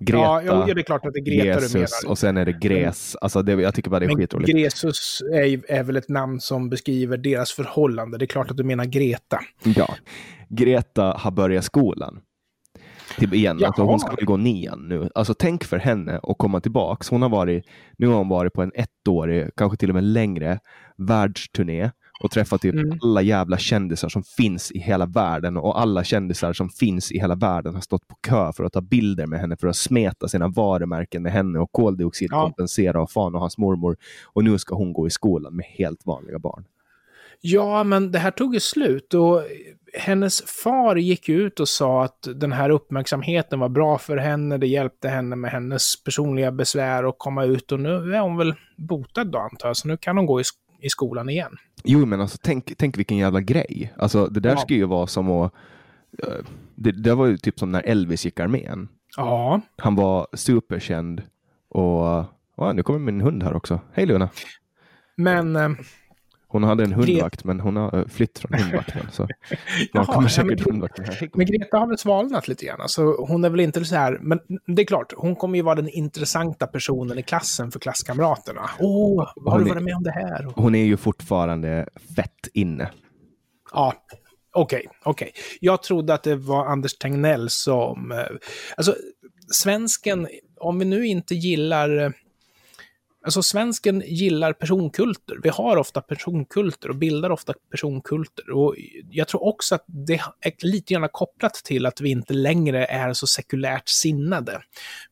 Greta, 0.00 0.42
ja, 0.44 0.74
det 0.74 0.80
är 0.80 0.82
klart 0.82 1.06
att 1.06 1.12
det 1.12 1.20
är 1.20 1.24
Greta 1.24 1.44
Jesus, 1.44 1.72
du 1.72 1.78
menar. 1.78 2.10
och 2.10 2.18
sen 2.18 2.36
är 2.36 2.44
det 2.44 2.52
Gres. 2.52 3.16
Alltså 3.20 3.42
det, 3.42 3.52
jag 3.52 3.74
tycker 3.74 3.90
bara 3.90 4.00
det 4.00 4.06
är 4.06 4.08
Men 4.08 4.16
skitroligt. 4.16 4.52
Gresus 4.52 5.22
är, 5.32 5.70
är 5.70 5.82
väl 5.82 5.96
ett 5.96 6.08
namn 6.08 6.40
som 6.40 6.68
beskriver 6.70 7.16
deras 7.16 7.52
förhållande. 7.52 8.18
Det 8.18 8.24
är 8.24 8.26
klart 8.26 8.50
att 8.50 8.56
du 8.56 8.64
menar 8.64 8.84
Greta. 8.84 9.40
Ja. 9.64 9.94
Greta 10.48 11.02
har 11.02 11.30
börjat 11.30 11.64
skolan 11.64 12.20
till 13.18 13.34
igen. 13.34 13.64
Alltså, 13.64 13.82
hon 13.82 14.00
ska 14.00 14.16
gå 14.24 14.36
nian 14.36 14.88
nu. 14.88 15.10
Alltså 15.14 15.34
tänk 15.34 15.64
för 15.64 15.78
henne 15.78 16.20
att 16.22 16.38
komma 16.38 16.60
tillbaks. 16.60 17.10
Hon 17.10 17.22
har 17.22 17.28
varit, 17.28 17.66
nu 17.98 18.06
har 18.06 18.14
hon 18.14 18.28
varit 18.28 18.52
på 18.52 18.62
en 18.62 18.72
ettårig, 18.74 19.50
kanske 19.56 19.76
till 19.78 19.88
och 19.88 19.94
med 19.94 20.04
längre, 20.04 20.58
världsturné 20.96 21.90
och 22.20 22.30
träffat 22.30 22.60
typ 22.60 22.74
mm. 22.74 22.98
alla 23.02 23.22
jävla 23.22 23.58
kändisar 23.58 24.08
som 24.08 24.22
finns 24.22 24.72
i 24.72 24.78
hela 24.78 25.06
världen 25.06 25.56
och 25.56 25.80
alla 25.80 26.04
kändisar 26.04 26.52
som 26.52 26.68
finns 26.68 27.12
i 27.12 27.18
hela 27.18 27.34
världen 27.34 27.74
har 27.74 27.80
stått 27.80 28.08
på 28.08 28.16
kö 28.20 28.52
för 28.52 28.64
att 28.64 28.72
ta 28.72 28.80
bilder 28.80 29.26
med 29.26 29.40
henne 29.40 29.56
för 29.56 29.66
att 29.66 29.76
smeta 29.76 30.28
sina 30.28 30.48
varumärken 30.48 31.22
med 31.22 31.32
henne 31.32 31.58
och 31.58 31.72
koldioxidkompensera 31.72 32.98
ja. 32.98 33.02
och 33.02 33.10
fan 33.10 33.34
och 33.34 33.40
hans 33.40 33.58
mormor. 33.58 33.96
Och 34.24 34.44
nu 34.44 34.58
ska 34.58 34.74
hon 34.74 34.92
gå 34.92 35.06
i 35.06 35.10
skolan 35.10 35.56
med 35.56 35.66
helt 35.66 36.06
vanliga 36.06 36.38
barn. 36.38 36.64
Ja, 37.40 37.84
men 37.84 38.12
det 38.12 38.18
här 38.18 38.30
tog 38.30 38.54
ju 38.54 38.60
slut 38.60 39.14
och 39.14 39.42
hennes 39.98 40.42
far 40.42 40.96
gick 40.96 41.28
ut 41.28 41.60
och 41.60 41.68
sa 41.68 42.04
att 42.04 42.28
den 42.34 42.52
här 42.52 42.70
uppmärksamheten 42.70 43.58
var 43.58 43.68
bra 43.68 43.98
för 43.98 44.16
henne, 44.16 44.58
det 44.58 44.66
hjälpte 44.66 45.08
henne 45.08 45.36
med 45.36 45.50
hennes 45.50 46.04
personliga 46.04 46.52
besvär 46.52 47.04
och 47.04 47.18
komma 47.18 47.44
ut 47.44 47.72
och 47.72 47.80
nu 47.80 48.14
är 48.14 48.20
hon 48.20 48.36
väl 48.36 48.54
botad 48.76 49.24
då 49.24 49.38
antar 49.38 49.68
jag, 49.68 49.76
så 49.76 49.88
nu 49.88 49.96
kan 49.96 50.16
hon 50.16 50.26
gå 50.26 50.40
i, 50.40 50.44
i 50.80 50.88
skolan 50.88 51.28
igen. 51.28 51.56
Jo, 51.84 52.06
men 52.06 52.20
alltså 52.20 52.38
tänk, 52.42 52.76
tänk 52.76 52.98
vilken 52.98 53.16
jävla 53.16 53.40
grej. 53.40 53.92
Alltså 53.96 54.26
det 54.26 54.40
där 54.40 54.50
ja. 54.50 54.56
ska 54.56 54.74
ju 54.74 54.84
vara 54.84 55.06
som 55.06 55.30
att... 55.30 55.52
Uh, 56.24 56.46
det, 56.74 56.92
det 56.92 57.14
var 57.14 57.26
ju 57.26 57.36
typ 57.36 57.58
som 57.58 57.72
när 57.72 57.82
Elvis 57.82 58.24
gick 58.24 58.40
armén. 58.40 58.88
Ja. 59.16 59.60
Han 59.76 59.94
var 59.94 60.26
superkänd 60.32 61.22
och... 61.68 62.26
Uh, 62.58 62.74
nu 62.74 62.82
kommer 62.82 62.98
min 62.98 63.20
hund 63.20 63.42
här 63.42 63.56
också. 63.56 63.80
Hej 63.92 64.06
Luna! 64.06 64.28
Men... 65.16 65.76
Hon 66.48 66.62
hade 66.62 66.84
en 66.84 66.92
hundvakt, 66.92 67.44
men 67.44 67.60
hon 67.60 67.76
har 67.76 67.98
eh, 67.98 68.06
flytt 68.06 68.38
från 68.38 68.52
hundvakten. 68.60 69.06
Så 69.12 69.28
Jaha, 69.92 70.04
kommer 70.04 70.28
säkert 70.28 70.66
men, 70.66 70.72
hundvakten 70.72 71.04
här. 71.04 71.30
Men 71.34 71.46
Greta 71.46 71.78
har 71.78 71.86
väl 71.86 71.98
svalnat 71.98 72.48
lite 72.48 72.66
grann. 72.66 72.80
Alltså, 72.80 73.02
hon 73.02 73.44
är 73.44 73.50
väl 73.50 73.60
inte 73.60 73.84
så 73.84 73.96
här, 73.96 74.18
men 74.20 74.40
det 74.66 74.82
är 74.82 74.86
klart, 74.86 75.12
hon 75.16 75.36
kommer 75.36 75.56
ju 75.56 75.62
vara 75.62 75.74
den 75.74 75.88
intressanta 75.88 76.66
personen 76.66 77.18
i 77.18 77.22
klassen 77.22 77.70
för 77.70 77.78
klasskamraterna. 77.78 78.70
Åh, 78.78 79.22
oh, 79.22 79.50
har 79.50 79.58
du 79.58 79.64
varit 79.64 79.82
med 79.82 79.94
om 79.94 80.02
det 80.02 80.10
här? 80.10 80.48
Hon 80.54 80.74
är 80.74 80.84
ju 80.84 80.96
fortfarande 80.96 81.88
fett 82.16 82.48
inne. 82.52 82.90
Ja, 83.72 83.94
okej, 84.52 84.78
okay, 84.78 84.98
okej. 85.04 85.28
Okay. 85.28 85.42
Jag 85.60 85.82
trodde 85.82 86.14
att 86.14 86.22
det 86.22 86.36
var 86.36 86.66
Anders 86.66 86.94
Tegnell 86.94 87.50
som... 87.50 88.12
Eh, 88.12 88.18
alltså, 88.76 88.94
svensken, 89.52 90.28
om 90.60 90.78
vi 90.78 90.84
nu 90.84 91.06
inte 91.06 91.34
gillar 91.34 91.98
eh, 91.98 92.10
Alltså 93.26 93.42
svensken 93.42 94.02
gillar 94.06 94.52
personkulter. 94.52 95.38
Vi 95.42 95.48
har 95.48 95.76
ofta 95.76 96.00
personkulter 96.00 96.88
och 96.88 96.96
bildar 96.96 97.30
ofta 97.30 97.54
personkulter. 97.70 98.50
Och 98.50 98.74
jag 99.10 99.28
tror 99.28 99.44
också 99.44 99.74
att 99.74 99.84
det 99.86 100.20
är 100.40 100.66
lite 100.66 100.94
grann 100.94 101.08
kopplat 101.12 101.54
till 101.54 101.86
att 101.86 102.00
vi 102.00 102.10
inte 102.10 102.34
längre 102.34 102.84
är 102.84 103.12
så 103.12 103.26
sekulärt 103.26 103.88
sinnade. 103.88 104.62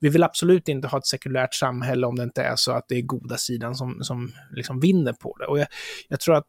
Vi 0.00 0.08
vill 0.08 0.22
absolut 0.22 0.68
inte 0.68 0.88
ha 0.88 0.98
ett 0.98 1.06
sekulärt 1.06 1.54
samhälle 1.54 2.06
om 2.06 2.16
det 2.16 2.22
inte 2.22 2.42
är 2.42 2.56
så 2.56 2.72
att 2.72 2.84
det 2.88 2.94
är 2.94 3.02
goda 3.02 3.36
sidan 3.36 3.74
som, 3.74 4.04
som 4.04 4.32
liksom 4.50 4.80
vinner 4.80 5.12
på 5.12 5.36
det. 5.38 5.46
Och 5.46 5.58
jag, 5.58 5.66
jag 6.08 6.20
tror 6.20 6.34
att 6.34 6.48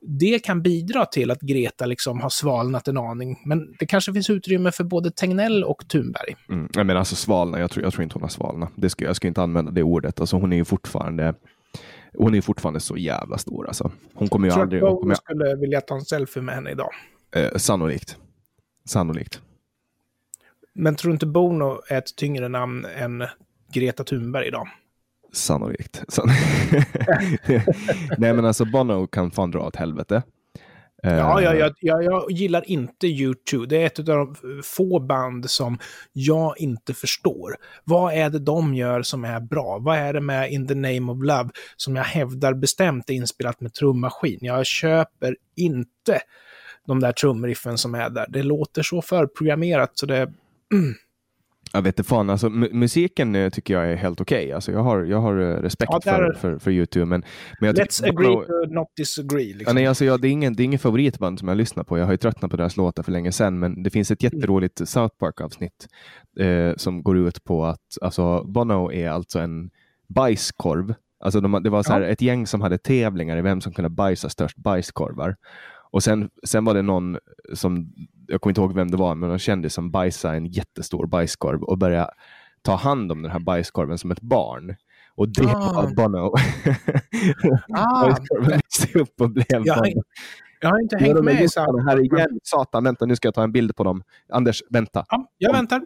det 0.00 0.38
kan 0.38 0.62
bidra 0.62 1.06
till 1.06 1.30
att 1.30 1.40
Greta 1.40 1.86
liksom 1.86 2.20
har 2.20 2.28
svalnat 2.28 2.88
en 2.88 2.98
aning. 2.98 3.42
Men 3.44 3.74
det 3.78 3.86
kanske 3.86 4.12
finns 4.12 4.30
utrymme 4.30 4.72
för 4.72 4.84
både 4.84 5.10
Tegnell 5.10 5.64
och 5.64 5.88
Thunberg. 5.88 6.36
Mm. 6.48 6.68
Jag 6.72 6.86
menar 6.86 6.98
alltså 6.98 7.16
svalna, 7.16 7.60
jag 7.60 7.70
tror, 7.70 7.84
jag 7.84 7.92
tror 7.92 8.02
inte 8.02 8.14
hon 8.14 8.22
har 8.22 8.28
svalnat. 8.28 8.72
Det 8.74 8.90
ska, 8.90 9.04
jag 9.04 9.16
ska 9.16 9.28
inte 9.28 9.42
använda 9.42 9.70
det 9.70 9.82
ordet. 9.82 10.20
Alltså, 10.20 10.36
hon 10.36 10.52
är 10.52 10.56
ju 10.56 10.64
fortfarande 10.64 11.34
hon 12.18 12.34
är 12.34 12.40
fortfarande 12.40 12.80
så 12.80 12.96
jävla 12.96 13.38
stor 13.38 13.66
alltså. 13.66 13.90
Hon 14.14 14.28
kommer 14.28 14.48
ju 14.48 14.52
tror 14.52 14.62
aldrig... 14.62 14.82
Tror 14.82 15.04
du 15.04 15.12
att 15.12 15.18
skulle 15.18 15.56
vilja 15.56 15.80
ta 15.80 15.94
en 15.94 16.04
selfie 16.04 16.42
med 16.42 16.54
henne 16.54 16.70
idag? 16.70 16.90
Eh, 17.34 17.56
sannolikt. 17.56 18.16
Sannolikt. 18.84 19.40
Men 20.74 20.96
tror 20.96 21.10
du 21.10 21.12
inte 21.12 21.26
Bono 21.26 21.80
är 21.88 21.98
ett 21.98 22.16
tyngre 22.16 22.48
namn 22.48 22.86
än 22.96 23.24
Greta 23.72 24.04
Thunberg 24.04 24.46
idag? 24.46 24.68
Sannolikt. 25.32 26.04
Nej 28.18 28.32
men 28.32 28.44
alltså 28.44 28.64
Bono 28.64 29.06
kan 29.06 29.30
fan 29.30 29.50
dra 29.50 29.66
åt 29.66 29.76
helvete. 29.76 30.22
Ja, 31.02 31.42
jag, 31.42 31.58
jag, 31.58 31.72
jag, 31.80 32.04
jag 32.04 32.30
gillar 32.30 32.70
inte 32.70 33.06
U2. 33.06 33.66
Det 33.66 33.82
är 33.82 33.86
ett 33.86 33.98
av 33.98 34.04
de 34.04 34.34
få 34.62 35.00
band 35.00 35.50
som 35.50 35.78
jag 36.12 36.58
inte 36.58 36.94
förstår. 36.94 37.56
Vad 37.84 38.14
är 38.14 38.30
det 38.30 38.38
de 38.38 38.74
gör 38.74 39.02
som 39.02 39.24
är 39.24 39.40
bra? 39.40 39.78
Vad 39.78 39.98
är 39.98 40.12
det 40.12 40.20
med 40.20 40.52
In 40.52 40.68
the 40.68 40.74
name 40.74 41.12
of 41.12 41.18
love 41.22 41.48
som 41.76 41.96
jag 41.96 42.04
hävdar 42.04 42.54
bestämt 42.54 43.10
är 43.10 43.14
inspelat 43.14 43.60
med 43.60 43.74
trummaskin? 43.74 44.38
Jag 44.40 44.66
köper 44.66 45.36
inte 45.56 46.20
de 46.86 47.00
där 47.00 47.12
trumriffen 47.12 47.78
som 47.78 47.94
är 47.94 48.10
där. 48.10 48.26
Det 48.28 48.42
låter 48.42 48.82
så 48.82 49.02
förprogrammerat 49.02 49.90
så 49.94 50.06
det... 50.06 50.32
Mm. 50.72 50.94
Jag 51.72 51.82
vet 51.82 51.98
inte 51.98 52.08
fan, 52.08 52.30
alltså, 52.30 52.48
musiken 52.50 53.34
eh, 53.34 53.50
tycker 53.50 53.74
jag 53.74 53.92
är 53.92 53.96
helt 53.96 54.20
okej. 54.20 54.44
Okay. 54.44 54.52
Alltså, 54.52 54.72
jag, 54.72 54.82
har, 54.82 55.04
jag 55.04 55.20
har 55.20 55.38
eh, 55.38 55.62
respekt 55.62 55.92
ja, 55.92 56.00
för, 56.00 56.32
för, 56.32 56.58
för 56.58 56.70
YouTube. 56.70 57.04
Men, 57.04 57.24
men 57.60 57.66
jag 57.66 57.76
Let's 57.76 58.08
agree 58.08 58.28
nog... 58.28 58.46
to 58.46 58.74
not 58.74 58.88
disagree. 58.96 59.54
Liksom. 59.54 59.64
Ja, 59.66 59.72
nej, 59.72 59.86
alltså, 59.86 60.04
jag, 60.04 60.20
det, 60.20 60.28
är 60.28 60.30
ingen, 60.30 60.54
det 60.54 60.62
är 60.62 60.64
ingen 60.64 60.78
favoritband 60.78 61.38
som 61.38 61.48
jag 61.48 61.56
lyssnar 61.56 61.84
på. 61.84 61.98
Jag 61.98 62.04
har 62.04 62.12
ju 62.12 62.16
tröttnat 62.16 62.50
på 62.50 62.56
deras 62.56 62.76
låtar 62.76 63.02
för 63.02 63.12
länge 63.12 63.32
sedan. 63.32 63.58
Men 63.58 63.82
det 63.82 63.90
finns 63.90 64.10
ett 64.10 64.22
mm. 64.22 64.36
jätteroligt 64.36 64.80
mm. 64.80 64.86
South 64.86 65.16
Park-avsnitt 65.18 65.88
eh, 66.40 66.72
som 66.76 67.02
går 67.02 67.18
ut 67.18 67.44
på 67.44 67.64
att 67.64 67.98
alltså, 68.00 68.44
Bono 68.44 68.92
är 68.92 69.10
alltså 69.10 69.38
en 69.38 69.70
bajskorv. 70.08 70.94
Alltså, 71.20 71.40
de, 71.40 71.62
det 71.62 71.70
var 71.70 71.82
så 71.82 71.92
här, 71.92 72.00
ja. 72.00 72.06
ett 72.06 72.22
gäng 72.22 72.46
som 72.46 72.60
hade 72.60 72.78
tävlingar 72.78 73.36
i 73.36 73.42
vem 73.42 73.60
som 73.60 73.72
kunde 73.72 73.88
bajsa 73.88 74.28
störst 74.28 74.56
bajskorvar. 74.56 75.36
Och 75.90 76.02
sen, 76.02 76.30
sen 76.46 76.64
var 76.64 76.74
det 76.74 76.82
någon 76.82 77.18
som, 77.54 77.92
jag 78.26 78.40
kommer 78.40 78.50
inte 78.50 78.60
ihåg 78.60 78.74
vem 78.74 78.90
det 78.90 78.96
var, 78.96 79.14
men 79.14 79.28
någon 79.28 79.38
kändis 79.38 79.74
som 79.74 79.90
bajsade 79.90 80.36
en 80.36 80.46
jättestor 80.46 81.06
bajskorv 81.06 81.62
och 81.62 81.78
började 81.78 82.10
ta 82.62 82.74
hand 82.74 83.12
om 83.12 83.22
den 83.22 83.32
här 83.32 83.38
bajskorven 83.38 83.98
som 83.98 84.10
ett 84.10 84.20
barn. 84.20 84.76
Och 85.14 85.28
det 85.28 85.46
ah. 85.46 85.72
var 85.72 85.94
Bono. 85.94 86.34
ah. 87.78 88.02
bajskorven 88.02 88.50
växte 88.50 88.98
upp 88.98 89.20
och 89.20 89.30
blev 89.30 89.46
jag, 89.48 89.78
Bono. 89.78 90.02
Jag 90.60 90.68
har 90.68 90.80
inte 90.80 90.96
hängt 90.96 91.24
med 91.24 91.50
så 91.50 91.60
här 91.88 92.00
igen. 92.00 92.38
Satan, 92.42 92.84
vänta 92.84 93.06
nu 93.06 93.16
ska 93.16 93.26
jag 93.26 93.34
ta 93.34 93.42
en 93.42 93.52
bild 93.52 93.76
på 93.76 93.84
dem. 93.84 94.02
Anders, 94.32 94.62
vänta. 94.70 95.04
Ja, 95.08 95.30
jag 95.38 95.52
väntar. 95.52 95.82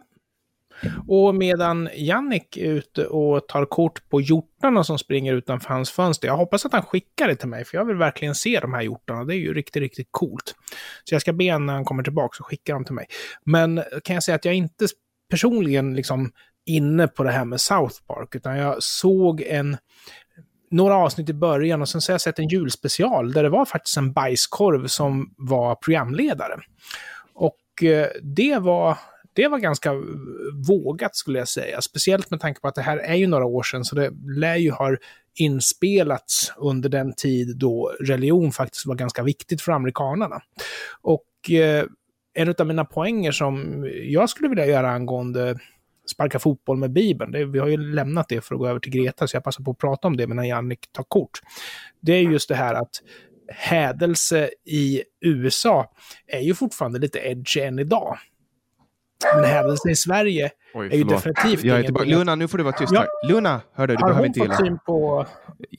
Och 1.07 1.35
medan 1.35 1.89
Jannik 1.95 2.57
är 2.57 2.71
ute 2.71 3.05
och 3.05 3.47
tar 3.47 3.65
kort 3.65 4.09
på 4.09 4.21
hjortarna 4.21 4.83
som 4.83 4.99
springer 4.99 5.33
utanför 5.33 5.69
hans 5.69 5.91
fönster, 5.91 6.27
jag 6.27 6.37
hoppas 6.37 6.65
att 6.65 6.73
han 6.73 6.83
skickar 6.83 7.27
det 7.27 7.35
till 7.35 7.47
mig, 7.47 7.65
för 7.65 7.77
jag 7.77 7.85
vill 7.85 7.95
verkligen 7.95 8.35
se 8.35 8.59
de 8.59 8.73
här 8.73 8.81
hjortarna. 8.81 9.23
Det 9.23 9.35
är 9.35 9.39
ju 9.39 9.53
riktigt, 9.53 9.81
riktigt 9.81 10.07
coolt. 10.11 10.55
Så 11.03 11.15
jag 11.15 11.21
ska 11.21 11.33
be 11.33 11.57
när 11.57 11.73
han 11.73 11.85
kommer 11.85 12.03
tillbaka 12.03 12.37
och 12.39 12.45
skicka 12.47 12.73
dem 12.73 12.85
till 12.85 12.95
mig. 12.95 13.05
Men 13.45 13.83
kan 14.03 14.13
jag 14.13 14.23
säga 14.23 14.35
att 14.35 14.45
jag 14.45 14.55
inte 14.55 14.87
personligen 15.29 15.95
liksom 15.95 16.31
inne 16.65 17.07
på 17.07 17.23
det 17.23 17.31
här 17.31 17.45
med 17.45 17.61
South 17.61 17.95
Park, 18.07 18.35
utan 18.35 18.57
jag 18.57 18.83
såg 18.83 19.41
en 19.41 19.77
några 20.71 20.95
avsnitt 20.95 21.29
i 21.29 21.33
början 21.33 21.81
och 21.81 21.89
sen 21.89 22.01
så 22.01 22.11
har 22.11 22.13
jag 22.13 22.21
sett 22.21 22.39
en 22.39 22.47
julspecial 22.47 23.33
där 23.33 23.43
det 23.43 23.49
var 23.49 23.65
faktiskt 23.65 23.97
en 23.97 24.13
bajskorv 24.13 24.87
som 24.87 25.33
var 25.37 25.75
programledare. 25.75 26.59
Och 27.33 27.83
eh, 27.83 28.07
det 28.21 28.59
var 28.59 28.97
det 29.33 29.47
var 29.47 29.59
ganska 29.59 29.91
vågat 30.67 31.15
skulle 31.15 31.39
jag 31.39 31.47
säga. 31.47 31.81
Speciellt 31.81 32.31
med 32.31 32.39
tanke 32.39 32.61
på 32.61 32.67
att 32.67 32.75
det 32.75 32.81
här 32.81 32.97
är 32.97 33.15
ju 33.15 33.27
några 33.27 33.45
år 33.45 33.63
sedan, 33.63 33.85
så 33.85 33.95
det 33.95 34.11
lär 34.37 34.55
ju 34.55 34.71
ha 34.71 34.95
inspelats 35.35 36.53
under 36.57 36.89
den 36.89 37.13
tid 37.13 37.57
då 37.57 37.93
religion 37.99 38.51
faktiskt 38.51 38.85
var 38.85 38.95
ganska 38.95 39.23
viktigt 39.23 39.61
för 39.61 39.71
amerikanerna. 39.71 40.41
Och 41.01 41.51
eh, 41.51 41.85
en 42.33 42.55
av 42.59 42.67
mina 42.67 42.85
poänger 42.85 43.31
som 43.31 43.85
jag 44.03 44.29
skulle 44.29 44.49
vilja 44.49 44.65
göra 44.65 44.91
angående 44.91 45.59
sparka 46.11 46.39
fotboll 46.39 46.77
med 46.77 46.91
Bibeln, 46.91 47.31
det, 47.31 47.45
vi 47.45 47.59
har 47.59 47.67
ju 47.67 47.77
lämnat 47.77 48.29
det 48.29 48.41
för 48.41 48.55
att 48.55 48.59
gå 48.59 48.67
över 48.67 48.79
till 48.79 48.91
Greta, 48.91 49.27
så 49.27 49.35
jag 49.35 49.43
passar 49.43 49.63
på 49.63 49.71
att 49.71 49.77
prata 49.77 50.07
om 50.07 50.17
det 50.17 50.27
medan 50.27 50.47
Jannik 50.47 50.91
tar 50.91 51.03
kort. 51.03 51.39
Det 52.01 52.13
är 52.13 52.21
just 52.21 52.49
det 52.49 52.55
här 52.55 52.73
att 52.73 53.01
hädelse 53.47 54.49
i 54.65 55.03
USA 55.25 55.91
är 56.27 56.39
ju 56.39 56.53
fortfarande 56.53 56.99
lite 56.99 57.19
edgy 57.19 57.59
än 57.59 57.79
idag. 57.79 58.17
Men 59.35 59.43
hädelse 59.43 59.89
i 59.89 59.95
Sverige 59.95 60.51
Oj, 60.73 60.87
är 60.91 60.97
ju 60.97 61.03
definitivt 61.03 61.63
jag 61.63 61.79
är 61.79 61.83
tillbaka. 61.83 62.05
Luna, 62.05 62.35
nu 62.35 62.47
får 62.47 62.57
du 62.57 62.63
vara 62.63 62.75
tyst 62.75 62.93
ja. 62.93 62.99
här. 62.99 63.29
Luna, 63.29 63.61
hör 63.73 63.87
du, 63.87 63.95
du 63.95 64.03
behöver 64.03 64.25
inte 64.25 64.39
gilla. 64.39 64.53
Har 64.53 64.61
hon 64.61 64.69
fått 64.69 64.77
syn 64.77 64.79
på, 64.85 65.25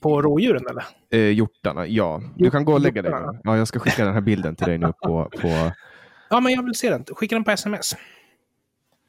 på 0.01 0.23
rådjuren 0.23 0.67
eller? 0.71 0.85
Eh, 1.11 1.31
hjortarna, 1.31 1.87
ja. 1.87 2.23
Du 2.37 2.51
kan 2.51 2.65
gå 2.65 2.73
och 2.73 2.81
lägga 2.81 3.03
dig 3.03 3.13
nu. 3.13 3.41
Ja, 3.45 3.57
jag 3.57 3.69
ska 3.69 3.79
skicka 3.79 4.05
den 4.05 4.15
här 4.15 4.21
bilden 4.21 4.57
till 4.57 4.67
dig 4.67 4.79
nu 4.79 4.93
på... 5.03 5.31
på... 5.41 5.73
Ja, 6.31 6.41
men 6.41 6.53
jag 6.53 6.63
vill 6.63 6.75
se 6.75 6.91
den. 6.91 7.05
Skicka 7.05 7.35
den 7.35 7.45
på 7.45 7.51
sms. 7.51 7.97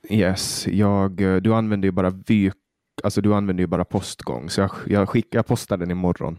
Yes, 0.09 0.67
jag, 0.67 1.21
eh, 1.21 1.35
du 1.35 1.53
använder 1.53 1.87
ju 1.87 1.91
bara 1.91 2.09
vy, 2.27 2.51
alltså 3.03 3.21
du 3.21 3.33
använder 3.33 3.61
ju 3.61 3.67
bara 3.67 3.85
postgång, 3.85 4.49
så 4.49 4.61
jag, 4.61 4.71
jag, 4.85 5.09
skick, 5.09 5.27
jag 5.31 5.47
postar 5.47 5.77
den 5.77 5.91
imorgon. 5.91 6.37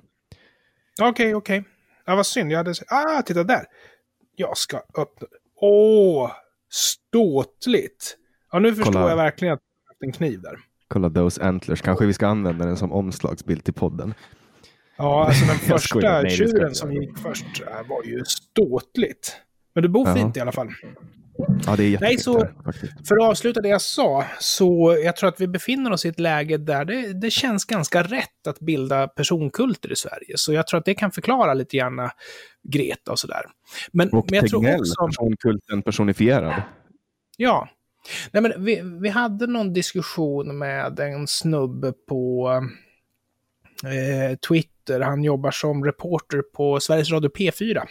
Okej, 1.00 1.10
okay, 1.10 1.34
okej. 1.34 1.60
Okay. 1.60 1.72
Ja, 2.06 2.16
vad 2.16 2.26
synd. 2.26 2.52
Jag 2.52 2.56
hade... 2.56 2.74
Ah, 2.88 3.22
titta 3.22 3.44
där! 3.44 3.64
Jag 4.36 4.56
ska 4.56 4.76
öppna... 4.76 5.26
Åh! 5.60 6.30
Ståtligt! 6.70 8.16
Ja, 8.52 8.58
nu 8.58 8.74
förstår 8.74 8.92
Kolla. 8.92 9.08
jag 9.08 9.16
verkligen 9.16 9.54
att 9.54 9.60
har 9.60 9.94
haft 9.94 10.02
en 10.02 10.12
kniv 10.12 10.40
där. 10.40 10.58
Kolla 10.88 11.10
those 11.10 11.42
antlers. 11.42 11.82
Kanske 11.82 12.06
vi 12.06 12.12
ska 12.12 12.26
använda 12.26 12.66
den 12.66 12.76
som 12.76 12.92
omslagsbild 12.92 13.64
till 13.64 13.74
podden. 13.74 14.14
Ja, 14.96 15.26
alltså 15.26 15.46
den 15.46 15.58
första 15.78 16.28
tjuren 16.28 16.74
som 16.74 16.92
gick 16.92 17.18
först 17.18 17.62
äh, 17.66 17.88
var 17.88 18.04
ju 18.04 18.24
ståtligt. 18.24 19.36
Men 19.74 19.82
du 19.82 19.88
bor 19.88 20.14
fint 20.14 20.36
i 20.36 20.40
alla 20.40 20.52
fall. 20.52 20.68
Ja, 21.66 21.76
det 21.76 21.94
är. 21.94 22.00
Nej, 22.00 22.18
så, 22.18 22.48
för 23.08 23.16
att 23.16 23.30
avsluta 23.30 23.60
det 23.60 23.68
jag 23.68 23.82
sa, 23.82 24.24
så 24.40 24.98
jag 25.04 25.16
tror 25.16 25.28
att 25.28 25.40
vi 25.40 25.48
befinner 25.48 25.92
oss 25.92 26.04
i 26.04 26.08
ett 26.08 26.20
läge 26.20 26.56
där 26.56 26.84
det, 26.84 27.20
det 27.20 27.30
känns 27.30 27.64
ganska 27.64 28.02
rätt 28.02 28.46
att 28.48 28.60
bilda 28.60 29.08
personkulter 29.08 29.92
i 29.92 29.96
Sverige. 29.96 30.32
Så 30.36 30.52
jag 30.52 30.66
tror 30.66 30.78
att 30.78 30.84
det 30.84 30.94
kan 30.94 31.10
förklara 31.10 31.54
lite 31.54 31.76
grann 31.76 32.10
Greta 32.68 33.12
och 33.12 33.18
sådär. 33.18 33.42
Men, 33.92 34.10
och 34.10 34.26
men 34.30 34.36
jag 34.36 34.50
Tegnell, 34.50 34.74
tror 34.74 34.80
också... 34.80 35.06
personkulten 35.06 35.82
personifierad. 35.82 36.62
Ja. 37.36 37.68
Nej, 38.30 38.42
men 38.42 38.64
vi, 38.64 38.82
vi 39.00 39.08
hade 39.08 39.46
någon 39.46 39.72
diskussion 39.72 40.58
med 40.58 41.00
en 41.00 41.26
snubbe 41.26 41.92
på 42.08 42.50
eh, 43.84 44.36
Twitter. 44.48 45.00
Han 45.00 45.24
jobbar 45.24 45.50
som 45.50 45.84
reporter 45.84 46.42
på 46.42 46.80
Sveriges 46.80 47.10
Radio 47.10 47.30
P4. 47.30 47.82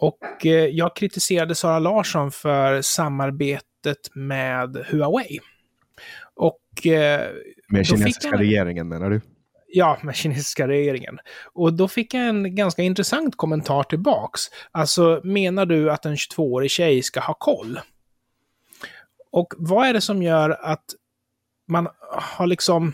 Och 0.00 0.46
eh, 0.46 0.66
jag 0.66 0.96
kritiserade 0.96 1.54
Sara 1.54 1.78
Larsson 1.78 2.30
för 2.30 2.82
samarbetet 2.82 4.14
med 4.14 4.84
Huawei. 4.88 5.40
Och... 6.34 6.86
Eh, 6.86 7.30
med 7.68 7.86
kinesiska 7.86 8.28
jag... 8.28 8.40
regeringen 8.40 8.88
menar 8.88 9.10
du? 9.10 9.20
Ja, 9.66 9.98
med 10.02 10.16
kinesiska 10.16 10.68
regeringen. 10.68 11.18
Och 11.52 11.72
då 11.72 11.88
fick 11.88 12.14
jag 12.14 12.28
en 12.28 12.54
ganska 12.54 12.82
intressant 12.82 13.36
kommentar 13.36 13.82
tillbaks. 13.82 14.40
Alltså, 14.70 15.20
menar 15.24 15.66
du 15.66 15.90
att 15.90 16.06
en 16.06 16.16
22-årig 16.16 16.70
tjej 16.70 17.02
ska 17.02 17.20
ha 17.20 17.34
koll? 17.34 17.80
Och 19.32 19.54
vad 19.58 19.86
är 19.86 19.92
det 19.92 20.00
som 20.00 20.22
gör 20.22 20.50
att 20.50 20.84
man 21.68 21.88
har 22.10 22.46
liksom... 22.46 22.92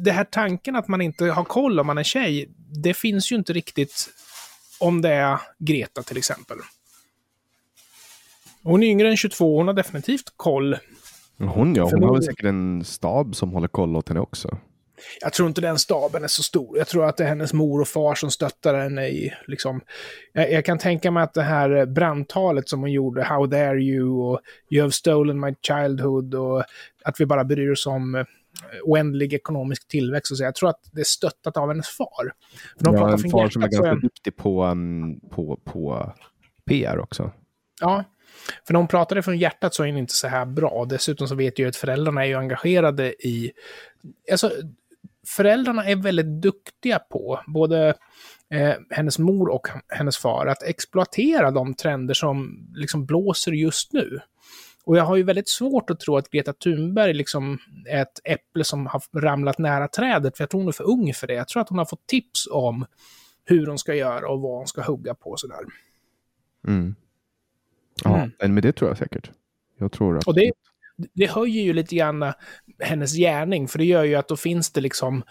Det 0.00 0.10
här 0.10 0.24
tanken 0.24 0.76
att 0.76 0.88
man 0.88 1.00
inte 1.00 1.24
har 1.24 1.44
koll 1.44 1.80
om 1.80 1.86
man 1.86 1.98
är 1.98 2.02
tjej, 2.02 2.50
det 2.82 2.94
finns 2.94 3.32
ju 3.32 3.36
inte 3.36 3.52
riktigt 3.52 4.10
om 4.80 5.02
det 5.02 5.10
är 5.10 5.40
Greta 5.58 6.02
till 6.02 6.16
exempel. 6.16 6.56
Hon 8.62 8.82
är 8.82 8.86
yngre 8.86 9.08
än 9.08 9.16
22, 9.16 9.56
hon 9.56 9.66
har 9.66 9.74
definitivt 9.74 10.32
koll. 10.36 10.76
Hon 11.38 11.74
ja, 11.74 11.84
hon 11.84 12.02
har 12.02 12.12
väl 12.12 12.22
säkert 12.22 12.44
en 12.44 12.84
stab 12.84 13.36
som 13.36 13.50
håller 13.50 13.68
koll 13.68 13.96
åt 13.96 14.08
henne 14.08 14.20
också. 14.20 14.58
Jag 15.20 15.32
tror 15.32 15.48
inte 15.48 15.60
den 15.60 15.78
staben 15.78 16.24
är 16.24 16.28
så 16.28 16.42
stor. 16.42 16.78
Jag 16.78 16.86
tror 16.86 17.06
att 17.06 17.16
det 17.16 17.24
är 17.24 17.28
hennes 17.28 17.52
mor 17.52 17.80
och 17.80 17.88
far 17.88 18.14
som 18.14 18.30
stöttar 18.30 18.74
henne 18.74 19.08
i, 19.08 19.32
liksom... 19.46 19.80
Jag, 20.32 20.52
jag 20.52 20.64
kan 20.64 20.78
tänka 20.78 21.10
mig 21.10 21.22
att 21.22 21.34
det 21.34 21.42
här 21.42 21.86
brandtalet 21.86 22.68
som 22.68 22.80
hon 22.80 22.92
gjorde, 22.92 23.22
How 23.22 23.46
dare 23.46 23.82
you 23.82 24.10
och 24.10 24.40
You 24.70 24.82
have 24.82 24.92
stolen 24.92 25.40
my 25.40 25.54
childhood 25.66 26.34
och 26.34 26.64
att 27.04 27.20
vi 27.20 27.26
bara 27.26 27.44
bryr 27.44 27.70
oss 27.70 27.86
om 27.86 28.24
oändlig 28.84 29.34
ekonomisk 29.34 29.88
tillväxt. 29.88 30.30
Och 30.30 30.36
så. 30.36 30.44
Jag 30.44 30.54
tror 30.54 30.68
att 30.68 30.88
det 30.92 31.00
är 31.00 31.04
stöttat 31.04 31.56
av 31.56 31.68
hennes 31.68 31.88
far. 31.88 32.32
För 32.78 32.84
de 32.84 32.94
ja, 32.94 33.12
en 33.12 33.30
far 33.30 33.48
som 33.48 33.62
är 33.62 33.68
ganska 33.68 33.94
duktig 33.94 34.36
på, 34.36 34.64
um, 34.64 35.20
på, 35.20 35.60
på 35.64 36.12
PR 36.66 36.98
också. 36.98 37.32
Ja, 37.80 38.04
för 38.66 38.72
när 38.72 38.78
hon 38.78 38.88
pratade 38.88 39.22
från 39.22 39.38
hjärtat 39.38 39.74
så 39.74 39.82
är 39.82 39.86
hon 39.86 39.96
inte 39.96 40.14
så 40.14 40.28
här 40.28 40.46
bra. 40.46 40.84
Dessutom 40.88 41.28
så 41.28 41.34
vet 41.34 41.58
jag 41.58 41.68
att 41.68 41.76
föräldrarna 41.76 42.24
är 42.24 42.28
ju 42.28 42.34
engagerade 42.34 43.26
i... 43.26 43.52
Alltså, 44.30 44.52
föräldrarna 45.26 45.84
är 45.84 45.96
väldigt 45.96 46.42
duktiga 46.42 46.98
på, 46.98 47.40
både 47.46 47.94
eh, 48.50 48.74
hennes 48.90 49.18
mor 49.18 49.48
och 49.48 49.68
hennes 49.88 50.18
far 50.18 50.46
att 50.46 50.62
exploatera 50.62 51.50
de 51.50 51.74
trender 51.74 52.14
som 52.14 52.66
liksom 52.74 53.06
blåser 53.06 53.52
just 53.52 53.92
nu. 53.92 54.20
Och 54.90 54.96
jag 54.96 55.04
har 55.04 55.16
ju 55.16 55.22
väldigt 55.22 55.48
svårt 55.48 55.90
att 55.90 56.00
tro 56.00 56.16
att 56.16 56.30
Greta 56.30 56.52
Thunberg 56.52 57.14
liksom 57.14 57.58
är 57.88 58.02
ett 58.02 58.20
äpple 58.24 58.64
som 58.64 58.86
har 58.86 59.20
ramlat 59.20 59.58
nära 59.58 59.88
trädet, 59.88 60.36
för 60.36 60.42
jag 60.42 60.50
tror 60.50 60.60
hon 60.60 60.68
är 60.68 60.72
för 60.72 60.84
ung 60.84 61.14
för 61.14 61.26
det. 61.26 61.34
Jag 61.34 61.48
tror 61.48 61.62
att 61.62 61.68
hon 61.68 61.78
har 61.78 61.84
fått 61.84 62.06
tips 62.06 62.48
om 62.50 62.86
hur 63.44 63.66
hon 63.66 63.78
ska 63.78 63.94
göra 63.94 64.28
och 64.28 64.40
vad 64.40 64.56
hon 64.58 64.66
ska 64.66 64.82
hugga 64.82 65.14
på 65.14 65.36
sådär. 65.36 65.58
Mm. 66.68 66.94
Ja, 68.04 68.16
mm. 68.16 68.30
men 68.38 68.62
det 68.62 68.72
tror 68.72 68.90
jag 68.90 68.98
säkert. 68.98 69.30
Jag 69.78 69.92
tror 69.92 70.18
att... 70.18 70.26
Och 70.26 70.34
det, 70.34 70.52
det 70.96 71.30
höjer 71.30 71.62
ju 71.62 71.72
lite 71.72 71.96
grann 71.96 72.32
hennes 72.78 73.14
gärning, 73.14 73.68
för 73.68 73.78
det 73.78 73.84
gör 73.84 74.04
ju 74.04 74.14
att 74.14 74.28
då 74.28 74.36
finns 74.36 74.72
det 74.72 74.80
liksom 74.80 75.22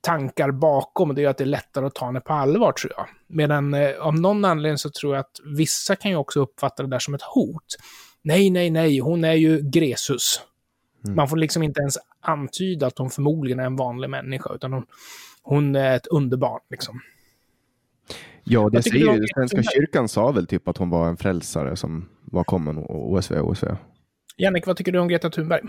tankar 0.00 0.50
bakom 0.50 1.08
och 1.08 1.14
det 1.14 1.22
gör 1.22 1.30
att 1.30 1.38
det 1.38 1.44
är 1.44 1.46
lättare 1.46 1.86
att 1.86 1.94
ta 1.94 2.06
henne 2.06 2.20
på 2.20 2.32
allvar 2.32 2.72
tror 2.72 2.92
jag. 2.96 3.06
Medan 3.26 3.74
eh, 3.74 3.96
av 4.00 4.14
någon 4.14 4.44
anledning 4.44 4.78
så 4.78 4.90
tror 4.90 5.14
jag 5.14 5.20
att 5.20 5.40
vissa 5.56 5.96
kan 5.96 6.10
ju 6.10 6.16
också 6.16 6.40
uppfatta 6.40 6.82
det 6.82 6.88
där 6.88 6.98
som 6.98 7.14
ett 7.14 7.22
hot. 7.22 7.76
Nej, 8.24 8.50
nej, 8.50 8.70
nej, 8.70 8.98
hon 8.98 9.24
är 9.24 9.34
ju 9.34 9.60
Gresus. 9.62 10.40
Mm. 11.04 11.16
Man 11.16 11.28
får 11.28 11.36
liksom 11.36 11.62
inte 11.62 11.80
ens 11.80 11.98
antyda 12.20 12.86
att 12.86 12.98
hon 12.98 13.10
förmodligen 13.10 13.60
är 13.60 13.64
en 13.64 13.76
vanlig 13.76 14.10
människa, 14.10 14.54
utan 14.54 14.72
hon, 14.72 14.86
hon 15.42 15.76
är 15.76 15.96
ett 15.96 16.06
underbarn 16.06 16.60
liksom. 16.70 17.00
Ja, 18.44 18.68
det 18.68 18.82
säger 18.82 19.14
ju, 19.14 19.26
Svenska 19.34 19.62
kyrkan 19.62 20.08
sa 20.08 20.32
väl 20.32 20.46
typ 20.46 20.68
att 20.68 20.76
hon 20.76 20.90
var 20.90 21.08
en 21.08 21.16
frälsare 21.16 21.76
som 21.76 22.08
var 22.24 22.44
kommen 22.44 22.78
OSV, 22.78 23.40
OSV. 23.40 23.66
Jannik, 24.36 24.66
vad 24.66 24.76
tycker 24.76 24.92
du 24.92 24.98
om 24.98 25.08
Greta 25.08 25.30
Thunberg? 25.30 25.60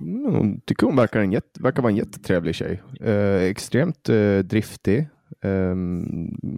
Mm, 0.00 0.34
hon 0.34 0.60
tycker 0.60 0.86
hon 0.86 0.96
verkar, 0.96 1.20
en 1.20 1.32
jätte, 1.32 1.62
verkar 1.62 1.82
vara 1.82 1.90
en 1.90 1.96
jättetrevlig 1.96 2.54
tjej. 2.54 2.82
Eh, 3.00 3.42
extremt 3.42 4.08
eh, 4.08 4.38
driftig. 4.38 4.98
Eh, 5.42 5.74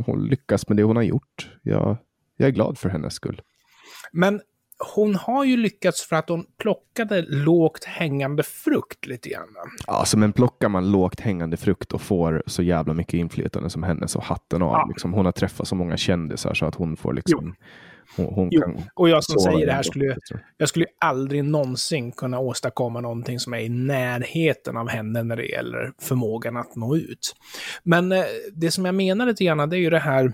hon 0.06 0.26
lyckas 0.30 0.68
med 0.68 0.76
det 0.76 0.82
hon 0.82 0.96
har 0.96 1.02
gjort. 1.02 1.50
Jag, 1.62 1.96
jag 2.36 2.48
är 2.48 2.52
glad 2.52 2.78
för 2.78 2.88
hennes 2.88 3.14
skull. 3.14 3.42
Men 4.12 4.40
hon 4.94 5.14
har 5.14 5.44
ju 5.44 5.56
lyckats 5.56 6.02
för 6.06 6.16
att 6.16 6.28
hon 6.28 6.44
plockade 6.58 7.22
lågt 7.22 7.84
hängande 7.84 8.42
frukt 8.42 9.06
lite 9.06 9.28
grann. 9.28 9.48
Alltså, 9.86 10.18
men 10.18 10.32
plockar 10.32 10.68
man 10.68 10.92
lågt 10.92 11.20
hängande 11.20 11.56
frukt 11.56 11.92
och 11.92 12.02
får 12.02 12.42
så 12.46 12.62
jävla 12.62 12.94
mycket 12.94 13.14
inflytande 13.14 13.70
som 13.70 13.82
henne 13.82 14.08
så 14.08 14.20
hatten 14.20 14.62
av. 14.62 14.72
Ja. 14.72 14.86
Liksom, 14.88 15.12
hon 15.12 15.24
har 15.24 15.32
träffat 15.32 15.68
så 15.68 15.74
många 15.74 15.96
kändisar 15.96 16.54
så 16.54 16.66
att 16.66 16.74
hon 16.74 16.96
får 16.96 17.12
liksom... 17.12 17.54
Jo. 17.58 17.64
Hon, 18.16 18.34
hon 18.34 18.48
jo. 18.50 18.82
och 18.94 19.08
jag 19.08 19.24
som 19.24 19.40
säger 19.40 19.66
det 19.66 19.72
här 19.72 19.82
skulle, 19.82 20.16
jag 20.56 20.68
skulle 20.68 20.86
aldrig 21.00 21.44
någonsin 21.44 22.12
kunna 22.12 22.38
åstadkomma 22.38 23.00
någonting 23.00 23.40
som 23.40 23.54
är 23.54 23.58
i 23.58 23.68
närheten 23.68 24.76
av 24.76 24.88
henne 24.88 25.22
när 25.22 25.36
det 25.36 25.46
gäller 25.46 25.92
förmågan 26.00 26.56
att 26.56 26.76
nå 26.76 26.96
ut. 26.96 27.34
Men 27.82 28.12
eh, 28.12 28.24
det 28.52 28.70
som 28.70 28.84
jag 28.84 28.94
menar 28.94 29.26
lite 29.26 29.44
grann, 29.44 29.70
det 29.70 29.76
är 29.76 29.80
ju 29.80 29.90
det 29.90 29.98
här, 29.98 30.32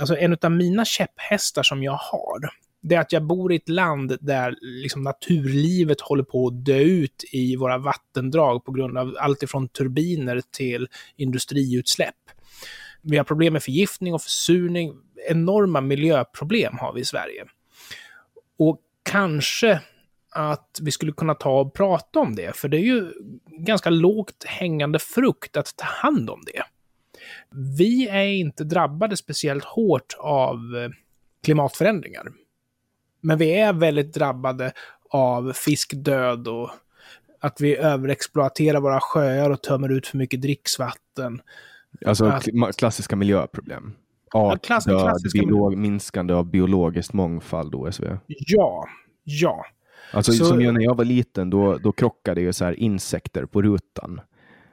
alltså 0.00 0.16
en 0.16 0.36
av 0.42 0.50
mina 0.50 0.84
käpphästar 0.84 1.62
som 1.62 1.82
jag 1.82 1.92
har, 1.92 2.50
det 2.82 2.94
är 2.94 3.00
att 3.00 3.12
jag 3.12 3.26
bor 3.26 3.52
i 3.52 3.56
ett 3.56 3.68
land 3.68 4.16
där 4.20 4.56
liksom 4.60 5.02
naturlivet 5.02 6.00
håller 6.00 6.24
på 6.24 6.46
att 6.46 6.64
dö 6.64 6.78
ut 6.78 7.24
i 7.32 7.56
våra 7.56 7.78
vattendrag 7.78 8.64
på 8.64 8.72
grund 8.72 8.98
av 8.98 9.16
allt 9.18 9.42
ifrån 9.42 9.68
turbiner 9.68 10.42
till 10.50 10.88
industriutsläpp. 11.16 12.14
Vi 13.02 13.16
har 13.16 13.24
problem 13.24 13.52
med 13.52 13.62
förgiftning 13.62 14.14
och 14.14 14.22
försurning. 14.22 14.94
Enorma 15.28 15.80
miljöproblem 15.80 16.78
har 16.78 16.92
vi 16.92 17.00
i 17.00 17.04
Sverige. 17.04 17.44
Och 18.58 18.80
kanske 19.02 19.80
att 20.30 20.78
vi 20.82 20.90
skulle 20.90 21.12
kunna 21.12 21.34
ta 21.34 21.60
och 21.60 21.74
prata 21.74 22.20
om 22.20 22.34
det, 22.34 22.56
för 22.56 22.68
det 22.68 22.76
är 22.76 22.84
ju 22.84 23.12
ganska 23.46 23.90
lågt 23.90 24.44
hängande 24.44 24.98
frukt 24.98 25.56
att 25.56 25.76
ta 25.76 25.84
hand 25.84 26.30
om 26.30 26.42
det. 26.46 26.62
Vi 27.78 28.08
är 28.08 28.26
inte 28.26 28.64
drabbade 28.64 29.16
speciellt 29.16 29.64
hårt 29.64 30.16
av 30.18 30.56
eh, 30.56 30.90
klimatförändringar. 31.44 32.32
Men 33.22 33.38
vi 33.38 33.58
är 33.60 33.72
väldigt 33.72 34.14
drabbade 34.14 34.72
av 35.10 35.52
fiskdöd 35.52 36.48
och 36.48 36.70
att 37.40 37.60
vi 37.60 37.76
överexploaterar 37.76 38.80
våra 38.80 39.00
sjöar 39.00 39.50
och 39.50 39.62
tömmer 39.62 39.88
ut 39.88 40.06
för 40.06 40.18
mycket 40.18 40.42
dricksvatten. 40.42 41.42
Alltså 42.06 42.24
att, 42.26 42.76
klassiska 42.76 43.16
miljöproblem. 43.16 43.92
Art, 44.34 44.66
ja, 44.68 44.80
död, 44.86 45.00
klassiska 45.00 45.38
biolog, 45.38 45.76
minskande 45.76 46.34
av 46.34 46.50
biologisk 46.50 47.12
mångfald, 47.12 47.74
OSV. 47.74 48.04
Ja, 48.26 48.88
ja. 49.24 49.66
Alltså 50.12 50.32
så, 50.32 50.44
som 50.44 50.58
när 50.58 50.80
jag 50.80 50.96
var 50.96 51.04
liten, 51.04 51.50
då, 51.50 51.78
då 51.78 51.92
krockade 51.92 52.40
ju 52.40 52.52
så 52.52 52.64
här 52.64 52.72
insekter 52.72 53.46
på 53.46 53.62
rutan. 53.62 54.20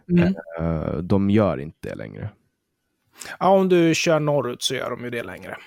Mm. 0.09 0.35
Uh, 0.61 0.97
de 0.97 1.29
gör 1.29 1.57
inte 1.57 1.89
det 1.89 1.95
längre. 1.95 2.29
Ja, 3.39 3.49
om 3.49 3.69
du 3.69 3.95
kör 3.95 4.19
norrut 4.19 4.61
så 4.61 4.75
gör 4.75 4.89
de 4.89 5.03
ju 5.03 5.09
det 5.09 5.23
längre. 5.23 5.57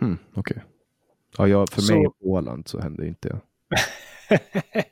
Hmm, 0.00 0.18
Okej. 0.34 0.40
Okay. 0.40 0.71
Ja, 1.38 1.48
jag, 1.48 1.68
för 1.68 1.80
så... 1.80 1.94
mig 1.94 2.04
på 2.04 2.14
Åland 2.20 2.68
så 2.68 2.80
hände 2.80 3.06
inte 3.06 3.28
det. 3.28 3.40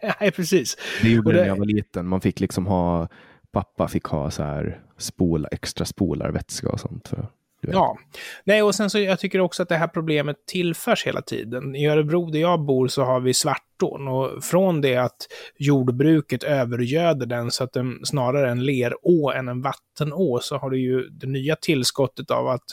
Nej, 0.20 0.30
precis. 0.30 0.76
Det 1.02 1.08
gjorde 1.08 1.32
det 1.32 1.40
när 1.40 1.48
jag 1.48 1.56
var 1.56 1.66
liten. 1.66 2.06
Man 2.06 2.20
fick 2.20 2.40
liksom 2.40 2.66
ha, 2.66 3.08
pappa 3.52 3.88
fick 3.88 4.04
ha 4.04 4.30
så 4.30 4.42
här 4.42 4.80
spola, 4.98 5.48
extra 5.48 5.84
spolar, 5.84 6.30
vätska 6.30 6.68
och 6.68 6.80
sånt. 6.80 7.08
För 7.08 7.26
Ja, 7.60 7.98
nej 8.44 8.62
och 8.62 8.74
sen 8.74 8.90
så 8.90 8.98
jag 8.98 9.18
tycker 9.18 9.40
också 9.40 9.62
att 9.62 9.68
det 9.68 9.76
här 9.76 9.88
problemet 9.88 10.46
tillförs 10.46 11.06
hela 11.06 11.22
tiden. 11.22 11.76
I 11.76 11.86
Örebro 11.86 12.30
där 12.30 12.40
jag 12.40 12.60
bor 12.60 12.88
så 12.88 13.02
har 13.02 13.20
vi 13.20 13.34
svartån 13.80 14.08
och 14.08 14.44
från 14.44 14.80
det 14.80 14.96
att 14.96 15.26
jordbruket 15.58 16.42
övergöder 16.42 17.26
den 17.26 17.50
så 17.50 17.64
att 17.64 17.72
den 17.72 17.98
snarare 18.04 18.46
är 18.46 18.50
en 18.50 18.64
lerå 18.64 19.32
än 19.32 19.48
en 19.48 19.62
vattenå 19.62 20.40
så 20.42 20.56
har 20.56 20.70
du 20.70 20.80
ju 20.80 21.08
det 21.08 21.26
nya 21.26 21.56
tillskottet 21.56 22.30
av 22.30 22.48
att 22.48 22.64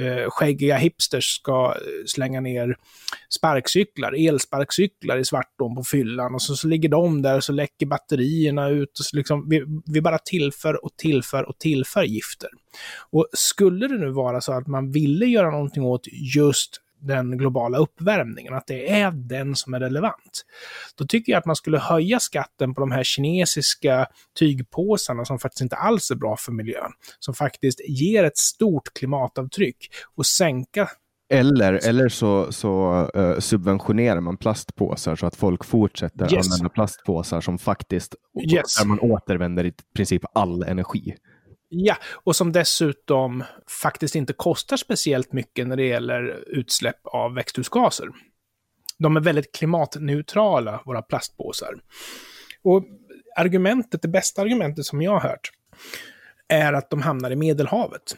eh, 0.00 0.30
skäggiga 0.30 0.76
hipsters 0.76 1.24
ska 1.24 1.74
eh, 1.74 2.04
slänga 2.06 2.40
ner 2.40 2.76
sparkcyklar, 3.30 4.28
elsparkcyklar 4.28 5.18
i 5.18 5.24
Svartån 5.24 5.76
på 5.76 5.84
fyllan 5.84 6.34
och 6.34 6.42
så, 6.42 6.56
så 6.56 6.68
ligger 6.68 6.88
de 6.88 7.22
där 7.22 7.36
och 7.36 7.44
så 7.44 7.52
läcker 7.52 7.86
batterierna 7.86 8.68
ut 8.68 8.98
och 8.98 9.04
så 9.04 9.16
liksom, 9.16 9.48
vi, 9.48 9.64
vi 9.86 10.00
bara 10.00 10.18
tillför 10.18 10.84
och 10.84 10.96
tillför 10.96 11.48
och 11.48 11.58
tillför 11.58 12.02
gifter. 12.02 12.48
Och 13.10 13.26
skulle 13.32 13.88
det 13.88 13.98
nu 13.98 14.10
vara 14.10 14.40
så 14.40 14.52
att 14.52 14.66
man 14.66 14.90
ville 14.90 15.26
göra 15.26 15.50
någonting 15.50 15.82
åt 15.82 16.06
just 16.34 16.80
den 17.06 17.38
globala 17.38 17.78
uppvärmningen, 17.78 18.54
att 18.54 18.66
det 18.66 18.90
är 18.90 19.10
den 19.10 19.56
som 19.56 19.74
är 19.74 19.80
relevant. 19.80 20.44
Då 20.98 21.06
tycker 21.06 21.32
jag 21.32 21.38
att 21.38 21.46
man 21.46 21.56
skulle 21.56 21.78
höja 21.78 22.20
skatten 22.20 22.74
på 22.74 22.80
de 22.80 22.90
här 22.90 23.04
kinesiska 23.04 24.06
tygpåsarna 24.38 25.24
som 25.24 25.38
faktiskt 25.38 25.60
inte 25.60 25.76
alls 25.76 26.10
är 26.10 26.14
bra 26.14 26.36
för 26.36 26.52
miljön, 26.52 26.92
som 27.18 27.34
faktiskt 27.34 27.80
ger 27.88 28.24
ett 28.24 28.38
stort 28.38 28.94
klimatavtryck 28.94 29.90
och 30.16 30.26
sänka 30.26 30.88
eller, 31.28 31.88
eller 31.88 32.08
så, 32.08 32.52
så 32.52 32.92
uh, 33.16 33.38
subventionerar 33.38 34.20
man 34.20 34.36
plastpåsar 34.36 35.16
så 35.16 35.26
att 35.26 35.36
folk 35.36 35.64
fortsätter 35.64 36.34
yes. 36.34 36.46
använda 36.46 36.68
plastpåsar 36.68 37.40
som 37.40 37.58
faktiskt, 37.58 38.14
yes. 38.52 38.78
där 38.78 38.86
man 38.86 39.00
återvänder 39.00 39.66
i 39.66 39.72
princip 39.96 40.22
all 40.34 40.62
energi. 40.62 41.14
Ja, 41.76 41.96
och 42.12 42.36
som 42.36 42.52
dessutom 42.52 43.44
faktiskt 43.82 44.14
inte 44.14 44.32
kostar 44.32 44.76
speciellt 44.76 45.32
mycket 45.32 45.66
när 45.66 45.76
det 45.76 45.86
gäller 45.86 46.44
utsläpp 46.46 47.06
av 47.06 47.34
växthusgaser. 47.34 48.08
De 48.98 49.16
är 49.16 49.20
väldigt 49.20 49.54
klimatneutrala, 49.54 50.82
våra 50.84 51.02
plastpåsar. 51.02 51.74
Och 52.62 52.84
argumentet, 53.36 54.02
det 54.02 54.08
bästa 54.08 54.42
argumentet 54.42 54.84
som 54.84 55.02
jag 55.02 55.12
har 55.12 55.20
hört, 55.20 55.50
är 56.48 56.72
att 56.72 56.90
de 56.90 57.02
hamnar 57.02 57.30
i 57.30 57.36
Medelhavet. 57.36 58.16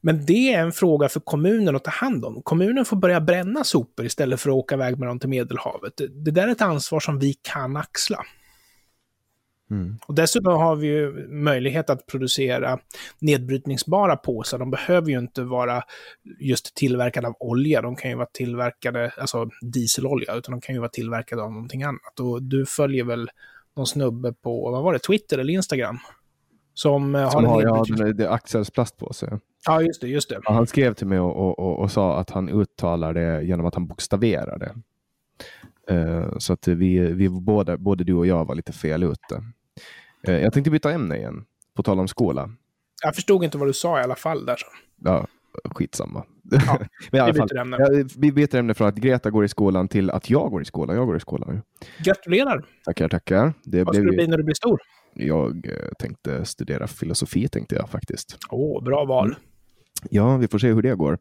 Men 0.00 0.26
det 0.26 0.54
är 0.54 0.60
en 0.60 0.72
fråga 0.72 1.08
för 1.08 1.20
kommunen 1.20 1.76
att 1.76 1.84
ta 1.84 1.90
hand 1.90 2.24
om. 2.24 2.42
Kommunen 2.42 2.84
får 2.84 2.96
börja 2.96 3.20
bränna 3.20 3.64
sopor 3.64 4.06
istället 4.06 4.40
för 4.40 4.50
att 4.50 4.56
åka 4.56 4.74
iväg 4.74 4.98
med 4.98 5.08
dem 5.08 5.18
till 5.18 5.28
Medelhavet. 5.28 6.00
Det 6.10 6.30
där 6.30 6.48
är 6.48 6.52
ett 6.52 6.62
ansvar 6.62 7.00
som 7.00 7.18
vi 7.18 7.34
kan 7.42 7.76
axla. 7.76 8.24
Mm. 9.70 9.98
Och 10.06 10.14
dessutom 10.14 10.52
har 10.52 10.76
vi 10.76 10.86
ju 10.86 11.28
möjlighet 11.28 11.90
att 11.90 12.06
producera 12.06 12.78
nedbrytningsbara 13.18 14.16
påsar. 14.16 14.58
De 14.58 14.70
behöver 14.70 15.10
ju 15.10 15.18
inte 15.18 15.42
vara 15.42 15.82
just 16.40 16.74
tillverkade 16.74 17.28
av 17.28 17.34
olja. 17.40 17.82
De 17.82 17.96
kan 17.96 18.10
ju 18.10 18.16
vara 18.16 18.28
tillverkade, 18.32 19.12
alltså 19.18 19.48
dieselolja, 19.60 20.34
utan 20.34 20.52
de 20.52 20.60
kan 20.60 20.74
ju 20.74 20.78
vara 20.78 20.90
tillverkade 20.90 21.42
av 21.42 21.52
någonting 21.52 21.82
annat. 21.82 22.20
Och 22.20 22.42
du 22.42 22.66
följer 22.66 23.04
väl 23.04 23.30
någon 23.76 23.86
snubbe 23.86 24.32
på, 24.32 24.70
vad 24.70 24.82
var 24.82 24.92
det, 24.92 24.98
Twitter 24.98 25.38
eller 25.38 25.52
Instagram? 25.52 25.98
Som, 26.74 27.14
eh, 27.14 27.30
som 27.30 27.44
har, 27.44 27.64
har 27.66 27.84
ja, 27.88 28.12
det 28.12 28.24
är 28.24 28.28
Axels 28.28 28.70
plastpåse. 28.70 29.38
Ja, 29.66 29.82
just 29.82 30.00
det. 30.00 30.08
Just 30.08 30.28
det. 30.28 30.40
Ja, 30.44 30.52
han 30.52 30.66
skrev 30.66 30.94
till 30.94 31.06
mig 31.06 31.20
och, 31.20 31.36
och, 31.36 31.58
och, 31.58 31.78
och, 31.78 31.90
sa 31.90 32.20
att 32.20 32.30
han 32.30 32.48
uttalar 32.48 33.14
det 33.14 33.42
genom 33.42 33.66
att 33.66 33.74
han 33.74 33.86
bokstaverar 33.86 34.58
det. 34.58 34.74
Uh, 35.94 36.38
så 36.38 36.52
att 36.52 36.68
vi, 36.68 36.98
vi 36.98 37.28
båda, 37.28 37.76
både 37.76 38.04
du 38.04 38.14
och 38.14 38.26
jag 38.26 38.44
var 38.44 38.54
lite 38.54 38.72
fel 38.72 39.02
ute. 39.02 39.42
Uh, 40.28 40.34
jag 40.34 40.52
tänkte 40.52 40.70
byta 40.70 40.92
ämne 40.92 41.16
igen, 41.16 41.44
på 41.76 41.82
tal 41.82 42.00
om 42.00 42.08
skola. 42.08 42.50
Jag 43.02 43.14
förstod 43.14 43.44
inte 43.44 43.58
vad 43.58 43.68
du 43.68 43.72
sa 43.72 44.00
i 44.00 44.02
alla 44.02 44.14
fall 44.14 44.46
där. 44.46 44.56
Ja, 45.04 45.26
skitsamma. 45.64 46.24
Ja, 46.50 46.78
Men 47.10 47.18
i 47.18 47.22
alla 47.22 47.34
fall, 47.34 48.08
vi 48.16 48.32
byter 48.32 48.56
ämne 48.56 48.74
från 48.74 48.88
att 48.88 48.94
Greta 48.94 49.30
går 49.30 49.44
i 49.44 49.48
skolan 49.48 49.88
till 49.88 50.10
att 50.10 50.30
jag 50.30 50.50
går 50.50 50.62
i 50.62 50.64
skolan. 50.64 50.96
Jag 50.96 51.06
går 51.06 51.16
i 51.16 51.20
skolan 51.20 51.54
nu. 51.54 51.62
Gratulerar! 52.04 52.64
Tackar, 52.84 53.08
tackar. 53.08 53.52
Det 53.64 53.84
vad 53.84 53.94
ska 53.94 54.04
du 54.04 54.16
bli 54.16 54.26
när 54.26 54.36
du 54.36 54.44
blir 54.44 54.54
stor? 54.54 54.80
Jag 55.14 55.66
tänkte 55.98 56.44
studera 56.44 56.86
filosofi 56.86 57.48
tänkte 57.48 57.74
jag 57.74 57.90
faktiskt. 57.90 58.38
Åh, 58.50 58.78
oh, 58.78 58.84
bra 58.84 59.04
val. 59.04 59.34
Ja, 60.10 60.36
vi 60.36 60.48
får 60.48 60.58
se 60.58 60.72
hur 60.72 60.82
det 60.82 60.94
går. 60.94 61.18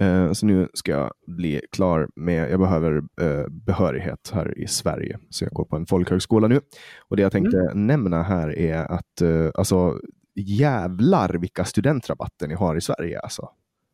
Eh, 0.00 0.32
så 0.32 0.46
nu 0.46 0.68
ska 0.74 0.92
jag 0.92 1.12
bli 1.26 1.60
klar 1.72 2.08
med, 2.16 2.50
jag 2.50 2.60
behöver 2.60 3.02
eh, 3.20 3.48
behörighet 3.48 4.30
här 4.34 4.58
i 4.58 4.66
Sverige, 4.66 5.18
så 5.30 5.44
jag 5.44 5.52
går 5.52 5.64
på 5.64 5.76
en 5.76 5.86
folkhögskola 5.86 6.48
nu. 6.48 6.60
Och 7.08 7.16
det 7.16 7.22
jag 7.22 7.32
tänkte 7.32 7.58
mm. 7.58 7.86
nämna 7.86 8.22
här 8.22 8.58
är 8.58 8.92
att, 8.92 9.20
eh, 9.20 9.50
alltså 9.54 9.98
jävlar 10.34 11.28
vilka 11.28 11.64
studentrabatter 11.64 12.48
ni 12.48 12.54
har 12.54 12.76
i 12.76 12.80
Sverige 12.80 13.20
alltså. 13.20 13.48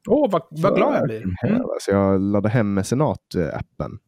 Åh, 0.09 0.27
oh, 0.27 0.31
vad, 0.31 0.43
vad 0.51 0.75
glad 0.75 0.95
jag 0.95 1.05
blir. 1.05 1.25
Mm. 1.49 1.63
Så 1.81 1.91
jag 1.91 2.21
laddade 2.21 2.49
hem 2.49 2.79
mecenat-appen. 2.79 3.99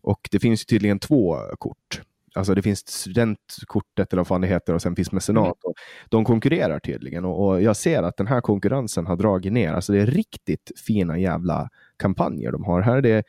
Och 0.00 0.28
det 0.30 0.38
finns 0.38 0.66
tydligen 0.66 0.98
två 0.98 1.36
kort. 1.58 2.02
Alltså 2.34 2.54
det 2.54 2.62
finns 2.62 2.88
studentkortet 2.88 4.12
eller 4.12 4.20
vad 4.20 4.26
fan 4.26 4.40
det 4.40 4.46
heter 4.46 4.74
och 4.74 4.82
sen 4.82 4.96
finns 4.96 5.12
mecenat. 5.12 5.64
Mm. 5.64 5.74
De 6.08 6.24
konkurrerar 6.24 6.78
tydligen 6.78 7.24
och, 7.24 7.46
och, 7.46 7.62
jag 7.62 7.76
ser 7.76 8.02
att 8.02 8.16
den 8.16 8.26
här 8.26 8.40
konkurrensen 8.40 9.06
har 9.06 9.16
dragit 9.16 9.52
ner. 9.52 9.72
Alltså 9.72 9.92
det 9.92 10.00
är 10.00 10.06
riktigt 10.06 10.72
fina 10.86 11.18
jävla 11.18 11.68
kampanjer 11.96 12.52
de 12.52 12.64
har. 12.64 12.80
Här 12.80 13.00
det, 13.02 13.24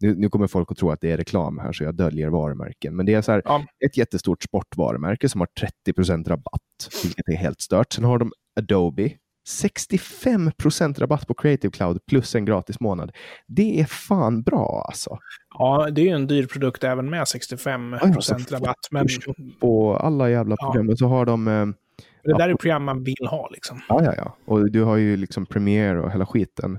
nu, 0.00 0.14
nu 0.14 0.28
kommer 0.28 0.46
folk 0.46 0.70
att 0.70 0.78
tro 0.78 0.90
att 0.90 1.00
det 1.00 1.10
är 1.10 1.16
reklam 1.16 1.58
här 1.58 1.72
så 1.72 1.84
jag 1.84 1.94
döljer 1.94 2.28
varumärken. 2.28 2.96
Men 2.96 3.06
det 3.06 3.14
är 3.14 3.22
så 3.22 3.32
här, 3.32 3.42
ja. 3.44 3.64
ett 3.84 3.96
jättestort 3.96 4.42
sportvarumärke 4.42 5.28
som 5.28 5.40
har 5.40 5.48
30% 5.86 6.28
rabatt, 6.28 6.88
vilket 7.02 7.28
är 7.28 7.36
helt 7.36 7.60
stört. 7.60 7.92
Sen 7.92 8.04
har 8.04 8.18
de 8.18 8.32
Adobe 8.56 9.10
65% 9.48 11.00
rabatt 11.00 11.26
på 11.26 11.34
Creative 11.34 11.70
Cloud 11.70 12.06
plus 12.06 12.34
en 12.34 12.44
gratis 12.44 12.80
månad. 12.80 13.12
Det 13.46 13.80
är 13.80 13.84
fan 13.84 14.42
bra 14.42 14.84
alltså. 14.88 15.18
Ja, 15.58 15.88
det 15.90 16.00
är 16.00 16.04
ju 16.04 16.10
en 16.10 16.26
dyr 16.26 16.46
produkt 16.46 16.84
även 16.84 17.10
med 17.10 17.28
65 17.28 17.96
ja, 18.00 18.12
rabatt. 18.50 18.88
Men... 18.90 19.06
På 19.60 19.96
alla 19.96 20.30
jävla 20.30 20.56
program 20.56 20.88
ja. 20.88 20.96
så 20.96 21.06
har 21.06 21.26
de... 21.26 21.48
Eh, 21.48 21.66
det 22.24 22.38
där 22.38 22.48
är 22.48 22.54
program 22.54 22.84
man 22.84 23.04
vill 23.04 23.26
ha 23.30 23.48
liksom. 23.48 23.80
Ja, 23.88 24.04
ja, 24.04 24.14
ja. 24.16 24.36
Och 24.44 24.70
du 24.70 24.82
har 24.82 24.96
ju 24.96 25.16
liksom 25.16 25.46
Premiere 25.46 26.00
och 26.00 26.12
hela 26.12 26.26
skiten. 26.26 26.78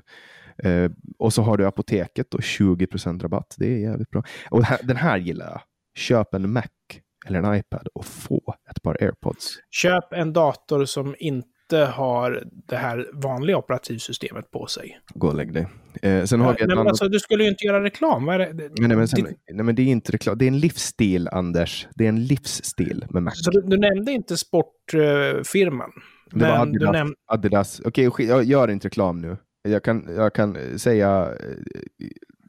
Eh, 0.63 0.91
och 1.19 1.33
så 1.33 1.41
har 1.41 1.57
du 1.57 1.65
Apoteket 1.65 2.33
och 2.33 2.39
20% 2.39 3.21
rabatt. 3.21 3.55
Det 3.57 3.73
är 3.73 3.77
jävligt 3.77 4.09
bra. 4.09 4.23
Och 4.49 4.63
den 4.83 4.97
här 4.97 5.17
gillar 5.17 5.45
jag. 5.45 5.61
Köp 5.95 6.33
en 6.33 6.53
Mac 6.53 6.63
eller 7.25 7.39
en 7.43 7.55
iPad 7.55 7.87
och 7.93 8.05
få 8.05 8.55
ett 8.69 8.81
par 8.81 8.97
AirPods. 9.01 9.57
Köp 9.69 10.13
en 10.13 10.33
dator 10.33 10.85
som 10.85 11.15
inte 11.19 11.58
inte 11.73 11.85
har 11.85 12.43
det 12.67 12.75
här 12.75 13.07
vanliga 13.13 13.57
operativsystemet 13.57 14.51
på 14.51 14.67
sig. 14.67 14.99
Gå 15.13 15.27
och 15.27 15.35
lägg 15.35 15.53
dig. 15.53 15.67
Eh, 16.01 16.23
sen 16.23 16.41
har 16.41 16.55
vi 16.59 16.67
men, 16.67 16.77
alltså, 16.77 17.07
du 17.07 17.19
skulle 17.19 17.43
ju 17.43 17.49
inte 17.49 17.65
göra 17.65 17.83
reklam. 17.83 18.25
Vad 18.25 18.35
är 18.35 18.39
det? 18.39 18.53
Nej, 18.53 18.69
nej, 18.79 18.97
men, 18.97 19.07
sen, 19.07 19.23
nej, 19.51 19.65
men 19.65 19.75
det 19.75 19.81
är 19.81 19.87
inte 19.87 20.11
reklam. 20.11 20.37
Det 20.37 20.45
är 20.45 20.47
en 20.47 20.59
livsstil, 20.59 21.29
Anders. 21.31 21.87
Det 21.95 22.05
är 22.05 22.09
en 22.09 22.25
livsstil 22.25 23.05
med 23.09 23.23
Mac. 23.23 23.31
Så 23.35 23.51
du, 23.51 23.61
du 23.61 23.77
nämnde 23.77 24.11
inte 24.11 24.37
sportfirman? 24.37 25.89
Uh, 26.33 26.39
det 26.39 26.45
var 26.45 26.57
Adidas. 26.57 26.91
Näm 26.91 27.15
Adidas. 27.27 27.81
Okej, 27.85 28.07
okay, 28.07 28.25
jag 28.25 28.43
gör 28.43 28.67
inte 28.67 28.87
reklam 28.87 29.21
nu. 29.21 29.37
Jag 29.61 29.83
kan, 29.83 30.07
jag 30.15 30.33
kan 30.33 30.79
säga... 30.79 31.33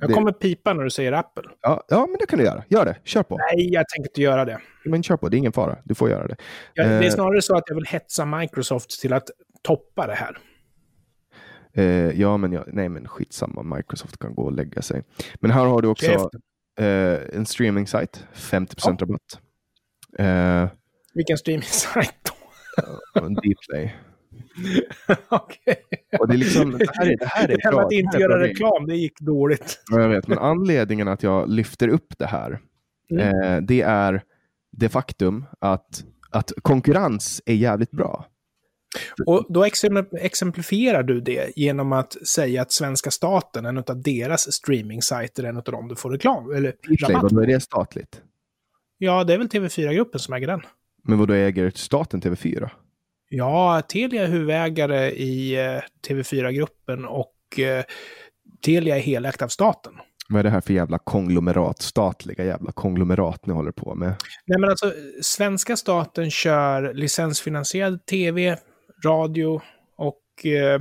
Jag 0.01 0.15
kommer 0.15 0.33
pipa 0.33 0.73
när 0.73 0.85
du 0.85 0.91
säger 0.91 1.13
Apple. 1.13 1.43
Ja, 1.61 1.85
ja, 1.89 2.07
men 2.07 2.17
det 2.21 2.27
kan 2.27 2.39
du 2.39 2.45
göra. 2.45 2.65
Gör 2.69 2.85
det. 2.85 2.97
Kör 3.05 3.23
på. 3.23 3.37
Nej, 3.37 3.73
jag 3.73 3.89
tänker 3.89 4.11
inte 4.11 4.23
göra 4.23 4.45
det. 4.45 4.61
Men 4.85 5.03
kör 5.03 5.17
på. 5.17 5.29
Det 5.29 5.37
är 5.37 5.39
ingen 5.39 5.53
fara. 5.53 5.79
Du 5.85 5.95
får 5.95 6.11
göra 6.11 6.27
det. 6.27 6.37
Ja, 6.75 6.85
det 6.85 6.91
är 6.91 7.03
eh, 7.03 7.11
snarare 7.11 7.43
så 7.43 7.57
att 7.57 7.65
jag 7.67 7.75
vill 7.75 7.87
hetsa 7.87 8.25
Microsoft 8.25 9.01
till 9.01 9.13
att 9.13 9.31
toppa 9.63 10.07
det 10.07 10.15
här. 10.15 10.39
Eh, 11.73 12.21
ja, 12.21 12.37
men 12.37 12.53
jag, 12.53 12.65
nej, 12.67 12.89
men 12.89 13.09
skitsamma. 13.09 13.77
Microsoft 13.77 14.19
kan 14.19 14.35
gå 14.35 14.43
och 14.43 14.53
lägga 14.53 14.83
sig. 14.83 15.03
Men 15.41 15.51
här 15.51 15.65
har 15.65 15.83
du 15.83 15.89
också 15.89 16.31
eh, 16.81 17.19
en 17.33 17.47
streaming-sajt. 17.47 18.25
50 18.33 18.77
ja. 18.85 18.97
rabatt. 19.01 19.41
Eh, 20.19 20.77
Vilken 21.15 21.39
streaming-sajt 21.39 22.15
då? 22.23 23.21
en 23.21 23.37
Och 26.19 26.29
det, 26.29 26.35
är 26.35 26.39
liksom, 26.39 26.71
det 26.79 26.89
här 26.93 27.07
är, 27.07 27.17
det 27.17 27.27
här 27.27 27.49
är 27.49 27.49
det 27.49 27.77
med 27.77 27.85
att 27.85 27.93
inte 27.93 28.19
göra 28.19 28.43
reklam, 28.43 28.87
det 28.87 28.97
gick 28.97 29.21
dåligt. 29.21 29.83
jag 29.91 30.09
vet, 30.09 30.29
men 30.29 30.39
anledningen 30.39 31.09
att 31.09 31.23
jag 31.23 31.49
lyfter 31.49 31.89
upp 31.89 32.19
det 32.19 32.27
här, 32.27 32.61
mm. 33.11 33.45
eh, 33.45 33.61
det 33.61 33.81
är 33.81 34.23
det 34.73 34.89
faktum 34.89 35.45
att, 35.59 36.05
att 36.31 36.53
konkurrens 36.63 37.43
är 37.47 37.55
jävligt 37.55 37.91
bra. 37.91 38.27
Och 39.27 39.47
då 39.49 39.65
exemplifierar 40.21 41.03
du 41.03 41.21
det 41.21 41.53
genom 41.57 41.93
att 41.93 42.27
säga 42.29 42.63
att 42.63 42.73
svenska 42.73 43.11
staten, 43.11 43.67
en 43.67 43.79
av 43.79 44.03
deras 44.03 44.53
streaming-sajter, 44.53 45.45
är 45.45 45.49
en 45.49 45.57
av 45.57 45.63
dem 45.63 45.89
du 45.89 45.97
får 45.97 46.11
reklam 46.11 46.51
eller 46.51 46.75
rabatt 47.09 47.33
Vad 47.33 47.43
är 47.43 47.47
det 47.47 47.61
statligt? 47.61 48.23
Ja, 48.99 49.25
det 49.25 49.35
är 49.35 49.39
väl 49.39 49.49
TV4-gruppen 49.49 50.21
som 50.21 50.35
äger 50.35 50.47
den. 50.47 50.61
Men 51.05 51.19
vad 51.19 51.29
då 51.29 51.35
äger 51.35 51.73
staten 51.75 52.21
TV4? 52.21 52.71
Ja, 53.33 53.83
Telia 53.89 54.23
är 54.23 54.29
huvudägare 54.29 55.11
i 55.11 55.55
eh, 55.55 55.83
TV4-gruppen 56.09 57.05
och 57.05 57.59
eh, 57.59 57.85
Telia 58.65 58.97
är 58.97 59.01
helägt 59.01 59.43
av 59.43 59.49
staten. 59.49 59.93
Vad 60.29 60.39
är 60.39 60.43
det 60.43 60.51
här 60.51 60.61
för 60.61 60.73
jävla 60.73 60.99
konglomerat, 60.99 61.83
statliga 61.83 62.45
jävla 62.45 62.73
konglomerat 62.73 63.47
ni 63.47 63.55
håller 63.55 63.73
på 63.73 63.95
med? 63.95 64.15
Nej 64.47 64.59
men 64.61 64.71
alltså, 64.71 64.93
svenska 65.23 65.77
staten 65.77 66.31
kör 66.31 66.95
licensfinansierad 66.95 68.07
tv, 68.07 68.59
radio 69.05 69.61
och 69.97 70.47
eh, 70.47 70.81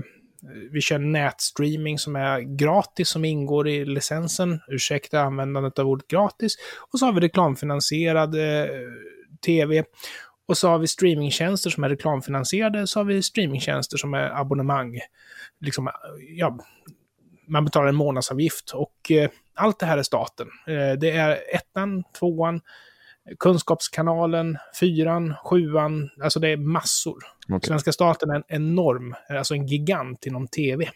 vi 0.71 0.81
kör 0.81 0.99
nätstreaming 0.99 1.99
som 1.99 2.15
är 2.15 2.39
gratis, 2.39 3.09
som 3.09 3.25
ingår 3.25 3.67
i 3.67 3.85
licensen. 3.85 4.59
Ursäkta 4.67 5.21
användandet 5.21 5.79
av 5.79 5.87
ordet 5.87 6.07
gratis. 6.07 6.55
Och 6.91 6.99
så 6.99 7.05
har 7.05 7.13
vi 7.13 7.19
reklamfinansierad 7.19 8.35
eh, 8.35 8.67
tv. 9.45 9.83
Och 10.49 10.57
så 10.57 10.69
har 10.69 10.79
vi 10.79 10.87
streamingtjänster 10.87 11.69
som 11.69 11.83
är 11.83 11.89
reklamfinansierade, 11.89 12.87
så 12.87 12.99
har 12.99 13.05
vi 13.05 13.21
streamingtjänster 13.21 13.97
som 13.97 14.13
är 14.13 14.39
abonnemang. 14.41 14.99
Liksom, 15.59 15.89
ja, 16.37 16.59
man 17.47 17.65
betalar 17.65 17.87
en 17.87 17.95
månadsavgift 17.95 18.71
och 18.73 19.11
eh, 19.11 19.29
allt 19.53 19.79
det 19.79 19.85
här 19.85 19.97
är 19.97 20.03
staten. 20.03 20.47
Eh, 20.67 20.99
det 20.99 21.11
är 21.11 21.37
ettan, 21.55 22.03
tvåan, 22.19 22.61
Kunskapskanalen, 23.39 24.57
fyran, 24.79 25.33
sjuan, 25.45 26.09
alltså 26.23 26.39
det 26.39 26.47
är 26.47 26.57
massor. 26.57 27.17
Okay. 27.47 27.67
Svenska 27.67 27.91
staten 27.91 28.29
är 28.29 28.35
en 28.35 28.43
enorm, 28.47 29.15
alltså 29.29 29.53
en 29.53 29.67
gigant 29.67 30.25
inom 30.25 30.47
tv. 30.47 30.89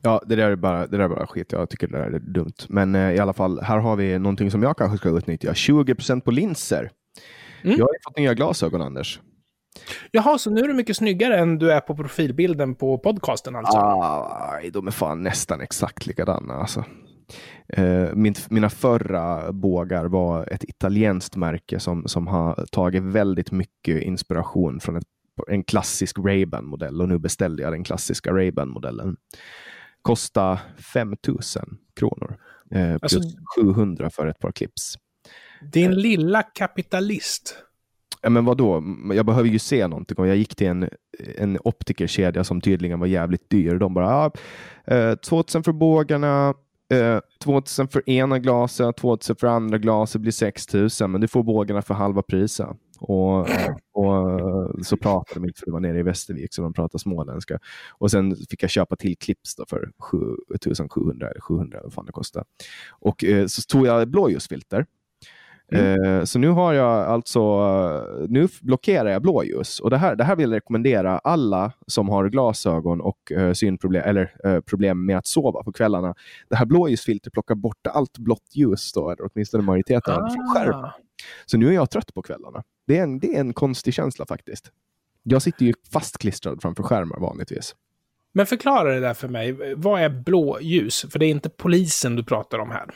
Ja, 0.00 0.22
det 0.26 0.36
där 0.36 0.50
är 0.50 0.56
bara, 0.56 0.86
det 0.86 0.96
där 0.96 1.04
är 1.04 1.08
bara 1.08 1.26
skit. 1.26 1.52
Jag 1.52 1.70
tycker 1.70 1.88
det 1.88 1.98
där 1.98 2.10
är 2.10 2.18
dumt. 2.18 2.66
Men 2.68 2.94
eh, 2.94 3.12
i 3.12 3.18
alla 3.18 3.32
fall, 3.32 3.60
här 3.60 3.78
har 3.78 3.96
vi 3.96 4.18
någonting 4.18 4.50
som 4.50 4.62
jag 4.62 4.76
kanske 4.76 4.98
ska 4.98 5.08
utnyttja. 5.08 5.52
20% 5.52 6.20
på 6.20 6.30
linser. 6.30 6.90
Mm. 7.62 7.78
Jag 7.78 7.84
har 7.84 7.94
fått 8.04 8.18
nya 8.18 8.34
glasögon, 8.34 8.82
Anders. 8.82 9.20
Jaha, 10.10 10.38
så 10.38 10.50
nu 10.50 10.60
är 10.60 10.68
du 10.68 10.74
mycket 10.74 10.96
snyggare 10.96 11.38
än 11.38 11.58
du 11.58 11.72
är 11.72 11.80
på 11.80 11.96
profilbilden 11.96 12.74
på 12.74 12.98
podcasten 12.98 13.56
alltså? 13.56 13.78
Ah, 13.78 14.60
de 14.72 14.86
är 14.86 14.90
fan 14.90 15.22
nästan 15.22 15.60
exakt 15.60 16.06
likadana 16.06 16.54
alltså. 16.54 16.84
Eh, 17.68 18.14
min, 18.14 18.34
mina 18.50 18.70
förra 18.70 19.52
bågar 19.52 20.04
var 20.04 20.52
ett 20.52 20.64
italienskt 20.64 21.36
märke 21.36 21.80
som, 21.80 22.08
som 22.08 22.26
har 22.26 22.66
tagit 22.72 23.02
väldigt 23.02 23.52
mycket 23.52 24.02
inspiration 24.02 24.80
från 24.80 24.96
ett, 24.96 25.04
en 25.48 25.64
klassisk 25.64 26.18
Ray-Ban 26.18 26.62
modell 26.62 27.00
och 27.00 27.08
nu 27.08 27.18
beställde 27.18 27.62
jag 27.62 27.72
den 27.72 27.84
klassiska 27.84 28.30
Ray-Ban 28.30 28.66
modellen. 28.66 29.16
Kosta 30.02 30.58
5000 30.94 31.78
kronor. 31.96 32.36
Eh, 32.70 32.98
plus 32.98 33.16
alltså, 33.16 33.30
700 33.56 34.10
för 34.10 34.26
ett 34.26 34.38
par 34.38 34.52
clips. 34.52 34.94
Din 35.60 35.94
lilla 35.94 36.42
kapitalist. 36.42 37.56
Ja, 38.22 38.30
men 38.30 38.44
vadå? 38.44 38.82
Jag 39.14 39.26
behöver 39.26 39.48
ju 39.48 39.58
se 39.58 39.88
någonting. 39.88 40.16
Och 40.18 40.26
jag 40.26 40.36
gick 40.36 40.54
till 40.54 40.66
en, 40.66 40.88
en 41.36 41.58
optikerkedja 41.64 42.44
som 42.44 42.60
tydligen 42.60 43.00
var 43.00 43.06
jävligt 43.06 43.50
dyr. 43.50 43.74
De 43.74 43.94
bara, 43.94 44.08
ah, 44.08 44.32
eh, 44.94 45.14
2000 45.14 45.62
för 45.62 45.72
bågarna, 45.72 46.54
eh, 46.92 47.18
2000 47.44 47.88
för 47.88 48.10
ena 48.10 48.38
glaset, 48.38 48.96
2000 48.96 49.36
för 49.36 49.46
andra 49.46 49.78
glaset 49.78 50.20
blir 50.20 50.32
6000, 50.32 51.10
men 51.10 51.20
du 51.20 51.28
får 51.28 51.42
bågarna 51.42 51.82
för 51.82 51.94
halva 51.94 52.22
priset. 52.22 52.68
Och, 53.00 53.40
och 53.92 54.86
så 54.86 54.96
pratade 54.96 55.40
de 55.40 55.44
inte, 55.44 55.58
för 55.58 55.66
det 55.66 55.72
var 55.72 55.80
nere 55.80 55.98
i 55.98 56.02
Västervik, 56.02 56.54
så 56.54 56.62
de 56.62 56.72
pratade 56.72 56.98
småländska. 56.98 57.58
Och 57.98 58.10
sen 58.10 58.36
fick 58.50 58.62
jag 58.62 58.70
köpa 58.70 58.96
till 58.96 59.16
clips 59.16 59.56
för 59.68 59.90
7700 59.98 61.30
eller 61.30 61.40
700, 61.40 61.80
vad 61.82 61.92
fan 61.92 62.06
det 62.06 62.12
kostade. 62.12 62.44
Och 62.90 63.24
eh, 63.24 63.46
så 63.46 63.62
tog 63.62 63.86
jag 63.86 64.08
blåljusfilter 64.08 64.86
Mm. 65.72 66.04
Eh, 66.04 66.24
så 66.24 66.38
nu 66.38 66.48
har 66.48 66.72
jag 66.72 67.06
alltså, 67.06 67.40
nu 68.28 68.48
blockerar 68.60 69.10
jag 69.10 69.22
blåljus 69.22 69.80
och 69.80 69.90
det 69.90 69.96
här, 69.96 70.16
det 70.16 70.24
här 70.24 70.36
vill 70.36 70.50
jag 70.50 70.56
rekommendera 70.56 71.18
alla 71.18 71.72
som 71.86 72.08
har 72.08 72.28
glasögon 72.28 73.00
och 73.00 73.32
uh, 73.36 73.52
synproblem 73.52 74.02
eller 74.06 74.34
uh, 74.46 74.60
problem 74.60 75.06
med 75.06 75.18
att 75.18 75.26
sova 75.26 75.62
på 75.62 75.72
kvällarna. 75.72 76.14
Det 76.48 76.56
här 76.56 76.66
blåljusfiltret 76.66 77.32
plockar 77.32 77.54
bort 77.54 77.86
allt 77.86 78.18
blått 78.18 78.50
ljus 78.52 78.92
då, 78.92 79.10
eller 79.10 79.30
åtminstone 79.32 79.62
majoriteten 79.62 80.14
ah. 80.14 80.30
från 80.30 80.54
skärmen. 80.54 80.90
Så 81.46 81.58
nu 81.58 81.68
är 81.68 81.72
jag 81.72 81.90
trött 81.90 82.14
på 82.14 82.22
kvällarna. 82.22 82.62
Det 82.86 82.98
är, 82.98 83.02
en, 83.02 83.18
det 83.18 83.36
är 83.36 83.40
en 83.40 83.52
konstig 83.52 83.94
känsla 83.94 84.26
faktiskt. 84.26 84.70
Jag 85.22 85.42
sitter 85.42 85.64
ju 85.64 85.74
fastklistrad 85.92 86.62
framför 86.62 86.82
skärmar 86.82 87.20
vanligtvis. 87.20 87.74
Men 88.32 88.46
förklara 88.46 88.94
det 88.94 89.00
där 89.00 89.14
för 89.14 89.28
mig. 89.28 89.74
Vad 89.76 90.02
är 90.02 90.08
blåljus? 90.08 91.06
För 91.10 91.18
det 91.18 91.26
är 91.26 91.30
inte 91.30 91.48
polisen 91.48 92.16
du 92.16 92.24
pratar 92.24 92.58
om 92.58 92.70
här. 92.70 92.90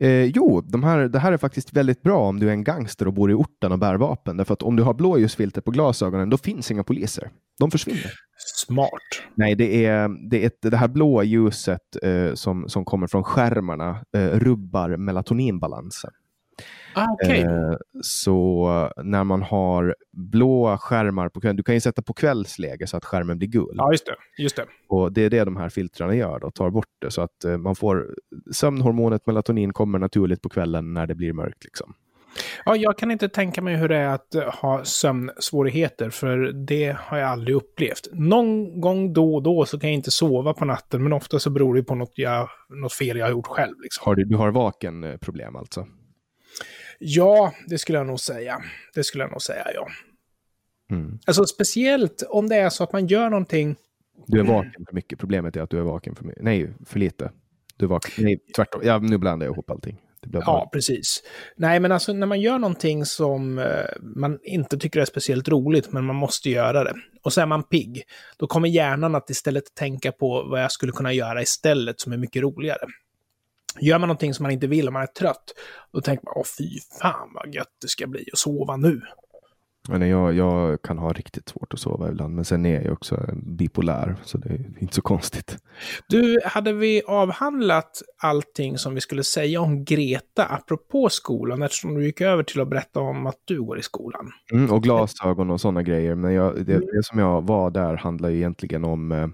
Eh, 0.00 0.24
jo, 0.24 0.60
de 0.60 0.84
här, 0.84 1.08
det 1.08 1.18
här 1.18 1.32
är 1.32 1.36
faktiskt 1.36 1.72
väldigt 1.72 2.02
bra 2.02 2.28
om 2.28 2.40
du 2.40 2.48
är 2.48 2.52
en 2.52 2.64
gangster 2.64 3.06
och 3.06 3.14
bor 3.14 3.30
i 3.30 3.34
orten 3.34 3.72
och 3.72 3.78
bär 3.78 3.94
vapen. 3.94 4.36
Därför 4.36 4.52
att 4.52 4.62
om 4.62 4.76
du 4.76 4.82
har 4.82 4.94
blåljusfilter 4.94 5.60
på 5.60 5.70
glasögonen, 5.70 6.30
då 6.30 6.36
finns 6.36 6.70
inga 6.70 6.84
poliser. 6.84 7.30
De 7.58 7.70
försvinner. 7.70 8.12
Smart. 8.56 8.90
Nej, 9.34 9.54
det 9.54 9.84
är 9.84 10.08
det, 10.30 10.44
är 10.44 10.70
det 10.70 10.76
här 10.76 10.88
blåa 10.88 11.22
ljuset 11.22 11.80
eh, 12.02 12.34
som, 12.34 12.68
som 12.68 12.84
kommer 12.84 13.06
från 13.06 13.24
skärmarna 13.24 14.04
eh, 14.16 14.20
rubbar 14.20 14.96
melatoninbalansen. 14.96 16.10
Ah, 16.94 17.12
okay. 17.12 17.40
Eh, 17.40 17.76
så 18.02 18.92
när 19.02 19.24
man 19.24 19.42
har 19.42 19.96
blåa 20.12 20.78
skärmar 20.78 21.28
på 21.28 21.40
kvällen, 21.40 21.56
du 21.56 21.62
kan 21.62 21.74
ju 21.74 21.80
sätta 21.80 22.02
på 22.02 22.12
kvällsläge 22.12 22.86
så 22.86 22.96
att 22.96 23.04
skärmen 23.04 23.38
blir 23.38 23.48
gul. 23.48 23.74
Ja, 23.74 23.92
just 23.92 24.06
det. 24.06 24.42
Just 24.42 24.56
det. 24.56 24.66
Och 24.88 25.12
det 25.12 25.22
är 25.22 25.30
det 25.30 25.44
de 25.44 25.56
här 25.56 25.68
filtrarna 25.68 26.14
gör, 26.14 26.40
då, 26.40 26.50
tar 26.50 26.70
bort 26.70 26.86
det 26.98 27.10
så 27.10 27.22
att 27.22 27.44
eh, 27.44 27.58
man 27.58 27.76
får 27.76 28.14
sömnhormonet 28.52 29.26
melatonin 29.26 29.72
kommer 29.72 29.98
naturligt 29.98 30.42
på 30.42 30.48
kvällen 30.48 30.94
när 30.94 31.06
det 31.06 31.14
blir 31.14 31.32
mörkt. 31.32 31.64
Liksom. 31.64 31.94
Ja, 32.64 32.76
jag 32.76 32.98
kan 32.98 33.10
inte 33.10 33.28
tänka 33.28 33.62
mig 33.62 33.76
hur 33.76 33.88
det 33.88 33.96
är 33.96 34.08
att 34.08 34.34
eh, 34.34 34.42
ha 34.42 34.84
sömnsvårigheter, 34.84 36.10
för 36.10 36.38
det 36.66 36.96
har 36.98 37.18
jag 37.18 37.28
aldrig 37.28 37.56
upplevt. 37.56 38.08
Någon 38.12 38.80
gång 38.80 39.12
då 39.12 39.34
och 39.34 39.42
då 39.42 39.64
så 39.64 39.80
kan 39.80 39.90
jag 39.90 39.94
inte 39.94 40.10
sova 40.10 40.54
på 40.54 40.64
natten, 40.64 41.02
men 41.02 41.12
ofta 41.12 41.38
så 41.38 41.50
beror 41.50 41.74
det 41.74 41.82
på 41.82 41.94
något, 41.94 42.12
jag, 42.14 42.48
något 42.68 42.92
fel 42.92 43.16
jag 43.16 43.26
har 43.26 43.30
gjort 43.30 43.46
själv. 43.46 43.74
Liksom. 43.82 44.02
Har 44.04 44.14
du, 44.14 44.24
du 44.24 44.36
har 44.36 44.50
vakenproblem 44.50 45.56
alltså? 45.56 45.86
Ja, 47.02 47.54
det 47.66 47.78
skulle 47.78 47.98
jag 47.98 48.06
nog 48.06 48.20
säga. 48.20 48.62
Det 48.94 49.04
skulle 49.04 49.24
jag 49.24 49.30
nog 49.30 49.42
säga, 49.42 49.66
ja. 49.74 49.88
Mm. 50.90 51.18
Alltså 51.26 51.44
speciellt 51.44 52.22
om 52.28 52.48
det 52.48 52.56
är 52.56 52.68
så 52.68 52.84
att 52.84 52.92
man 52.92 53.06
gör 53.06 53.30
någonting... 53.30 53.76
Du 54.26 54.40
är 54.40 54.44
vaken 54.44 54.84
för 54.88 54.94
mycket. 54.94 55.18
Problemet 55.18 55.56
är 55.56 55.60
att 55.60 55.70
du 55.70 55.78
är 55.78 55.82
vaken 55.82 56.14
för 56.14 56.24
mycket. 56.24 56.42
Nej, 56.42 56.72
för 56.86 56.98
lite. 56.98 57.30
Du 57.76 57.84
är 57.84 57.88
vaken. 57.88 58.24
Nej, 58.24 58.38
tvärtom. 58.56 58.80
Ja, 58.84 58.98
nu 58.98 59.18
blandar 59.18 59.46
jag 59.46 59.54
ihop 59.54 59.70
allting. 59.70 59.98
Ja, 60.32 60.70
precis. 60.72 61.22
Nej, 61.56 61.80
men 61.80 61.92
alltså 61.92 62.12
när 62.12 62.26
man 62.26 62.40
gör 62.40 62.58
någonting 62.58 63.04
som 63.04 63.58
eh, 63.58 63.64
man 64.00 64.38
inte 64.42 64.78
tycker 64.78 65.00
är 65.00 65.04
speciellt 65.04 65.48
roligt, 65.48 65.92
men 65.92 66.04
man 66.04 66.16
måste 66.16 66.50
göra 66.50 66.84
det. 66.84 66.94
Och 67.22 67.32
så 67.32 67.40
är 67.40 67.46
man 67.46 67.62
pigg. 67.62 68.02
Då 68.36 68.46
kommer 68.46 68.68
hjärnan 68.68 69.14
att 69.14 69.30
istället 69.30 69.74
tänka 69.74 70.12
på 70.12 70.46
vad 70.50 70.62
jag 70.62 70.72
skulle 70.72 70.92
kunna 70.92 71.12
göra 71.12 71.42
istället 71.42 72.00
som 72.00 72.12
är 72.12 72.16
mycket 72.16 72.42
roligare. 72.42 72.86
Gör 73.80 73.98
man 73.98 74.08
någonting 74.08 74.34
som 74.34 74.42
man 74.42 74.52
inte 74.52 74.66
vill 74.66 74.86
och 74.86 74.92
man 74.92 75.02
är 75.02 75.06
trött, 75.06 75.44
då 75.92 76.00
tänker 76.00 76.24
man 76.24 76.34
åh 76.36 76.44
fy 76.58 76.80
fan 77.00 77.28
vad 77.34 77.54
gött 77.54 77.76
det 77.82 77.88
ska 77.88 78.06
bli 78.06 78.24
att 78.32 78.38
sova 78.38 78.76
nu. 78.76 79.00
Men 79.88 80.08
jag, 80.08 80.34
jag 80.34 80.82
kan 80.82 80.98
ha 80.98 81.12
riktigt 81.12 81.48
svårt 81.48 81.74
att 81.74 81.80
sova 81.80 82.08
ibland, 82.08 82.34
men 82.34 82.44
sen 82.44 82.66
är 82.66 82.82
jag 82.82 82.92
också 82.92 83.26
bipolär, 83.42 84.16
så 84.22 84.38
det 84.38 84.48
är 84.48 84.64
inte 84.78 84.94
så 84.94 85.02
konstigt. 85.02 85.58
Du, 86.08 86.40
hade 86.44 86.72
vi 86.72 87.02
avhandlat 87.06 88.02
allting 88.22 88.78
som 88.78 88.94
vi 88.94 89.00
skulle 89.00 89.24
säga 89.24 89.60
om 89.60 89.84
Greta, 89.84 90.46
apropå 90.46 91.08
skolan, 91.08 91.62
eftersom 91.62 91.94
du 91.94 92.04
gick 92.04 92.20
över 92.20 92.42
till 92.42 92.60
att 92.60 92.68
berätta 92.68 93.00
om 93.00 93.26
att 93.26 93.38
du 93.44 93.62
går 93.62 93.78
i 93.78 93.82
skolan? 93.82 94.30
Mm, 94.52 94.72
och 94.72 94.82
glasögon 94.82 95.50
och 95.50 95.60
sådana 95.60 95.82
grejer, 95.82 96.14
men 96.14 96.32
jag, 96.32 96.66
det, 96.66 96.78
det, 96.78 97.02
som 97.02 97.18
jag 97.18 97.46
var 97.46 97.70
där 97.70 97.96
handlar 97.96 98.28
ju 98.28 98.36
egentligen 98.36 98.84
om, 98.84 99.12
eh, 99.12 99.28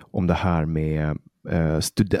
om 0.00 0.26
det 0.26 0.34
här 0.34 0.64
med 0.64 1.18
eh, 1.48 1.76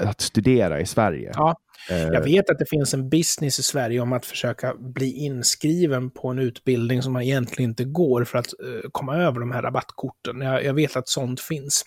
att 0.08 0.20
studera 0.20 0.80
i 0.80 0.86
Sverige. 0.86 1.32
Ja, 1.34 1.56
jag 1.88 2.14
eh, 2.14 2.22
vet 2.22 2.50
att 2.50 2.58
det 2.58 2.68
finns 2.70 2.94
en 2.94 3.08
business 3.08 3.58
i 3.58 3.62
Sverige 3.62 4.00
om 4.00 4.12
att 4.12 4.26
försöka 4.26 4.74
bli 4.74 5.12
inskriven 5.12 6.10
på 6.10 6.28
en 6.28 6.38
utbildning 6.38 7.02
som 7.02 7.12
man 7.12 7.22
egentligen 7.22 7.70
inte 7.70 7.84
går 7.84 8.24
för 8.24 8.38
att 8.38 8.46
uh, 8.46 8.90
komma 8.92 9.16
över 9.16 9.40
de 9.40 9.52
här 9.52 9.62
rabattkorten. 9.62 10.40
Jag, 10.40 10.64
jag 10.64 10.74
vet 10.74 10.96
att 10.96 11.08
sånt 11.08 11.40
finns. 11.40 11.84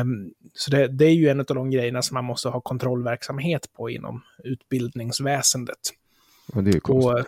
Um, 0.00 0.30
så 0.52 0.70
det, 0.70 0.88
det, 0.88 1.04
är 1.04 1.14
ju 1.14 1.28
en 1.28 1.40
av 1.40 1.46
de 1.46 1.70
grejerna 1.70 2.02
som 2.02 2.14
man 2.14 2.24
måste 2.24 2.48
ha 2.48 2.60
kontrollverksamhet 2.60 3.72
på 3.76 3.90
inom 3.90 4.22
utbildningsväsendet. 4.44 5.78
Och 6.52 6.64
det 6.64 6.70
är 6.70 6.74
ju 6.74 6.80
konstigt. 6.80 7.14
Och, 7.14 7.26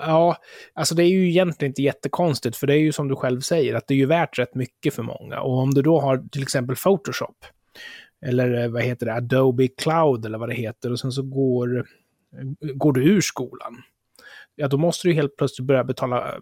Ja, 0.00 0.36
alltså 0.74 0.94
det 0.94 1.02
är 1.02 1.08
ju 1.08 1.28
egentligen 1.28 1.70
inte 1.70 1.82
jättekonstigt, 1.82 2.56
för 2.56 2.66
det 2.66 2.74
är 2.74 2.78
ju 2.78 2.92
som 2.92 3.08
du 3.08 3.16
själv 3.16 3.40
säger, 3.40 3.74
att 3.74 3.86
det 3.86 3.94
är 3.94 3.98
ju 3.98 4.06
värt 4.06 4.38
rätt 4.38 4.54
mycket 4.54 4.94
för 4.94 5.02
många. 5.02 5.40
Och 5.40 5.58
om 5.58 5.74
du 5.74 5.82
då 5.82 6.00
har 6.00 6.28
till 6.32 6.42
exempel 6.42 6.76
Photoshop, 6.76 7.36
eller 8.26 8.64
eh, 8.64 8.70
vad 8.70 8.82
heter 8.82 9.06
det, 9.06 9.14
Adobe 9.14 9.68
Cloud 9.68 10.26
eller 10.26 10.38
vad 10.38 10.48
det 10.48 10.54
heter, 10.54 10.92
och 10.92 11.00
sen 11.00 11.12
så 11.12 11.22
går, 11.22 11.86
går 12.74 12.92
du 12.92 13.04
ur 13.04 13.20
skolan, 13.20 13.82
ja 14.56 14.68
då 14.68 14.76
måste 14.76 15.08
du 15.08 15.14
helt 15.14 15.36
plötsligt 15.36 15.66
börja 15.66 15.84
betala 15.84 16.34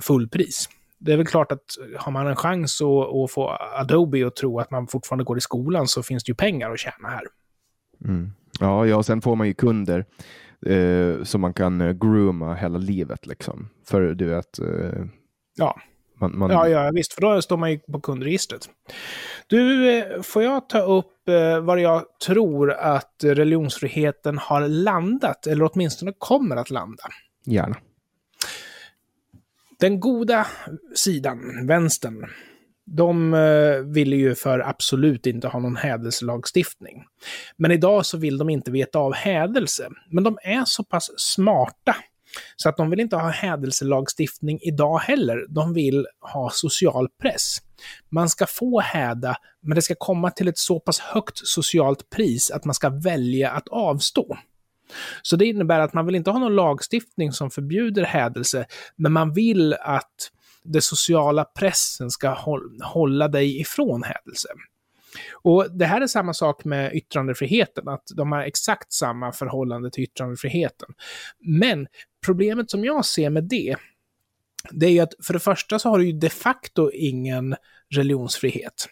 fullpris. 0.00 0.68
Det 0.98 1.12
är 1.12 1.16
väl 1.16 1.26
klart 1.26 1.52
att 1.52 1.64
har 1.96 2.12
man 2.12 2.26
en 2.26 2.36
chans 2.36 2.80
att, 2.80 3.16
att 3.16 3.30
få 3.30 3.58
Adobe 3.78 4.26
att 4.26 4.36
tro 4.36 4.60
att 4.60 4.70
man 4.70 4.86
fortfarande 4.86 5.24
går 5.24 5.38
i 5.38 5.40
skolan 5.40 5.88
så 5.88 6.02
finns 6.02 6.24
det 6.24 6.30
ju 6.30 6.34
pengar 6.34 6.70
att 6.70 6.78
tjäna 6.78 7.08
här. 7.08 7.22
Mm. 8.04 8.32
Ja, 8.60 8.86
ja, 8.86 9.02
sen 9.02 9.20
får 9.20 9.36
man 9.36 9.46
ju 9.46 9.54
kunder 9.54 10.04
eh, 10.66 11.22
som 11.22 11.40
man 11.40 11.54
kan 11.54 11.80
eh, 11.80 11.92
grooma 11.92 12.54
hela 12.54 12.78
livet 12.78 13.26
liksom. 13.26 13.68
För 13.86 14.14
du 14.14 14.24
vet... 14.24 14.58
Eh, 14.58 15.04
ja. 15.56 15.80
Man, 16.28 16.38
man... 16.38 16.50
Ja, 16.50 16.68
ja, 16.68 16.90
visst, 16.94 17.12
för 17.12 17.20
då 17.20 17.42
står 17.42 17.56
man 17.56 17.70
ju 17.70 17.78
på 17.78 18.00
kundregistret. 18.00 18.68
Du, 19.46 19.90
eh, 19.90 20.22
får 20.22 20.42
jag 20.42 20.68
ta 20.68 20.78
upp 20.78 21.28
eh, 21.28 21.60
var 21.60 21.76
jag 21.76 22.04
tror 22.26 22.72
att 22.72 23.14
religionsfriheten 23.22 24.38
har 24.38 24.68
landat, 24.68 25.46
eller 25.46 25.70
åtminstone 25.72 26.12
kommer 26.18 26.56
att 26.56 26.70
landa? 26.70 27.04
Gärna. 27.46 27.76
Den 29.80 30.00
goda 30.00 30.46
sidan, 30.94 31.66
vänstern, 31.66 32.26
de 32.86 33.34
eh, 33.34 33.76
ville 33.94 34.16
ju 34.16 34.34
för 34.34 34.58
absolut 34.58 35.26
inte 35.26 35.48
ha 35.48 35.60
någon 35.60 35.76
hädelselagstiftning. 35.76 37.04
Men 37.56 37.70
idag 37.70 38.06
så 38.06 38.18
vill 38.18 38.38
de 38.38 38.50
inte 38.50 38.70
veta 38.70 38.98
av 38.98 39.14
hädelse. 39.14 39.88
Men 40.10 40.24
de 40.24 40.38
är 40.42 40.62
så 40.64 40.84
pass 40.84 41.10
smarta 41.16 41.96
så 42.56 42.68
att 42.68 42.76
de 42.76 42.90
vill 42.90 43.00
inte 43.00 43.16
ha 43.16 43.28
hädelselagstiftning 43.28 44.58
idag 44.62 44.98
heller. 44.98 45.46
De 45.48 45.74
vill 45.74 46.06
ha 46.20 46.50
social 46.50 47.08
press. 47.22 47.56
Man 48.08 48.28
ska 48.28 48.46
få 48.46 48.80
häda, 48.80 49.36
men 49.60 49.74
det 49.74 49.82
ska 49.82 49.94
komma 49.98 50.30
till 50.30 50.48
ett 50.48 50.58
så 50.58 50.80
pass 50.80 50.98
högt 50.98 51.38
socialt 51.46 52.10
pris 52.10 52.50
att 52.50 52.64
man 52.64 52.74
ska 52.74 52.88
välja 52.88 53.50
att 53.50 53.68
avstå. 53.68 54.38
Så 55.22 55.36
det 55.36 55.46
innebär 55.46 55.80
att 55.80 55.94
man 55.94 56.06
vill 56.06 56.14
inte 56.14 56.30
ha 56.30 56.38
någon 56.38 56.56
lagstiftning 56.56 57.32
som 57.32 57.50
förbjuder 57.50 58.02
hädelse, 58.02 58.66
men 58.96 59.12
man 59.12 59.32
vill 59.32 59.74
att 59.74 60.30
den 60.64 60.82
sociala 60.82 61.44
pressen 61.44 62.10
ska 62.10 62.36
hålla 62.82 63.28
dig 63.28 63.60
ifrån 63.60 64.02
hädelse. 64.02 64.48
Och 65.32 65.66
det 65.78 65.86
här 65.86 66.00
är 66.00 66.06
samma 66.06 66.34
sak 66.34 66.64
med 66.64 66.94
yttrandefriheten, 66.94 67.88
att 67.88 68.02
de 68.16 68.32
har 68.32 68.42
exakt 68.42 68.92
samma 68.92 69.32
förhållande 69.32 69.90
till 69.90 70.04
yttrandefriheten. 70.04 70.88
Men 71.38 71.86
problemet 72.24 72.70
som 72.70 72.84
jag 72.84 73.04
ser 73.04 73.30
med 73.30 73.44
det, 73.44 73.76
det 74.70 74.86
är 74.86 74.90
ju 74.90 75.00
att 75.00 75.14
för 75.22 75.32
det 75.32 75.40
första 75.40 75.78
så 75.78 75.88
har 75.88 75.98
du 75.98 76.06
ju 76.06 76.12
de 76.12 76.30
facto 76.30 76.90
ingen 76.90 77.56
religionsfrihet. 77.94 78.88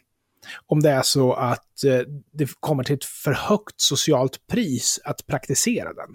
Om 0.66 0.83
det 0.83 0.91
är 0.91 1.03
så 1.03 1.33
att 1.33 1.85
eh, 1.85 2.01
det 2.33 2.61
kommer 2.61 2.85
till 2.85 2.95
ett 2.95 3.05
för 3.05 3.33
högt 3.33 3.80
socialt 3.80 4.47
pris 4.47 5.01
att 5.05 5.26
praktisera 5.26 5.93
den. 5.93 6.09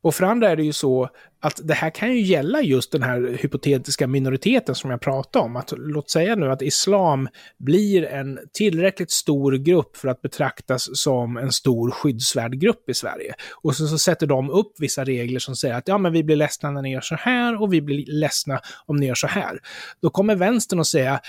Och 0.00 0.14
för 0.14 0.24
andra 0.24 0.50
är 0.50 0.56
det 0.56 0.62
ju 0.62 0.72
så 0.72 1.08
att 1.40 1.60
det 1.64 1.74
här 1.74 1.90
kan 1.90 2.12
ju 2.12 2.20
gälla 2.20 2.62
just 2.62 2.92
den 2.92 3.02
här 3.02 3.38
hypotetiska 3.40 4.06
minoriteten 4.06 4.74
som 4.74 4.90
jag 4.90 5.00
pratade 5.00 5.44
om. 5.44 5.56
Att 5.56 5.72
låt 5.76 6.10
säga 6.10 6.34
nu 6.34 6.52
att 6.52 6.62
islam 6.62 7.28
blir 7.58 8.04
en 8.04 8.38
tillräckligt 8.52 9.10
stor 9.10 9.52
grupp 9.52 9.96
för 9.96 10.08
att 10.08 10.22
betraktas 10.22 10.88
som 10.92 11.36
en 11.36 11.52
stor 11.52 11.90
skyddsvärd 11.90 12.60
grupp 12.60 12.90
i 12.90 12.94
Sverige. 12.94 13.34
Och 13.62 13.76
så, 13.76 13.86
så 13.86 13.98
sätter 13.98 14.26
de 14.26 14.50
upp 14.50 14.72
vissa 14.78 15.04
regler 15.04 15.38
som 15.38 15.56
säger 15.56 15.74
att 15.74 15.88
ja, 15.88 15.98
men 15.98 16.12
vi 16.12 16.24
blir 16.24 16.36
ledsna 16.36 16.70
när 16.70 16.82
ni 16.82 16.92
gör 16.92 17.00
så 17.00 17.14
här 17.14 17.62
och 17.62 17.72
vi 17.72 17.82
blir 17.82 18.04
ledsna 18.06 18.60
om 18.86 18.96
ni 18.96 19.06
gör 19.06 19.14
så 19.14 19.26
här. 19.26 19.58
Då 20.02 20.10
kommer 20.10 20.34
vänstern 20.34 20.80
att 20.80 20.86
säga 20.86 21.20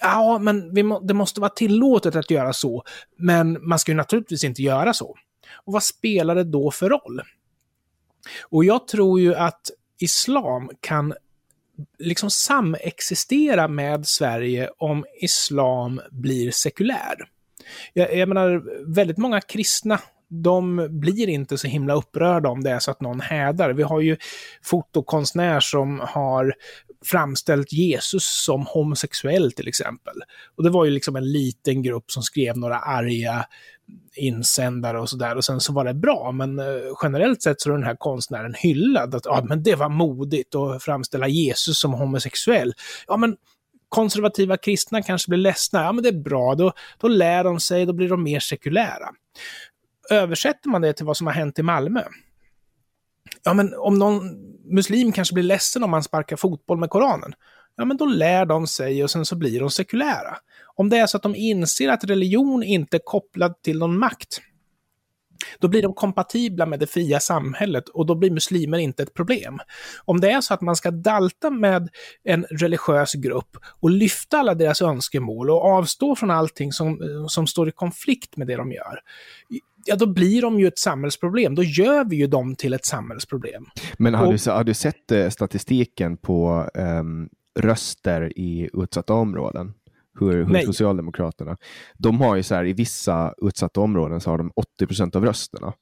ja, 0.00 0.38
men 0.38 0.86
må, 0.86 1.00
det 1.00 1.14
måste 1.14 1.40
vara 1.40 1.50
tillåtet 1.50 2.16
att 2.16 2.30
göra 2.30 2.52
så, 2.52 2.82
men 3.18 3.68
man 3.68 3.78
ska 3.78 3.92
ju 3.92 3.96
naturligtvis 3.96 4.44
inte 4.44 4.62
göra 4.62 4.92
så. 4.92 5.16
Och 5.64 5.72
vad 5.72 5.82
spelar 5.82 6.34
det 6.34 6.44
då 6.44 6.70
för 6.70 6.90
roll? 6.90 7.20
Och 8.42 8.64
jag 8.64 8.88
tror 8.88 9.20
ju 9.20 9.34
att 9.34 9.70
islam 9.98 10.70
kan 10.80 11.14
liksom 11.98 12.30
samexistera 12.30 13.68
med 13.68 14.06
Sverige 14.06 14.70
om 14.78 15.04
islam 15.20 16.00
blir 16.10 16.50
sekulär. 16.50 17.16
Jag, 17.92 18.16
jag 18.16 18.28
menar, 18.28 18.62
väldigt 18.94 19.18
många 19.18 19.40
kristna 19.40 20.00
de 20.28 20.88
blir 20.90 21.28
inte 21.28 21.58
så 21.58 21.66
himla 21.66 21.94
upprörda 21.94 22.48
om 22.48 22.62
det 22.62 22.70
är 22.70 22.78
så 22.78 22.90
att 22.90 23.00
någon 23.00 23.20
hädar. 23.20 23.70
Vi 23.70 23.82
har 23.82 24.00
ju 24.00 24.16
fotokonstnär 24.62 25.60
som 25.60 26.00
har 26.02 26.54
framställt 27.04 27.72
Jesus 27.72 28.44
som 28.44 28.66
homosexuell 28.66 29.52
till 29.52 29.68
exempel. 29.68 30.14
Och 30.56 30.62
det 30.64 30.70
var 30.70 30.84
ju 30.84 30.90
liksom 30.90 31.16
en 31.16 31.32
liten 31.32 31.82
grupp 31.82 32.10
som 32.10 32.22
skrev 32.22 32.58
några 32.58 32.78
arga 32.78 33.46
insändare 34.16 35.00
och 35.00 35.08
sådär 35.08 35.36
och 35.36 35.44
sen 35.44 35.60
så 35.60 35.72
var 35.72 35.84
det 35.84 35.94
bra. 35.94 36.32
Men 36.32 36.58
eh, 36.58 36.64
generellt 37.02 37.42
sett 37.42 37.60
så 37.60 37.70
är 37.70 37.74
den 37.74 37.84
här 37.84 37.96
konstnären 37.96 38.54
hyllad. 38.54 39.14
Att 39.14 39.24
ja, 39.24 39.44
men 39.48 39.62
det 39.62 39.74
var 39.74 39.88
modigt 39.88 40.54
att 40.54 40.82
framställa 40.82 41.28
Jesus 41.28 41.80
som 41.80 41.92
homosexuell. 41.92 42.74
Ja, 43.06 43.16
men 43.16 43.36
konservativa 43.88 44.56
kristna 44.56 45.02
kanske 45.02 45.28
blir 45.28 45.38
ledsna. 45.38 45.82
Ja, 45.82 45.92
men 45.92 46.02
det 46.02 46.08
är 46.08 46.22
bra. 46.22 46.54
Då, 46.54 46.72
då 47.00 47.08
lär 47.08 47.44
de 47.44 47.60
sig, 47.60 47.86
då 47.86 47.92
blir 47.92 48.08
de 48.08 48.22
mer 48.22 48.40
sekulära 48.40 49.08
översätter 50.10 50.68
man 50.68 50.82
det 50.82 50.92
till 50.92 51.06
vad 51.06 51.16
som 51.16 51.26
har 51.26 51.34
hänt 51.34 51.58
i 51.58 51.62
Malmö. 51.62 52.02
Ja, 53.44 53.54
men 53.54 53.74
om 53.74 53.98
någon 53.98 54.22
muslim 54.74 55.12
kanske 55.12 55.34
blir 55.34 55.44
ledsen 55.44 55.84
om 55.84 55.90
man 55.90 56.02
sparkar 56.02 56.36
fotboll 56.36 56.78
med 56.78 56.90
Koranen, 56.90 57.32
ja 57.76 57.84
men 57.84 57.96
då 57.96 58.06
lär 58.06 58.46
de 58.46 58.66
sig 58.66 59.04
och 59.04 59.10
sen 59.10 59.24
så 59.24 59.36
blir 59.36 59.60
de 59.60 59.70
sekulära. 59.70 60.36
Om 60.74 60.88
det 60.88 60.96
är 60.96 61.06
så 61.06 61.16
att 61.16 61.22
de 61.22 61.34
inser 61.34 61.88
att 61.88 62.04
religion 62.04 62.62
inte 62.62 62.96
är 62.96 63.00
kopplad 63.04 63.62
till 63.62 63.78
någon 63.78 63.98
makt, 63.98 64.40
då 65.58 65.68
blir 65.68 65.82
de 65.82 65.94
kompatibla 65.94 66.66
med 66.66 66.80
det 66.80 66.86
fria 66.86 67.20
samhället 67.20 67.88
och 67.88 68.06
då 68.06 68.14
blir 68.14 68.30
muslimer 68.30 68.78
inte 68.78 69.02
ett 69.02 69.14
problem. 69.14 69.58
Om 70.04 70.20
det 70.20 70.30
är 70.30 70.40
så 70.40 70.54
att 70.54 70.60
man 70.60 70.76
ska 70.76 70.90
dalta 70.90 71.50
med 71.50 71.88
en 72.24 72.44
religiös 72.50 73.12
grupp 73.12 73.56
och 73.80 73.90
lyfta 73.90 74.38
alla 74.38 74.54
deras 74.54 74.82
önskemål 74.82 75.50
och 75.50 75.64
avstå 75.64 76.16
från 76.16 76.30
allting 76.30 76.72
som, 76.72 77.02
eh, 77.02 77.26
som 77.26 77.46
står 77.46 77.68
i 77.68 77.72
konflikt 77.72 78.36
med 78.36 78.46
det 78.46 78.56
de 78.56 78.72
gör, 78.72 79.00
ja 79.86 79.96
då 79.96 80.06
blir 80.06 80.42
de 80.42 80.60
ju 80.60 80.66
ett 80.66 80.78
samhällsproblem. 80.78 81.54
Då 81.54 81.62
gör 81.62 82.04
vi 82.04 82.16
ju 82.16 82.26
dem 82.26 82.54
till 82.54 82.74
ett 82.74 82.84
samhällsproblem. 82.84 83.66
Men 83.98 84.14
har, 84.14 84.26
och, 84.26 84.32
du, 84.32 84.50
har 84.50 84.64
du 84.64 84.74
sett 84.74 85.12
eh, 85.12 85.28
statistiken 85.28 86.16
på 86.16 86.68
um, 86.74 87.28
röster 87.58 88.38
i 88.38 88.70
utsatta 88.72 89.14
områden? 89.14 89.74
hur, 90.20 90.44
hur 90.44 90.60
Socialdemokraterna, 90.60 91.56
de 91.98 92.20
har 92.20 92.36
ju 92.36 92.42
så 92.42 92.54
här 92.54 92.64
i 92.64 92.72
vissa 92.72 93.34
utsatta 93.38 93.80
områden 93.80 94.20
så 94.20 94.30
har 94.30 94.38
de 94.38 94.52
80 94.56 94.86
procent 94.86 95.16
av 95.16 95.24
rösterna. 95.24 95.72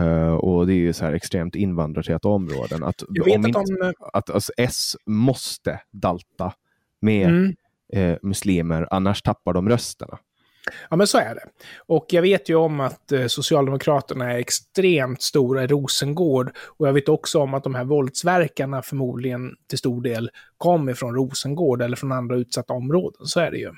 Uh, 0.00 0.34
och 0.34 0.66
det 0.66 0.72
är 0.72 0.76
ju 0.76 0.92
så 0.92 1.04
här 1.04 1.12
extremt 1.12 1.54
invandrartäta 1.54 2.28
områden. 2.28 2.84
Att, 2.84 3.02
om 3.02 3.44
att, 3.44 3.52
de... 3.52 3.92
att 4.12 4.30
alltså, 4.30 4.52
S 4.56 4.96
måste 5.06 5.80
dalta 5.92 6.52
med 7.00 7.28
mm. 7.28 7.54
eh, 7.92 8.18
muslimer, 8.22 8.88
annars 8.90 9.22
tappar 9.22 9.52
de 9.52 9.68
rösterna. 9.68 10.18
Ja, 10.90 10.96
men 10.96 11.06
så 11.06 11.18
är 11.18 11.34
det. 11.34 11.44
Och 11.86 12.06
jag 12.08 12.22
vet 12.22 12.48
ju 12.48 12.54
om 12.54 12.80
att 12.80 13.12
eh, 13.12 13.26
Socialdemokraterna 13.26 14.32
är 14.32 14.38
extremt 14.38 15.22
stora 15.22 15.64
i 15.64 15.66
Rosengård. 15.66 16.50
Och 16.78 16.88
jag 16.88 16.92
vet 16.92 17.08
också 17.08 17.40
om 17.40 17.54
att 17.54 17.64
de 17.64 17.74
här 17.74 17.84
våldsverkarna 17.84 18.82
förmodligen 18.82 19.56
till 19.68 19.78
stor 19.78 20.02
del 20.02 20.30
kommer 20.58 20.94
från 20.94 21.14
Rosengård 21.14 21.82
eller 21.82 21.96
från 21.96 22.12
andra 22.12 22.36
utsatta 22.36 22.72
områden. 22.72 23.26
Så 23.26 23.40
är 23.40 23.50
det 23.50 23.58
ju. 23.58 23.70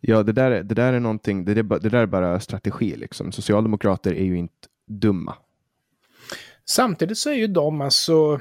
Ja, 0.00 0.22
det 0.22 0.32
där, 0.32 0.50
det 0.50 0.74
där 0.74 0.92
är 0.92 1.00
någonting, 1.00 1.44
det, 1.44 1.54
det 1.54 1.88
där 1.88 1.94
är 1.94 2.06
bara 2.06 2.40
strategi 2.40 2.96
liksom. 2.96 3.32
Socialdemokrater 3.32 4.12
är 4.12 4.24
ju 4.24 4.38
inte 4.38 4.68
dumma. 4.86 5.34
Samtidigt 6.64 7.18
så 7.18 7.30
är 7.30 7.34
ju 7.34 7.46
de 7.46 7.80
alltså, 7.80 8.40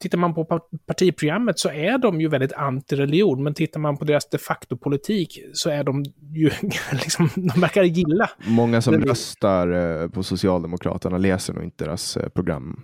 tittar 0.00 0.18
man 0.18 0.34
på 0.34 0.60
partiprogrammet 0.86 1.58
så 1.58 1.68
är 1.68 1.98
de 1.98 2.20
ju 2.20 2.28
väldigt 2.28 2.52
anti-religion, 2.52 3.42
men 3.42 3.54
tittar 3.54 3.80
man 3.80 3.96
på 3.96 4.04
deras 4.04 4.28
de 4.30 4.38
facto-politik 4.38 5.38
så 5.52 5.70
är 5.70 5.84
de 5.84 6.04
ju, 6.34 6.50
liksom, 6.92 7.30
de 7.34 7.60
verkar 7.60 7.82
gilla. 7.82 8.30
Många 8.46 8.82
som 8.82 8.94
röstar 8.94 10.02
eh, 10.02 10.08
på 10.08 10.22
Socialdemokraterna 10.22 11.18
läser 11.18 11.54
nog 11.54 11.64
inte 11.64 11.84
deras 11.84 12.16
eh, 12.16 12.28
program. 12.28 12.82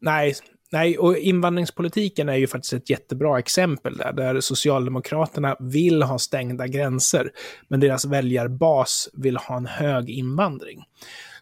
Nej, 0.00 0.34
Nej, 0.72 0.98
och 0.98 1.16
invandringspolitiken 1.16 2.28
är 2.28 2.36
ju 2.36 2.46
faktiskt 2.46 2.72
ett 2.72 2.90
jättebra 2.90 3.38
exempel 3.38 3.96
där, 3.96 4.12
där 4.12 4.40
Socialdemokraterna 4.40 5.56
vill 5.60 6.02
ha 6.02 6.18
stängda 6.18 6.66
gränser, 6.66 7.30
men 7.68 7.80
deras 7.80 8.04
väljarbas 8.04 9.08
vill 9.12 9.36
ha 9.36 9.56
en 9.56 9.66
hög 9.66 10.10
invandring. 10.10 10.84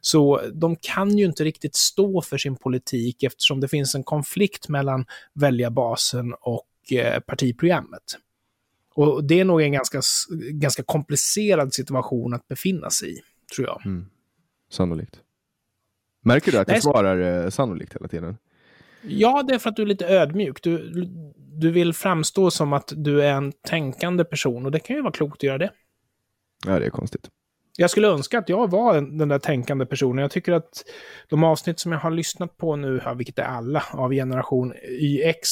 Så 0.00 0.40
de 0.52 0.76
kan 0.76 1.18
ju 1.18 1.24
inte 1.24 1.44
riktigt 1.44 1.74
stå 1.74 2.22
för 2.22 2.38
sin 2.38 2.56
politik 2.56 3.22
eftersom 3.22 3.60
det 3.60 3.68
finns 3.68 3.94
en 3.94 4.04
konflikt 4.04 4.68
mellan 4.68 5.06
väljarbasen 5.32 6.34
och 6.40 6.92
eh, 6.92 7.20
partiprogrammet. 7.20 8.02
Och 8.94 9.24
det 9.24 9.40
är 9.40 9.44
nog 9.44 9.62
en 9.62 9.72
ganska, 9.72 10.00
ganska 10.50 10.82
komplicerad 10.82 11.74
situation 11.74 12.34
att 12.34 12.48
befinna 12.48 12.90
sig 12.90 13.18
i, 13.18 13.20
tror 13.54 13.66
jag. 13.66 13.86
Mm. 13.86 14.06
Sannolikt. 14.70 15.20
Märker 16.20 16.52
du 16.52 16.58
att 16.58 16.68
jag 16.68 16.82
svarar 16.82 17.44
eh, 17.44 17.50
sannolikt 17.50 17.94
hela 17.94 18.08
tiden? 18.08 18.36
Ja, 19.02 19.42
det 19.42 19.54
är 19.54 19.58
för 19.58 19.70
att 19.70 19.76
du 19.76 19.82
är 19.82 19.86
lite 19.86 20.06
ödmjuk. 20.06 20.62
Du, 20.62 20.92
du 21.36 21.70
vill 21.70 21.92
framstå 21.92 22.50
som 22.50 22.72
att 22.72 22.92
du 22.96 23.22
är 23.22 23.32
en 23.32 23.52
tänkande 23.52 24.24
person 24.24 24.66
och 24.66 24.72
det 24.72 24.80
kan 24.80 24.96
ju 24.96 25.02
vara 25.02 25.12
klokt 25.12 25.36
att 25.36 25.42
göra 25.42 25.58
det. 25.58 25.70
Ja, 26.66 26.78
det 26.78 26.86
är 26.86 26.90
konstigt. 26.90 27.30
Jag 27.80 27.90
skulle 27.90 28.08
önska 28.08 28.38
att 28.38 28.48
jag 28.48 28.70
var 28.70 29.18
den 29.18 29.28
där 29.28 29.38
tänkande 29.38 29.86
personen. 29.86 30.22
Jag 30.22 30.30
tycker 30.30 30.52
att 30.52 30.84
de 31.28 31.44
avsnitt 31.44 31.80
som 31.80 31.92
jag 31.92 31.98
har 31.98 32.10
lyssnat 32.10 32.56
på 32.56 32.76
nu, 32.76 33.00
vilket 33.16 33.38
är 33.38 33.42
alla, 33.42 33.82
av 33.92 34.10
generation 34.10 34.72
YX, 35.00 35.48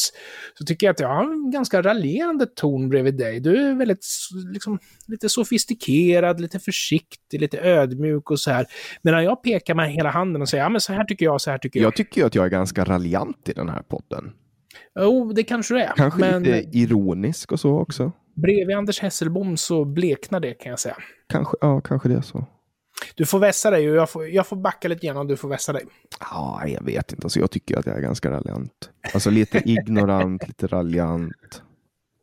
så 0.55 0.64
tycker 0.64 0.87
jag 0.87 0.93
att 0.93 1.01
jag 1.01 1.09
har 1.09 1.22
en 1.22 1.51
ganska 1.51 1.83
raljerande 1.83 2.47
ton 2.47 2.89
bredvid 2.89 3.16
dig. 3.16 3.41
Du 3.41 3.57
är 3.57 3.74
väldigt, 3.74 4.07
liksom, 4.53 4.79
lite 5.07 5.29
sofistikerad, 5.29 6.41
lite 6.41 6.59
försiktig, 6.59 7.41
lite 7.41 7.59
ödmjuk 7.61 8.31
och 8.31 8.41
så 8.41 8.51
här. 8.51 8.66
Medan 9.03 9.24
jag 9.24 9.43
pekar 9.43 9.74
med 9.74 9.93
hela 9.93 10.11
handen 10.11 10.43
och 10.43 10.49
säger, 10.49 10.64
ja 10.64 10.68
men 10.68 10.81
så 10.81 10.93
här 10.93 11.05
tycker 11.05 11.24
jag, 11.24 11.41
så 11.41 11.51
här 11.51 11.59
tycker 11.59 11.81
jag. 11.81 11.87
Jag 11.87 11.97
tycker 11.97 12.20
ju 12.20 12.27
att 12.27 12.35
jag 12.35 12.45
är 12.45 12.51
ganska 12.51 12.85
raljant 12.85 13.49
i 13.49 13.53
den 13.53 13.68
här 13.68 13.83
podden. 13.83 14.33
Jo, 15.01 15.03
oh, 15.03 15.35
det 15.35 15.43
kanske 15.43 15.74
det 15.74 15.83
är. 15.83 15.93
Kanske 15.97 16.20
men... 16.20 16.43
lite 16.43 16.79
ironisk 16.79 17.53
och 17.53 17.61
så 17.61 17.79
också. 17.79 18.12
Bredvid 18.37 18.76
Anders 18.76 19.01
Hesselbom 19.01 19.57
så 19.57 19.84
bleknar 19.84 20.41
det 20.41 20.55
kan 20.55 20.70
jag 20.70 20.78
säga. 20.78 20.97
Kanske, 21.26 21.57
ja, 21.61 21.80
kanske 21.80 22.09
det 22.09 22.14
är 22.14 22.20
så. 22.20 22.47
Du 23.14 23.26
får 23.26 23.39
vässa 23.39 23.70
dig 23.70 23.91
och 23.91 23.97
jag 23.97 24.11
får, 24.11 24.28
jag 24.28 24.47
får 24.47 24.57
backa 24.57 24.89
lite 24.89 25.07
grann 25.07 25.16
och 25.16 25.26
du 25.26 25.37
får 25.37 25.49
vässa 25.49 25.72
dig. 25.72 25.84
Ja, 26.20 26.62
jag 26.66 26.84
vet 26.84 27.12
inte. 27.12 27.24
Alltså, 27.24 27.41
jag 27.41 27.51
tycker 27.51 27.78
att 27.78 27.87
jag 27.87 27.97
är 27.97 28.01
ganska 28.01 28.30
raljant. 28.30 28.91
Alltså 29.14 29.30
lite 29.30 29.62
ignorant, 29.70 30.49
lite 30.49 30.66
raljant, 30.66 31.62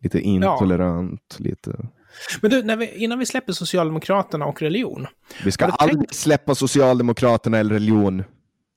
lite 0.02 0.20
intolerant, 0.20 1.36
ja. 1.38 1.44
lite... 1.44 1.72
Men 2.42 2.52
du, 2.52 2.76
vi, 2.76 2.96
innan 2.96 3.20
vi 3.20 3.26
släpper 3.26 3.54
Socialdemokraterna 3.54 4.46
och 4.46 4.62
religion. 4.62 5.08
Vi 5.44 5.52
ska 5.52 5.66
aldrig 5.66 6.00
tänkt... 6.00 6.16
släppa 6.16 6.56
Socialdemokraterna 6.56 7.58
eller 7.58 7.74
religion. 7.74 8.24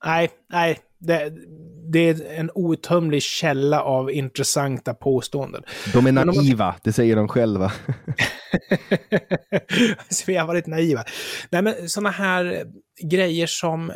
Nej, 0.04 0.30
nej, 0.50 0.78
det, 0.98 1.32
det 1.92 1.98
är 1.98 2.38
en 2.38 2.50
outtömlig 2.54 3.22
källa 3.22 3.82
av 3.82 4.10
intressanta 4.10 4.94
påståenden. 4.94 5.62
De 5.92 6.06
är 6.06 6.12
naiva, 6.12 6.64
man... 6.64 6.74
det 6.84 6.92
säger 6.92 7.16
de 7.16 7.28
själva. 7.28 7.72
vi 10.26 10.36
har 10.36 10.46
varit 10.46 10.66
naiva. 10.66 11.04
Nej, 11.50 11.62
men 11.62 11.88
sådana 11.88 12.10
här 12.10 12.64
grejer 13.02 13.46
som 13.46 13.92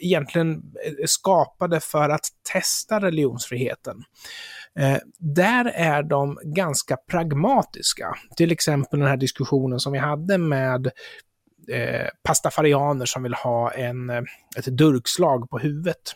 egentligen 0.00 0.62
är 1.02 1.06
skapade 1.06 1.80
för 1.80 2.08
att 2.08 2.26
testa 2.52 3.00
religionsfriheten. 3.00 4.02
Eh, 4.78 4.98
där 5.18 5.64
är 5.64 6.02
de 6.02 6.38
ganska 6.42 6.96
pragmatiska. 7.10 8.14
Till 8.36 8.52
exempel 8.52 8.98
den 8.98 9.08
här 9.08 9.16
diskussionen 9.16 9.80
som 9.80 9.92
vi 9.92 9.98
hade 9.98 10.38
med 10.38 10.86
eh, 11.72 12.08
pastafarianer 12.22 13.06
som 13.06 13.22
vill 13.22 13.34
ha 13.34 13.70
en, 13.72 14.10
ett 14.56 14.76
durkslag 14.78 15.50
på 15.50 15.58
huvudet. 15.58 16.14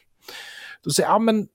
Då 0.84 0.90
säger 0.90 1.08
jag, 1.08 1.14
ja 1.14 1.18
men, 1.18 1.46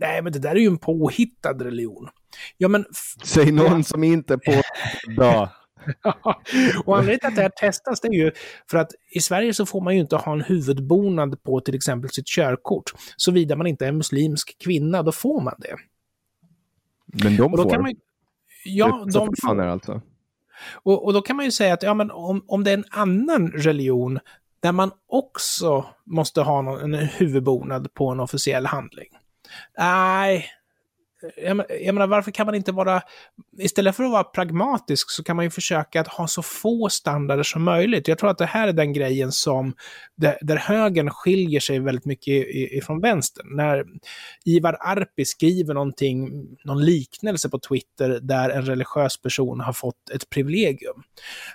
nej 0.00 0.22
men 0.22 0.32
det 0.32 0.38
där 0.38 0.50
är 0.50 0.60
ju 0.60 0.66
en 0.66 0.78
påhittad 0.78 1.52
religion. 1.52 2.08
Ja 2.56 2.68
men... 2.68 2.84
Säg 3.24 3.52
någon 3.52 3.76
ja. 3.76 3.82
som 3.82 4.04
inte 4.04 4.34
är 4.34 4.38
påhittad. 4.38 5.50
och 6.84 6.98
anledningen 6.98 7.20
till 7.20 7.28
att 7.28 7.36
det 7.36 7.42
här 7.42 7.48
testas 7.48 8.00
det 8.00 8.08
är 8.08 8.12
ju 8.12 8.32
för 8.70 8.78
att 8.78 8.90
i 9.10 9.20
Sverige 9.20 9.54
så 9.54 9.66
får 9.66 9.80
man 9.80 9.94
ju 9.94 10.00
inte 10.00 10.16
ha 10.16 10.32
en 10.32 10.40
huvudbonad 10.40 11.42
på 11.42 11.60
till 11.60 11.74
exempel 11.74 12.10
sitt 12.10 12.26
körkort. 12.26 12.92
Såvida 13.16 13.56
man 13.56 13.66
inte 13.66 13.86
är 13.86 13.92
muslimsk 13.92 14.56
kvinna, 14.64 15.02
då 15.02 15.12
får 15.12 15.40
man 15.40 15.54
det. 15.58 15.76
Men 17.24 17.36
de 17.36 17.50
får? 17.50 17.70
Kan 17.70 17.82
man, 17.82 17.94
ja, 18.64 19.06
de 19.12 19.28
får. 19.42 19.60
Alltså. 19.60 20.00
Och, 20.82 21.04
och, 21.04 21.12
då 21.12 21.22
kan 21.22 21.36
man 21.36 21.44
ju 21.44 21.50
säga 21.50 21.74
att 21.74 21.82
ja, 21.82 21.94
men 21.94 22.10
om, 22.10 22.44
om 22.46 22.64
det 22.64 22.70
är 22.70 22.74
en 22.74 22.84
annan 22.90 23.48
religion 23.48 24.18
där 24.62 24.72
man 24.72 24.90
också 25.08 25.86
måste 26.06 26.42
ha 26.42 26.62
någon, 26.62 26.94
en 26.94 27.06
huvudbonad 27.06 27.94
på 27.94 28.10
en 28.10 28.20
officiell 28.20 28.66
handling. 28.66 29.08
Nej, 29.78 30.46
jag, 31.36 31.64
jag 31.80 31.94
menar, 31.94 32.06
varför 32.06 32.30
kan 32.30 32.46
man 32.46 32.54
inte 32.54 32.72
vara... 32.72 33.02
Istället 33.58 33.96
för 33.96 34.04
att 34.04 34.10
vara 34.10 34.24
pragmatisk 34.24 35.10
så 35.10 35.24
kan 35.24 35.36
man 35.36 35.44
ju 35.44 35.50
försöka 35.50 36.00
att 36.00 36.08
ha 36.08 36.26
så 36.26 36.42
få 36.42 36.88
standarder 36.88 37.42
som 37.42 37.62
möjligt. 37.62 38.08
Jag 38.08 38.18
tror 38.18 38.30
att 38.30 38.38
det 38.38 38.46
här 38.46 38.68
är 38.68 38.72
den 38.72 38.92
grejen 38.92 39.32
som... 39.32 39.74
Där, 40.16 40.38
där 40.40 40.56
högern 40.56 41.10
skiljer 41.10 41.60
sig 41.60 41.80
väldigt 41.80 42.04
mycket 42.04 42.46
ifrån 42.54 43.00
vänstern. 43.00 43.56
När 43.56 43.84
Ivar 44.44 44.76
Arpi 44.80 45.24
skriver 45.24 45.74
någonting, 45.74 46.46
någon 46.64 46.84
liknelse 46.84 47.48
på 47.48 47.58
Twitter 47.58 48.18
där 48.22 48.50
en 48.50 48.66
religiös 48.66 49.22
person 49.22 49.60
har 49.60 49.72
fått 49.72 50.10
ett 50.14 50.30
privilegium. 50.30 51.02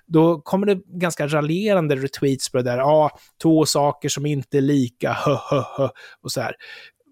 Då 0.05 0.41
kommer 0.41 0.67
det 0.67 0.81
ganska 0.87 1.27
raljerande 1.27 1.95
retweets 1.95 2.51
på 2.51 2.57
det 2.57 2.63
där. 2.63 2.77
Ja, 2.77 2.85
ah, 2.85 3.19
två 3.41 3.65
saker 3.65 4.09
som 4.09 4.25
inte 4.25 4.57
är 4.57 4.61
lika, 4.61 5.13
hö, 5.13 5.37
hö, 5.49 5.63
hö, 5.77 5.89
och 6.21 6.31
så 6.31 6.41
här. 6.41 6.55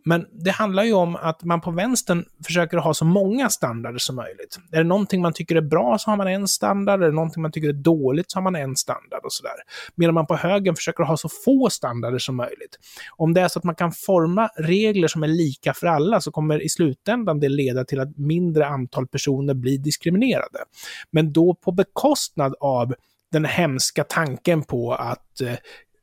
Men 0.05 0.25
det 0.31 0.51
handlar 0.51 0.83
ju 0.83 0.93
om 0.93 1.15
att 1.15 1.43
man 1.43 1.61
på 1.61 1.71
vänstern 1.71 2.25
försöker 2.45 2.77
ha 2.77 2.93
så 2.93 3.05
många 3.05 3.49
standarder 3.49 3.97
som 3.97 4.15
möjligt. 4.15 4.59
Är 4.71 4.77
det 4.77 4.83
någonting 4.83 5.21
man 5.21 5.33
tycker 5.33 5.55
är 5.55 5.61
bra 5.61 5.97
så 5.97 6.09
har 6.09 6.17
man 6.17 6.27
en 6.27 6.47
standard, 6.47 7.03
är 7.03 7.07
det 7.07 7.15
någonting 7.15 7.41
man 7.41 7.51
tycker 7.51 7.69
är 7.69 7.73
dåligt 7.73 8.31
så 8.31 8.37
har 8.37 8.43
man 8.43 8.55
en 8.55 8.75
standard 8.75 9.23
och 9.23 9.33
sådär. 9.33 9.55
Medan 9.95 10.13
man 10.13 10.27
på 10.27 10.35
högern 10.35 10.75
försöker 10.75 11.03
ha 11.03 11.17
så 11.17 11.29
få 11.45 11.69
standarder 11.69 12.19
som 12.19 12.35
möjligt. 12.35 12.79
Om 13.17 13.33
det 13.33 13.41
är 13.41 13.47
så 13.47 13.59
att 13.59 13.65
man 13.65 13.75
kan 13.75 13.91
forma 13.91 14.49
regler 14.55 15.07
som 15.07 15.23
är 15.23 15.27
lika 15.27 15.73
för 15.73 15.87
alla 15.87 16.21
så 16.21 16.31
kommer 16.31 16.63
i 16.63 16.69
slutändan 16.69 17.39
det 17.39 17.49
leda 17.49 17.85
till 17.85 17.99
att 17.99 18.17
mindre 18.17 18.67
antal 18.67 19.07
personer 19.07 19.53
blir 19.53 19.77
diskriminerade. 19.77 20.59
Men 21.11 21.33
då 21.33 21.55
på 21.55 21.71
bekostnad 21.71 22.55
av 22.59 22.93
den 23.33 23.45
hemska 23.45 24.03
tanken 24.03 24.63
på 24.63 24.93
att 24.93 25.41
eh, 25.41 25.53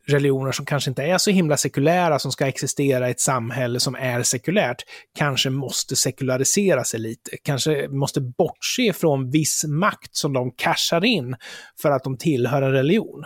religioner 0.07 0.53
som 0.53 0.67
kanske 0.67 0.91
inte 0.91 1.03
är 1.03 1.19
så 1.19 1.31
himla 1.31 1.57
sekulära, 1.57 2.19
som 2.19 2.33
ska 2.33 2.47
existera 2.47 3.09
i 3.09 3.11
ett 3.11 3.21
samhälle 3.21 3.81
som 3.81 3.95
är 3.95 4.23
sekulärt, 4.23 4.83
kanske 5.15 5.51
måste 5.51 5.97
sekularisera 5.97 6.85
sig 6.85 7.01
lite. 7.01 7.37
Kanske 7.43 7.89
måste 7.89 8.21
bortse 8.21 8.93
från 8.93 9.31
viss 9.31 9.65
makt 9.69 10.17
som 10.17 10.33
de 10.33 10.51
cashar 10.51 11.05
in 11.05 11.37
för 11.83 11.91
att 11.91 12.05
de 12.05 12.17
tillhör 12.17 12.63
en 12.63 12.73
religion. 12.73 13.25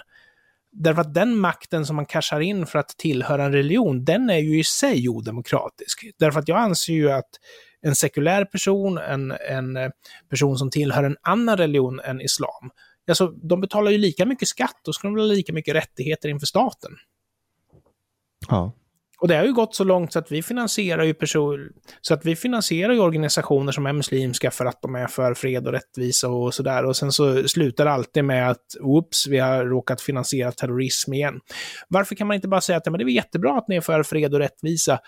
Därför 0.73 1.01
att 1.01 1.15
den 1.15 1.37
makten 1.37 1.87
som 1.87 1.97
man 1.97 2.07
cashar 2.07 2.41
in 2.41 2.67
för 2.67 2.79
att 2.79 2.89
tillhöra 2.89 3.45
en 3.45 3.53
religion, 3.53 4.05
den 4.05 4.31
är 4.31 4.39
ju 4.39 4.59
i 4.59 4.65
sig 4.65 5.09
odemokratisk. 5.09 6.05
Därför 6.19 6.41
att 6.41 6.49
jag 6.49 6.59
anser 6.59 6.93
ju 6.93 7.13
att 7.13 7.31
en 7.83 7.97
sekulär 7.97 8.45
person, 8.45 8.99
en, 8.99 9.35
en 9.51 9.93
person 10.31 10.59
som 10.59 10.71
tillhör 10.71 11.03
en 11.05 11.17
annan 11.23 11.57
religion 11.57 12.01
än 12.01 12.21
islam, 12.21 12.71
alltså 13.09 13.27
de 13.27 13.61
betalar 13.61 13.91
ju 13.91 13.99
lika 13.99 14.27
mycket 14.27 14.49
skatt 14.49 14.89
och 14.89 14.95
ska 14.95 15.09
de 15.09 15.17
ha 15.17 15.25
lika 15.25 15.53
mycket 15.53 15.75
rättigheter 15.75 16.29
inför 16.29 16.47
staten. 16.47 16.93
Ja. 18.49 18.73
Och 19.25 19.29
det 19.29 19.37
har 19.37 19.45
ju 19.45 19.53
gått 19.53 19.75
så 19.75 19.85
långt 19.85 20.13
så 20.13 20.19
att 20.19 20.33
vi 20.33 20.43
finansierar 20.43 21.05
ju 21.05 21.15
personer, 21.15 21.69
så 22.01 22.15
att 22.15 22.27
vi 22.27 22.37
finansierar 22.37 22.93
ju 22.93 23.01
organisationer 23.01 23.73
som 23.73 23.87
är 23.87 23.93
muslimska 23.93 24.51
för 24.51 24.65
att 24.65 24.83
de 24.83 24.95
är 24.95 25.07
för 25.07 25.35
fred 25.35 25.67
och 25.67 25.73
rättvisa 25.73 26.29
och 26.29 26.55
sådär. 26.55 26.85
Och 26.85 26.97
sen 26.97 27.13
så 27.13 27.49
slutar 27.49 27.85
det 27.85 27.91
alltid 27.91 28.25
med 28.25 28.51
att, 28.51 28.65
oops, 28.81 29.27
vi 29.27 29.39
har 29.39 29.65
råkat 29.65 30.01
finansiera 30.01 30.53
terrorism 30.53 31.13
igen. 31.13 31.41
Varför 31.89 32.15
kan 32.15 32.27
man 32.27 32.35
inte 32.35 32.49
bara 32.49 32.61
säga 32.61 32.79
att 32.79 32.87
men 32.87 32.99
det 32.99 33.05
är 33.05 33.09
jättebra 33.09 33.59
att 33.59 33.69
ni 33.69 33.77
är 33.77 33.81
för 33.81 34.03
fred 34.03 34.35
och 34.35 34.41
rättvisa, 34.41 34.99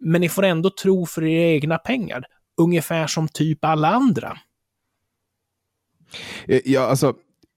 men 0.00 0.20
ni 0.20 0.28
får 0.28 0.42
ändå 0.42 0.70
tro 0.70 1.06
för 1.06 1.24
era 1.24 1.50
egna 1.50 1.78
pengar, 1.78 2.24
ungefär 2.60 3.06
som 3.06 3.28
typ 3.28 3.64
alla 3.64 3.88
andra. 3.88 4.38
Eh, 6.46 6.60
ja, 6.64 6.80
alltså 6.80 7.14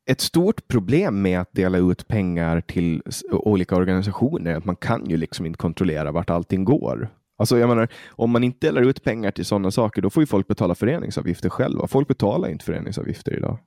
ett 0.09 0.21
stort 0.21 0.67
problem 0.67 1.21
med 1.21 1.39
att 1.39 1.53
dela 1.53 1.77
ut 1.77 2.07
pengar 2.07 2.61
till 2.61 3.01
olika 3.31 3.75
organisationer 3.75 4.51
är 4.51 4.55
att 4.55 4.65
man 4.65 4.75
kan 4.75 5.09
ju 5.09 5.17
liksom 5.17 5.45
inte 5.45 5.57
kontrollera 5.57 6.11
vart 6.11 6.29
allting 6.29 6.63
går. 6.63 7.09
Alltså 7.37 7.57
jag 7.57 7.69
menar, 7.69 7.87
om 8.09 8.31
man 8.31 8.43
inte 8.43 8.67
delar 8.67 8.81
ut 8.81 9.03
pengar 9.03 9.31
till 9.31 9.45
sådana 9.45 9.71
saker, 9.71 10.01
då 10.01 10.09
får 10.09 10.23
ju 10.23 10.27
folk 10.27 10.47
betala 10.47 10.75
föreningsavgifter 10.75 11.49
själva. 11.49 11.87
Folk 11.87 12.07
betalar 12.07 12.49
inte 12.49 12.65
föreningsavgifter 12.65 13.37
idag. 13.37 13.57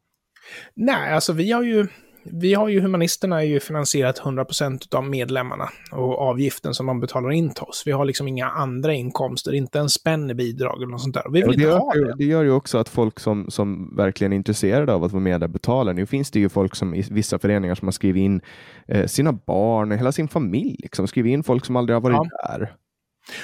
Nej, 0.74 1.12
alltså 1.12 1.32
vi 1.32 1.52
har 1.52 1.62
ju, 1.62 1.86
vi 2.24 2.54
har 2.54 2.68
ju 2.68 2.80
humanisterna 2.80 3.42
är 3.42 3.46
ju 3.46 3.60
finansierat 3.60 4.20
100% 4.20 4.94
av 4.94 5.04
medlemmarna 5.04 5.68
och 5.92 6.18
avgiften 6.18 6.74
som 6.74 6.86
de 6.86 7.00
betalar 7.00 7.30
in 7.30 7.50
till 7.50 7.62
oss. 7.62 7.82
Vi 7.86 7.92
har 7.92 8.04
liksom 8.04 8.28
inga 8.28 8.46
andra 8.46 8.94
inkomster, 8.94 9.54
inte 9.54 9.78
en 9.78 9.88
spänn 9.88 10.30
i 10.30 10.34
bidrag 10.34 10.76
eller 10.76 10.86
något 10.86 11.02
sånt 11.02 11.14
där. 11.14 11.24
Vi 11.30 11.42
vill 11.42 11.58
det, 11.58 11.62
gör, 11.62 11.78
ha 11.78 11.92
det. 11.94 12.14
det 12.18 12.24
gör 12.24 12.42
ju 12.42 12.50
också 12.50 12.78
att 12.78 12.88
folk 12.88 13.20
som, 13.20 13.50
som 13.50 13.96
verkligen 13.96 14.32
är 14.32 14.36
intresserade 14.36 14.94
av 14.94 15.04
att 15.04 15.12
vara 15.12 15.22
med 15.22 15.40
där 15.40 15.48
betalar. 15.48 15.92
Nu 15.92 16.06
finns 16.06 16.30
det 16.30 16.40
ju 16.40 16.48
folk 16.48 16.74
som 16.74 16.94
i 16.94 17.04
vissa 17.10 17.38
föreningar 17.38 17.74
som 17.74 17.88
har 17.88 17.92
skrivit 17.92 18.20
in 18.20 18.40
eh, 18.88 19.06
sina 19.06 19.32
barn, 19.32 19.92
hela 19.92 20.12
sin 20.12 20.28
familj, 20.28 20.76
liksom, 20.78 21.08
skrivit 21.08 21.30
in 21.30 21.42
folk 21.42 21.64
som 21.64 21.76
aldrig 21.76 21.96
har 21.96 22.00
varit 22.00 22.30
ja. 22.30 22.48
där. 22.48 22.72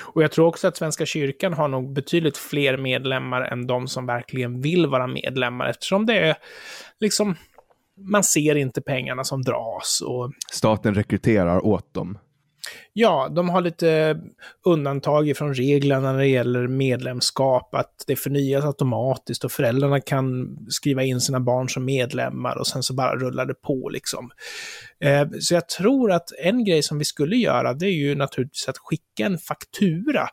Och 0.00 0.22
jag 0.22 0.32
tror 0.32 0.46
också 0.46 0.68
att 0.68 0.76
Svenska 0.76 1.06
kyrkan 1.06 1.52
har 1.52 1.68
nog 1.68 1.92
betydligt 1.92 2.36
fler 2.36 2.76
medlemmar 2.76 3.42
än 3.42 3.66
de 3.66 3.88
som 3.88 4.06
verkligen 4.06 4.60
vill 4.60 4.86
vara 4.86 5.06
medlemmar, 5.06 5.66
eftersom 5.66 6.06
det 6.06 6.18
är 6.18 6.36
liksom 7.00 7.36
man 7.98 8.24
ser 8.24 8.54
inte 8.54 8.80
pengarna 8.80 9.24
som 9.24 9.42
dras. 9.42 10.02
Och... 10.06 10.32
Staten 10.52 10.94
rekryterar 10.94 11.66
åt 11.66 11.94
dem. 11.94 12.18
Ja, 12.92 13.28
de 13.36 13.48
har 13.48 13.60
lite 13.60 14.20
undantag 14.64 15.36
från 15.36 15.54
reglerna 15.54 16.12
när 16.12 16.18
det 16.18 16.26
gäller 16.26 16.66
medlemskap, 16.66 17.74
att 17.74 18.04
det 18.06 18.16
förnyas 18.16 18.64
automatiskt 18.64 19.44
och 19.44 19.52
föräldrarna 19.52 20.00
kan 20.00 20.56
skriva 20.68 21.02
in 21.02 21.20
sina 21.20 21.40
barn 21.40 21.68
som 21.68 21.84
medlemmar 21.84 22.58
och 22.58 22.66
sen 22.66 22.82
så 22.82 22.94
bara 22.94 23.16
rullar 23.16 23.46
det 23.46 23.54
på 23.54 23.88
liksom. 23.88 24.30
Eh, 25.00 25.28
så 25.40 25.54
jag 25.54 25.68
tror 25.68 26.12
att 26.12 26.28
en 26.44 26.64
grej 26.64 26.82
som 26.82 26.98
vi 26.98 27.04
skulle 27.04 27.36
göra, 27.36 27.74
det 27.74 27.86
är 27.86 27.96
ju 27.96 28.14
naturligtvis 28.14 28.68
att 28.68 28.78
skicka 28.78 29.26
en 29.26 29.38
faktura 29.38 30.28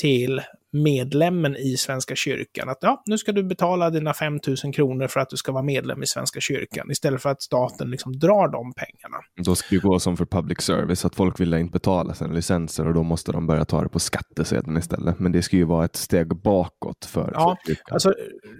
till 0.00 0.42
medlemmen 0.72 1.56
i 1.56 1.76
Svenska 1.76 2.14
kyrkan. 2.16 2.68
Att 2.68 2.78
ja, 2.80 3.02
nu 3.06 3.18
ska 3.18 3.32
du 3.32 3.42
betala 3.42 3.90
dina 3.90 4.14
5 4.14 4.38
000 4.64 4.74
kronor 4.74 5.06
för 5.06 5.20
att 5.20 5.30
du 5.30 5.36
ska 5.36 5.52
vara 5.52 5.62
medlem 5.62 6.02
i 6.02 6.06
Svenska 6.06 6.40
kyrkan, 6.40 6.90
istället 6.90 7.22
för 7.22 7.30
att 7.30 7.42
staten 7.42 7.90
liksom 7.90 8.18
drar 8.18 8.48
de 8.48 8.72
pengarna. 8.72 9.22
Då 9.44 9.54
ska 9.54 9.74
det 9.74 9.82
gå 9.82 10.00
som 10.00 10.16
för 10.16 10.26
public 10.26 10.60
service, 10.60 11.04
att 11.04 11.14
folk 11.14 11.40
vill 11.40 11.54
inte 11.54 11.72
betala 11.72 12.14
sina 12.14 12.32
licenser 12.32 12.88
och 12.88 12.94
då 12.94 13.02
måste 13.02 13.32
de 13.32 13.46
börja 13.46 13.64
ta 13.64 13.82
det 13.82 13.88
på 13.88 13.98
skattesedeln 13.98 14.76
istället. 14.76 15.18
Men 15.18 15.32
det 15.32 15.42
ska 15.42 15.56
ju 15.56 15.64
vara 15.64 15.84
ett 15.84 15.96
steg 15.96 16.42
bakåt 16.42 17.04
för 17.04 17.30
Ja, 17.34 17.56
alltså 17.90 18.14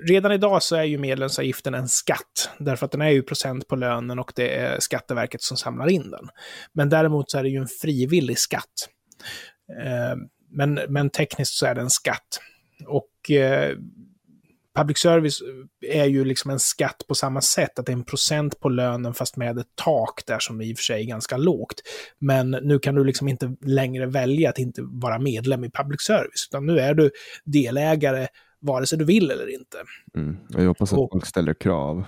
redan 0.09 0.33
idag 0.33 0.63
så 0.63 0.77
är 0.77 0.85
ju 0.85 0.99
medlemsavgiften 0.99 1.75
en 1.75 1.89
skatt, 1.89 2.51
därför 2.59 2.87
att 2.87 2.93
den 2.93 3.01
är 3.01 3.11
ju 3.11 3.23
procent 3.23 3.69
på 3.69 3.77
lönen 3.77 4.19
och 4.19 4.33
det 4.37 4.57
är 4.57 4.81
Skatteverket 4.81 5.43
som 5.43 5.57
samlar 5.57 5.91
in 5.91 6.11
den. 6.11 6.29
Men 6.75 6.89
däremot 6.89 7.31
så 7.31 7.39
är 7.39 7.43
det 7.43 7.49
ju 7.49 7.59
en 7.59 7.69
frivillig 7.83 8.39
skatt. 8.39 8.65
Eh, 9.85 10.17
men, 10.51 10.81
men 10.89 11.11
tekniskt 11.11 11.55
så 11.55 11.67
är 11.67 11.75
det 11.75 11.81
en 11.81 11.91
skatt. 11.91 12.41
Och 12.87 13.31
eh, 13.31 13.77
public 14.75 14.99
service 14.99 15.43
är 15.87 16.05
ju 16.05 16.25
liksom 16.25 16.51
en 16.51 16.59
skatt 16.59 17.05
på 17.09 17.15
samma 17.15 17.41
sätt, 17.41 17.79
att 17.79 17.87
det 17.87 17.93
är 17.93 17.97
en 17.97 18.05
procent 18.05 18.61
på 18.61 18.69
lönen 18.69 19.15
fast 19.15 19.37
med 19.37 19.59
ett 19.59 19.67
tak 19.75 20.23
där 20.27 20.39
som 20.39 20.61
i 20.61 20.75
och 20.75 20.77
för 20.77 20.83
sig 20.83 21.03
är 21.03 21.07
ganska 21.07 21.37
lågt. 21.37 21.83
Men 22.19 22.51
nu 22.51 22.79
kan 22.79 22.95
du 22.95 23.05
liksom 23.05 23.29
inte 23.29 23.57
längre 23.61 24.07
välja 24.07 24.51
att 24.51 24.59
inte 24.59 24.83
vara 24.83 25.19
medlem 25.19 25.65
i 25.65 25.71
public 25.71 26.01
service, 26.01 26.49
utan 26.51 26.67
nu 26.67 26.79
är 26.79 26.95
du 26.95 27.11
delägare 27.45 28.27
vare 28.61 28.87
sig 28.87 28.99
du 28.99 29.05
vill 29.05 29.31
eller 29.31 29.55
inte. 29.55 29.77
Mm. 30.15 30.37
Jag 30.49 30.67
hoppas 30.67 30.93
att 30.93 30.99
och, 30.99 31.11
folk 31.13 31.27
ställer 31.27 31.55
krav. 31.55 32.05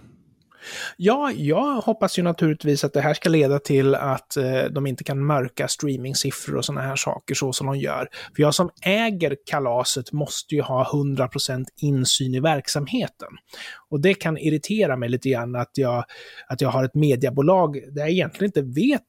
Ja, 0.96 1.32
jag 1.32 1.80
hoppas 1.80 2.18
ju 2.18 2.22
naturligtvis 2.22 2.84
att 2.84 2.92
det 2.92 3.00
här 3.00 3.14
ska 3.14 3.28
leda 3.28 3.58
till 3.58 3.94
att 3.94 4.36
eh, 4.36 4.64
de 4.70 4.86
inte 4.86 5.04
kan 5.04 5.24
mörka 5.26 5.68
streamingsiffror 5.68 6.56
och 6.56 6.64
sådana 6.64 6.86
här 6.86 6.96
saker 6.96 7.34
så 7.34 7.52
som 7.52 7.66
de 7.66 7.78
gör. 7.78 8.08
För 8.36 8.42
jag 8.42 8.54
som 8.54 8.70
äger 8.82 9.36
kalaset 9.46 10.12
måste 10.12 10.54
ju 10.54 10.62
ha 10.62 10.90
100% 10.92 11.64
insyn 11.76 12.34
i 12.34 12.40
verksamheten. 12.40 13.28
Och 13.88 14.00
det 14.00 14.14
kan 14.14 14.38
irritera 14.38 14.96
mig 14.96 15.08
lite 15.08 15.28
grann 15.28 15.56
att 15.56 15.78
jag, 15.78 16.04
att 16.48 16.60
jag 16.60 16.68
har 16.68 16.84
ett 16.84 16.94
mediebolag 16.94 17.80
där 17.92 18.02
jag 18.02 18.10
egentligen 18.10 18.48
inte 18.48 18.80
vet 18.80 19.06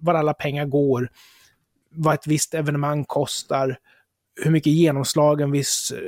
var 0.00 0.14
alla 0.14 0.34
pengar 0.34 0.64
går, 0.64 1.08
vad 1.90 2.14
ett 2.14 2.26
visst 2.26 2.54
evenemang 2.54 3.04
kostar, 3.04 3.78
hur 4.44 4.50
mycket 4.50 4.72
genomslag 4.72 5.40
en 5.40 5.50
viss 5.50 5.92
eh, 5.96 6.00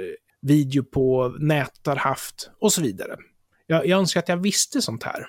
video 0.43 0.83
på 0.83 1.29
nät 1.29 1.87
har 1.87 1.97
haft 1.97 2.51
och 2.61 2.73
så 2.73 2.83
vidare. 2.83 3.17
Jag, 3.71 3.87
jag 3.87 3.99
önskar 3.99 4.21
att 4.21 4.29
jag 4.29 4.37
visste 4.37 4.83
sånt 4.83 5.03
här. 5.03 5.27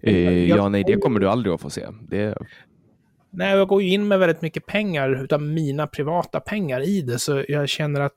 Eh, 0.00 0.48
ja, 0.48 0.68
nej, 0.68 0.84
det 0.86 0.96
kommer 0.96 1.20
du 1.20 1.28
aldrig 1.28 1.54
att 1.54 1.60
få 1.60 1.70
se. 1.70 1.86
Det... 2.08 2.38
Nej, 3.30 3.56
jag 3.56 3.68
går 3.68 3.82
ju 3.82 3.88
in 3.88 4.08
med 4.08 4.18
väldigt 4.18 4.42
mycket 4.42 4.66
pengar, 4.66 5.24
utav 5.24 5.42
mina 5.42 5.86
privata 5.86 6.40
pengar 6.40 6.80
i 6.80 7.02
det, 7.02 7.18
så 7.18 7.44
jag 7.48 7.68
känner 7.68 8.00
att 8.00 8.16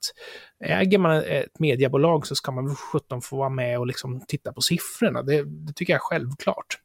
äger 0.63 0.97
man 0.97 1.17
ett 1.17 1.59
mediebolag 1.59 2.27
så 2.27 2.35
ska 2.35 2.51
man 2.51 2.65
väl 2.65 2.75
sjutton 2.75 3.21
få 3.21 3.37
vara 3.37 3.49
med 3.49 3.79
och 3.79 3.87
liksom 3.87 4.21
titta 4.27 4.53
på 4.53 4.61
siffrorna. 4.61 5.23
Det, 5.23 5.43
det 5.43 5.73
tycker 5.73 5.93
jag 5.93 5.97
är 5.97 6.03
självklart. 6.03 6.77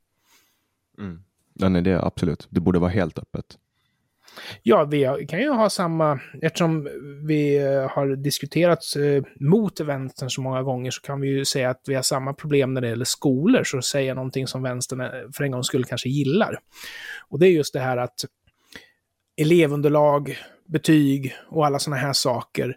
Mm. 0.99 1.23
Ja, 1.55 1.69
nej, 1.69 1.83
det 1.83 1.91
är 1.91 2.07
absolut. 2.07 2.47
Det 2.51 2.61
borde 2.61 2.79
vara 2.79 2.91
helt 2.91 3.19
öppet. 3.19 3.59
Ja, 4.63 4.85
vi 4.85 5.27
kan 5.29 5.41
ju 5.41 5.51
ha 5.51 5.71
samma, 5.71 6.21
eftersom 6.43 6.89
vi 7.27 7.57
eh, 7.57 7.91
har 7.91 8.17
diskuterat 8.17 8.79
eh, 8.97 9.25
mot 9.41 9.81
vänstern 9.81 10.31
så 10.31 10.41
många 10.41 10.63
gånger 10.63 10.91
så 10.91 11.01
kan 11.01 11.21
vi 11.21 11.29
ju 11.29 11.45
säga 11.45 11.71
att 11.71 11.83
vi 11.87 11.95
har 11.95 12.03
samma 12.03 12.35
problem 12.35 12.75
när 12.75 12.81
det 12.81 12.89
gäller 12.89 13.05
skolor, 13.05 13.65
så 13.65 13.79
att 13.79 13.85
säga 13.85 14.15
någonting 14.15 14.47
som 14.47 14.63
vänstern 14.63 15.01
eh, 15.01 15.09
för 15.37 15.45
en 15.45 15.51
gång 15.51 15.65
skulle 15.65 15.85
kanske 15.85 16.09
gillar. 16.09 16.59
Och 17.29 17.39
det 17.39 17.47
är 17.47 17.51
just 17.51 17.73
det 17.73 17.81
här 17.81 17.97
att 17.97 18.25
elevunderlag, 19.37 20.39
betyg 20.67 21.35
och 21.51 21.67
alla 21.67 21.79
sådana 21.79 22.03
här 22.03 22.13
saker. 22.13 22.77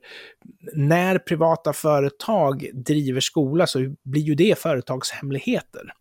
När 0.74 1.20
privata 1.20 1.74
företag 1.74 2.70
driver 2.74 3.20
skola 3.20 3.68
så 3.68 3.96
blir 4.04 4.22
ju 4.22 4.36
det 4.36 4.60
företagshemligheter. 4.60 5.94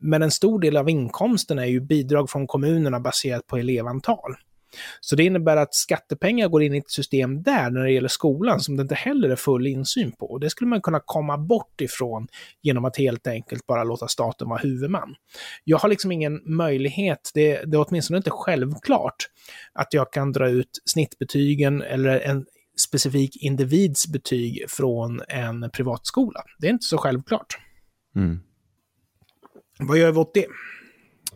Men 0.00 0.22
en 0.22 0.30
stor 0.30 0.60
del 0.60 0.76
av 0.76 0.88
inkomsten 0.88 1.58
är 1.58 1.66
ju 1.66 1.80
bidrag 1.80 2.30
från 2.30 2.46
kommunerna 2.46 3.00
baserat 3.00 3.46
på 3.46 3.56
elevantal. 3.56 4.34
Så 5.00 5.16
det 5.16 5.24
innebär 5.24 5.56
att 5.56 5.74
skattepengar 5.74 6.48
går 6.48 6.62
in 6.62 6.74
i 6.74 6.78
ett 6.78 6.90
system 6.90 7.42
där 7.42 7.70
när 7.70 7.80
det 7.84 7.92
gäller 7.92 8.08
skolan 8.08 8.60
som 8.60 8.76
det 8.76 8.82
inte 8.82 8.94
heller 8.94 9.30
är 9.30 9.36
full 9.36 9.66
insyn 9.66 10.12
på. 10.12 10.26
Och 10.26 10.40
det 10.40 10.50
skulle 10.50 10.68
man 10.68 10.80
kunna 10.80 11.00
komma 11.04 11.38
bort 11.38 11.80
ifrån 11.80 12.26
genom 12.62 12.84
att 12.84 12.96
helt 12.96 13.26
enkelt 13.26 13.66
bara 13.66 13.84
låta 13.84 14.08
staten 14.08 14.48
vara 14.48 14.58
huvudman. 14.58 15.14
Jag 15.64 15.78
har 15.78 15.88
liksom 15.88 16.12
ingen 16.12 16.40
möjlighet, 16.56 17.30
det, 17.34 17.64
det 17.64 17.76
är 17.76 17.84
åtminstone 17.88 18.16
inte 18.16 18.30
självklart, 18.30 19.16
att 19.72 19.94
jag 19.94 20.12
kan 20.12 20.32
dra 20.32 20.48
ut 20.48 20.70
snittbetygen 20.84 21.82
eller 21.82 22.20
en 22.20 22.46
specifik 22.80 23.36
individs 23.36 24.06
betyg 24.06 24.64
från 24.68 25.22
en 25.28 25.70
privatskola. 25.70 26.40
Det 26.58 26.66
är 26.66 26.70
inte 26.70 26.84
så 26.86 26.98
självklart. 26.98 27.58
Mm. 28.16 28.40
Vad 29.78 29.98
gör 29.98 30.12
vi 30.12 30.18
åt 30.18 30.34
det? 30.34 30.46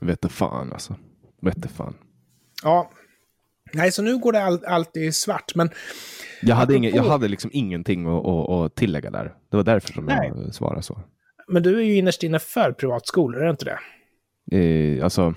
Vete 0.01 0.29
fan 0.29 0.73
alltså. 0.73 0.97
Vete 1.43 1.69
fan. 1.69 1.95
Ja, 2.63 2.91
Nej, 3.73 3.93
så 3.93 4.03
nu 4.03 4.19
går 4.19 4.33
det 4.33 4.43
all, 4.43 4.65
alltid 4.65 5.15
svart. 5.15 5.55
Men 5.55 5.71
jag 6.43 6.57
hade, 6.57 6.77
ingen, 6.77 6.95
jag 6.95 7.03
hade 7.03 7.29
liksom 7.29 7.51
ingenting 7.53 8.07
att, 8.07 8.27
att, 8.27 8.51
att, 8.51 8.75
tillägga 8.75 9.11
där. 9.11 9.35
Det 9.51 9.57
var 9.57 9.65
därför 9.65 9.93
som 9.93 10.05
Nej. 10.05 10.33
jag 10.45 10.55
svarade 10.55 10.83
så. 10.83 11.01
Men 11.49 11.63
du 11.63 11.79
är 11.79 11.83
ju 11.83 11.97
innerst 11.97 12.23
inne 12.23 12.39
för 12.39 12.73
privatskolor, 12.73 13.41
är 13.41 13.45
det 13.45 13.51
inte 13.51 13.65
det? 13.65 13.79
Eh, 14.59 15.05
alltså, 15.05 15.35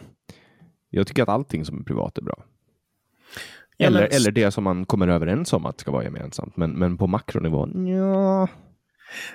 Jag 0.90 1.08
tycker 1.08 1.24
att 1.24 1.30
allting 1.30 1.66
som 1.66 1.80
är 1.80 1.84
privat 1.84 2.18
är 2.18 2.22
bra. 2.22 2.44
Eller, 3.80 4.16
eller 4.16 4.32
det 4.32 4.52
som 4.52 4.64
man 4.64 4.86
kommer 4.86 5.08
överens 5.08 5.54
om 5.54 5.66
att 5.66 5.80
ska 5.80 5.92
vara 5.92 6.04
gemensamt. 6.04 6.58
Men, 6.58 6.72
men 6.72 6.98
på 6.98 7.08
makronivå, 7.08 7.68
ja. 7.98 8.48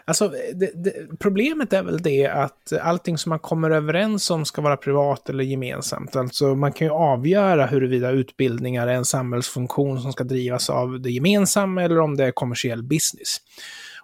Alltså, 0.04 0.28
det, 0.54 0.84
det, 0.84 1.18
problemet 1.18 1.72
är 1.72 1.82
väl 1.82 2.02
det 2.02 2.26
att 2.26 2.72
allting 2.82 3.18
som 3.18 3.30
man 3.30 3.38
kommer 3.38 3.70
överens 3.70 4.30
om 4.30 4.44
ska 4.44 4.62
vara 4.62 4.76
privat 4.76 5.28
eller 5.28 5.44
gemensamt. 5.44 6.16
Alltså 6.16 6.54
man 6.54 6.72
kan 6.72 6.86
ju 6.86 6.92
avgöra 6.92 7.66
huruvida 7.66 8.10
utbildningar 8.10 8.86
är 8.86 8.94
en 8.94 9.04
samhällsfunktion 9.04 10.00
som 10.00 10.12
ska 10.12 10.24
drivas 10.24 10.70
av 10.70 11.00
det 11.00 11.10
gemensamma 11.10 11.82
eller 11.82 11.98
om 11.98 12.16
det 12.16 12.24
är 12.24 12.30
kommersiell 12.30 12.82
business. 12.82 13.36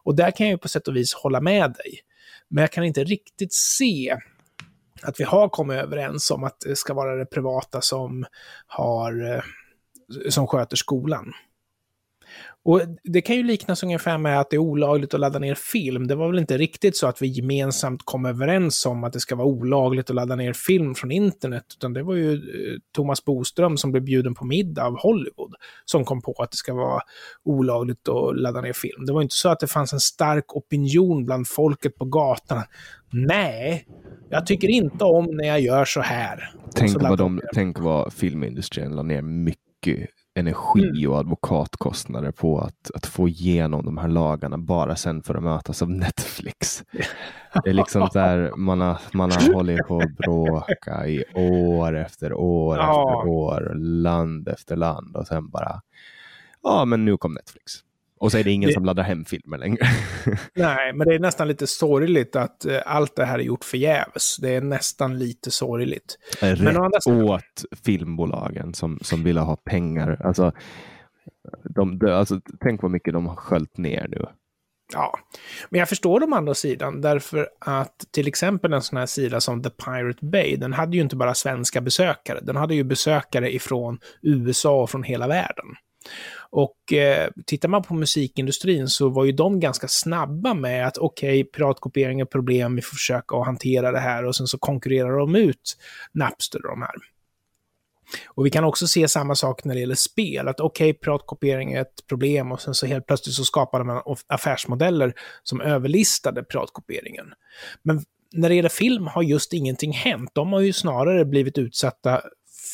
Och 0.04 0.16
där 0.16 0.30
kan 0.30 0.46
jag 0.46 0.52
ju 0.52 0.58
på 0.58 0.68
sätt 0.68 0.88
och 0.88 0.96
vis 0.96 1.14
hålla 1.14 1.40
med 1.40 1.72
dig. 1.72 2.00
Men 2.48 2.60
jag 2.60 2.72
kan 2.72 2.84
inte 2.84 3.04
riktigt 3.04 3.52
se 3.54 4.16
att 5.02 5.20
vi 5.20 5.24
har 5.24 5.48
kommit 5.48 5.76
överens 5.76 6.30
om 6.30 6.44
att 6.44 6.60
det 6.60 6.76
ska 6.76 6.94
vara 6.94 7.16
det 7.16 7.26
privata 7.26 7.80
som 7.80 8.24
har 8.66 9.34
eh, 9.34 9.42
som 10.28 10.46
sköter 10.46 10.76
skolan. 10.76 11.32
Och 12.64 12.80
det 13.02 13.20
kan 13.20 13.36
ju 13.36 13.42
liknas 13.42 13.82
ungefär 13.82 14.18
med 14.18 14.40
att 14.40 14.50
det 14.50 14.56
är 14.56 14.58
olagligt 14.58 15.14
att 15.14 15.20
ladda 15.20 15.38
ner 15.38 15.54
film. 15.54 16.06
Det 16.06 16.14
var 16.14 16.28
väl 16.28 16.38
inte 16.38 16.58
riktigt 16.58 16.96
så 16.96 17.06
att 17.06 17.22
vi 17.22 17.26
gemensamt 17.26 18.00
kom 18.04 18.26
överens 18.26 18.86
om 18.86 19.04
att 19.04 19.12
det 19.12 19.20
ska 19.20 19.36
vara 19.36 19.46
olagligt 19.46 20.10
att 20.10 20.16
ladda 20.16 20.36
ner 20.36 20.52
film 20.52 20.94
från 20.94 21.10
internet, 21.10 21.64
utan 21.76 21.92
det 21.92 22.02
var 22.02 22.14
ju 22.14 22.32
eh, 22.32 22.78
Thomas 22.94 23.24
Boström 23.24 23.76
som 23.76 23.90
blev 23.90 24.04
bjuden 24.04 24.34
på 24.34 24.44
middag 24.44 24.84
av 24.84 24.98
Hollywood 24.98 25.54
som 25.84 26.04
kom 26.04 26.22
på 26.22 26.32
att 26.32 26.50
det 26.50 26.56
ska 26.56 26.74
vara 26.74 27.00
olagligt 27.44 28.08
att 28.08 28.40
ladda 28.40 28.60
ner 28.60 28.72
film. 28.72 29.06
Det 29.06 29.12
var 29.12 29.22
inte 29.22 29.34
så 29.34 29.48
att 29.48 29.60
det 29.60 29.66
fanns 29.66 29.92
en 29.92 30.00
stark 30.00 30.56
opinion 30.56 31.24
bland 31.24 31.48
folket 31.48 31.96
på 31.96 32.04
gatan. 32.04 32.62
Nej, 33.12 33.86
jag 34.30 34.46
tycker 34.46 34.68
inte 34.68 35.04
om 35.04 35.26
när 35.36 35.44
jag 35.44 35.60
gör 35.60 35.84
så 35.84 36.00
här. 36.00 36.50
Tänk 36.74 36.90
Så 36.90 36.98
vad, 36.98 37.18
de, 37.18 37.40
tänk 37.54 37.78
vad 37.78 38.12
filmindustrin 38.12 38.90
la 38.90 39.02
ner 39.02 39.22
mycket 39.22 40.10
energi 40.34 41.06
och 41.06 41.18
advokatkostnader 41.18 42.30
på 42.30 42.58
att, 42.58 42.90
att 42.94 43.06
få 43.06 43.28
igenom 43.28 43.84
de 43.84 43.98
här 43.98 44.08
lagarna 44.08 44.58
bara 44.58 44.96
sen 44.96 45.22
för 45.22 45.34
att 45.34 45.42
mötas 45.42 45.82
av 45.82 45.90
Netflix. 45.90 46.84
Det 47.64 47.70
är 47.70 47.74
liksom 47.74 48.08
där 48.12 48.56
man 48.56 48.80
har, 48.80 48.98
man 49.12 49.32
har 49.32 49.54
hållit 49.54 49.86
på 49.86 49.98
att 49.98 50.16
bråka 50.16 51.06
i 51.06 51.24
år 51.34 51.96
efter 51.96 52.32
år 52.32 52.74
efter 52.78 53.28
år, 53.28 53.74
land 53.74 54.48
efter 54.48 54.76
land 54.76 55.16
och 55.16 55.26
sen 55.26 55.48
bara, 55.50 55.80
ja 56.62 56.84
men 56.84 57.04
nu 57.04 57.16
kom 57.16 57.34
Netflix. 57.34 57.72
Och 58.24 58.32
så 58.32 58.38
är 58.38 58.44
det 58.44 58.50
ingen 58.50 58.68
Det- 58.68 58.74
som 58.74 58.84
laddar 58.84 59.02
hem 59.02 59.24
filmer 59.24 59.58
längre. 59.58 59.86
Nej, 60.54 60.92
men 60.92 61.08
det 61.08 61.14
är 61.14 61.18
nästan 61.18 61.48
lite 61.48 61.66
sorgligt 61.66 62.36
att 62.36 62.64
eh, 62.64 62.80
allt 62.86 63.16
det 63.16 63.24
här 63.24 63.38
är 63.38 63.42
gjort 63.42 63.64
förgäves. 63.64 64.36
Det 64.36 64.54
är 64.54 64.60
nästan 64.60 65.18
lite 65.18 65.50
sorgligt. 65.50 66.18
Men 66.40 66.76
å 66.76 66.84
andra 66.84 66.96
Rätt 66.96 67.02
sidan- 67.02 67.22
åt 67.22 67.64
filmbolagen 67.84 68.74
som, 68.74 68.98
som 69.02 69.24
ville 69.24 69.40
ha 69.40 69.56
pengar. 69.56 70.20
Alltså, 70.24 70.52
de, 71.74 71.98
de, 71.98 72.10
alltså, 72.12 72.40
tänk 72.60 72.82
vad 72.82 72.90
mycket 72.90 73.12
de 73.14 73.26
har 73.26 73.36
sköljt 73.36 73.76
ner 73.78 74.06
nu. 74.08 74.26
Ja, 74.92 75.18
men 75.70 75.78
jag 75.78 75.88
förstår 75.88 76.20
de 76.20 76.32
andra 76.32 76.54
sidan, 76.54 77.00
därför 77.00 77.48
att 77.60 77.94
till 78.10 78.28
exempel 78.28 78.72
en 78.72 78.82
sån 78.82 78.98
här 78.98 79.06
sida 79.06 79.40
som 79.40 79.62
The 79.62 79.70
Pirate 79.70 80.26
Bay, 80.26 80.56
den 80.56 80.72
hade 80.72 80.96
ju 80.96 81.02
inte 81.02 81.16
bara 81.16 81.34
svenska 81.34 81.80
besökare, 81.80 82.40
den 82.42 82.56
hade 82.56 82.74
ju 82.74 82.84
besökare 82.84 83.54
ifrån 83.54 83.98
USA 84.22 84.82
och 84.82 84.90
från 84.90 85.02
hela 85.02 85.26
världen. 85.28 85.66
Och 86.50 86.92
eh, 86.92 87.30
tittar 87.46 87.68
man 87.68 87.82
på 87.82 87.94
musikindustrin 87.94 88.88
så 88.88 89.08
var 89.08 89.24
ju 89.24 89.32
de 89.32 89.60
ganska 89.60 89.88
snabba 89.88 90.54
med 90.54 90.86
att 90.86 90.98
okej, 90.98 91.44
piratkopiering 91.44 92.20
är 92.20 92.24
problem, 92.24 92.76
vi 92.76 92.82
får 92.82 92.94
försöka 92.94 93.36
att 93.36 93.46
hantera 93.46 93.92
det 93.92 94.00
här 94.00 94.24
och 94.24 94.36
sen 94.36 94.46
så 94.46 94.58
konkurrerar 94.58 95.18
de 95.18 95.36
ut 95.36 95.76
Napster 96.12 96.64
och 96.64 96.70
de 96.70 96.82
här. 96.82 96.94
Och 98.26 98.46
vi 98.46 98.50
kan 98.50 98.64
också 98.64 98.86
se 98.86 99.08
samma 99.08 99.34
sak 99.34 99.64
när 99.64 99.74
det 99.74 99.80
gäller 99.80 99.94
spel, 99.94 100.48
att 100.48 100.60
okej, 100.60 100.94
piratkopiering 100.94 101.72
är 101.72 101.80
ett 101.80 102.06
problem 102.08 102.52
och 102.52 102.60
sen 102.60 102.74
så 102.74 102.86
helt 102.86 103.06
plötsligt 103.06 103.34
så 103.34 103.44
skapade 103.44 103.84
man 103.84 104.02
affärsmodeller 104.26 105.14
som 105.42 105.60
överlistade 105.60 106.42
piratkopieringen. 106.42 107.26
Men 107.82 108.04
när 108.32 108.48
det 108.48 108.54
gäller 108.54 108.68
film 108.68 109.06
har 109.06 109.22
just 109.22 109.52
ingenting 109.52 109.92
hänt. 109.92 110.30
De 110.32 110.52
har 110.52 110.60
ju 110.60 110.72
snarare 110.72 111.24
blivit 111.24 111.58
utsatta 111.58 112.22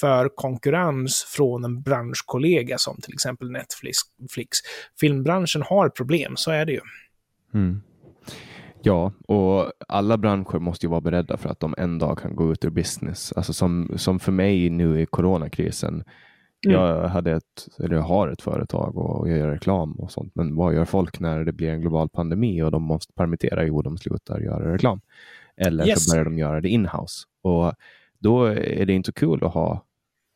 för 0.00 0.28
konkurrens 0.28 1.24
från 1.28 1.64
en 1.64 1.82
branschkollega 1.82 2.78
som 2.78 2.96
till 3.02 3.14
exempel 3.14 3.50
Netflix. 3.50 3.98
Flix. 4.30 4.58
Filmbranschen 5.00 5.62
har 5.62 5.88
problem, 5.88 6.32
så 6.36 6.50
är 6.50 6.64
det 6.64 6.72
ju. 6.72 6.80
Mm. 7.54 7.82
Ja, 8.82 9.12
och 9.28 9.72
alla 9.88 10.18
branscher 10.18 10.58
måste 10.58 10.86
ju 10.86 10.90
vara 10.90 11.00
beredda 11.00 11.36
för 11.36 11.48
att 11.48 11.60
de 11.60 11.74
en 11.78 11.98
dag 11.98 12.18
kan 12.18 12.36
gå 12.36 12.52
ut 12.52 12.64
ur 12.64 12.70
business. 12.70 13.32
Alltså 13.32 13.52
som, 13.52 13.92
som 13.96 14.18
för 14.20 14.32
mig 14.32 14.70
nu 14.70 15.00
i 15.00 15.06
coronakrisen. 15.06 16.04
Mm. 16.66 16.80
Jag 16.80 17.08
hade 17.08 17.32
ett, 17.32 17.68
eller 17.78 17.96
jag 17.96 18.02
har 18.02 18.28
ett 18.28 18.42
företag 18.42 18.96
och 18.96 19.28
jag 19.28 19.38
gör 19.38 19.48
reklam 19.48 19.92
och 19.92 20.12
sånt. 20.12 20.34
Men 20.34 20.56
vad 20.56 20.74
gör 20.74 20.84
folk 20.84 21.20
när 21.20 21.44
det 21.44 21.52
blir 21.52 21.68
en 21.68 21.80
global 21.80 22.08
pandemi 22.08 22.62
och 22.62 22.70
de 22.70 22.82
måste 22.82 23.12
permittera? 23.12 23.64
Jo, 23.64 23.82
de 23.82 23.98
slutar 23.98 24.40
göra 24.40 24.72
reklam. 24.74 25.00
Eller 25.56 25.86
Yes. 25.86 26.04
så 26.04 26.12
börjar 26.12 26.24
de 26.24 26.38
göra 26.38 26.60
det 26.60 26.68
inhouse. 26.68 27.24
Och 27.42 27.72
då 28.20 28.44
är 28.44 28.86
det 28.86 28.92
inte 28.92 29.12
kul 29.12 29.44
att 29.44 29.54
ha 29.54 29.86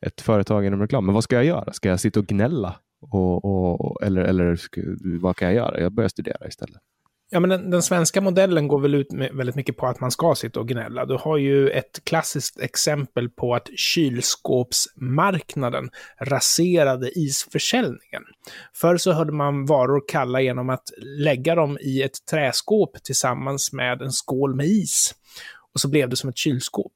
ett 0.05 0.21
företag 0.21 0.65
inom 0.65 0.81
reklam. 0.81 1.05
Men 1.05 1.13
vad 1.13 1.23
ska 1.23 1.35
jag 1.35 1.45
göra? 1.45 1.73
Ska 1.73 1.89
jag 1.89 1.99
sitta 1.99 2.19
och 2.19 2.27
gnälla? 2.27 2.75
Och, 3.11 3.45
och, 3.45 4.03
eller 4.03 4.21
eller 4.21 4.55
ska, 4.55 4.81
vad 5.21 5.35
kan 5.35 5.47
jag 5.47 5.55
göra? 5.55 5.79
Jag 5.79 5.93
börjar 5.93 6.09
studera 6.09 6.47
istället. 6.47 6.81
Ja, 7.29 7.39
men 7.39 7.49
den, 7.49 7.69
den 7.69 7.83
svenska 7.83 8.21
modellen 8.21 8.67
går 8.67 8.79
väl 8.79 8.95
ut 8.95 9.11
med 9.11 9.31
väldigt 9.33 9.55
mycket 9.55 9.77
på 9.77 9.87
att 9.87 9.99
man 9.99 10.11
ska 10.11 10.35
sitta 10.35 10.59
och 10.59 10.67
gnälla. 10.67 11.05
Du 11.05 11.17
har 11.21 11.37
ju 11.37 11.69
ett 11.69 12.03
klassiskt 12.03 12.59
exempel 12.59 13.29
på 13.29 13.55
att 13.55 13.69
kylskåpsmarknaden 13.77 15.89
raserade 16.21 17.19
isförsäljningen. 17.19 18.23
Förr 18.73 18.97
så 18.97 19.11
hörde 19.11 19.31
man 19.31 19.65
varor 19.65 20.03
kalla 20.07 20.41
genom 20.41 20.69
att 20.69 20.89
lägga 21.19 21.55
dem 21.55 21.77
i 21.81 22.01
ett 22.01 22.25
träskåp 22.31 23.03
tillsammans 23.03 23.73
med 23.73 24.01
en 24.01 24.11
skål 24.11 24.55
med 24.55 24.65
is. 24.65 25.15
Och 25.73 25.79
så 25.79 25.89
blev 25.89 26.09
det 26.09 26.15
som 26.15 26.29
ett 26.29 26.37
kylskåp. 26.37 26.93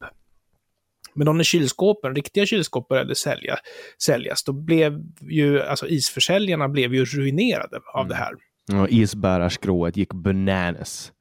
Men 1.19 1.25
då 1.25 1.33
när 1.33 1.43
kylskåpen, 1.43 2.15
riktiga 2.15 2.45
kylskåp 2.45 2.87
började 2.87 3.15
sälja, 3.15 3.57
säljas, 4.03 4.43
då 4.43 4.53
blev 4.53 5.01
ju, 5.21 5.61
alltså 5.61 5.87
isförsäljarna 5.87 6.69
blev 6.69 6.93
ju 6.93 7.05
ruinerade 7.05 7.79
av 7.93 8.07
det 8.07 8.15
här. 8.15 8.33
Och 8.81 8.89
isbärarskrået 8.89 9.97
gick 9.97 10.13
bananas. 10.13 11.11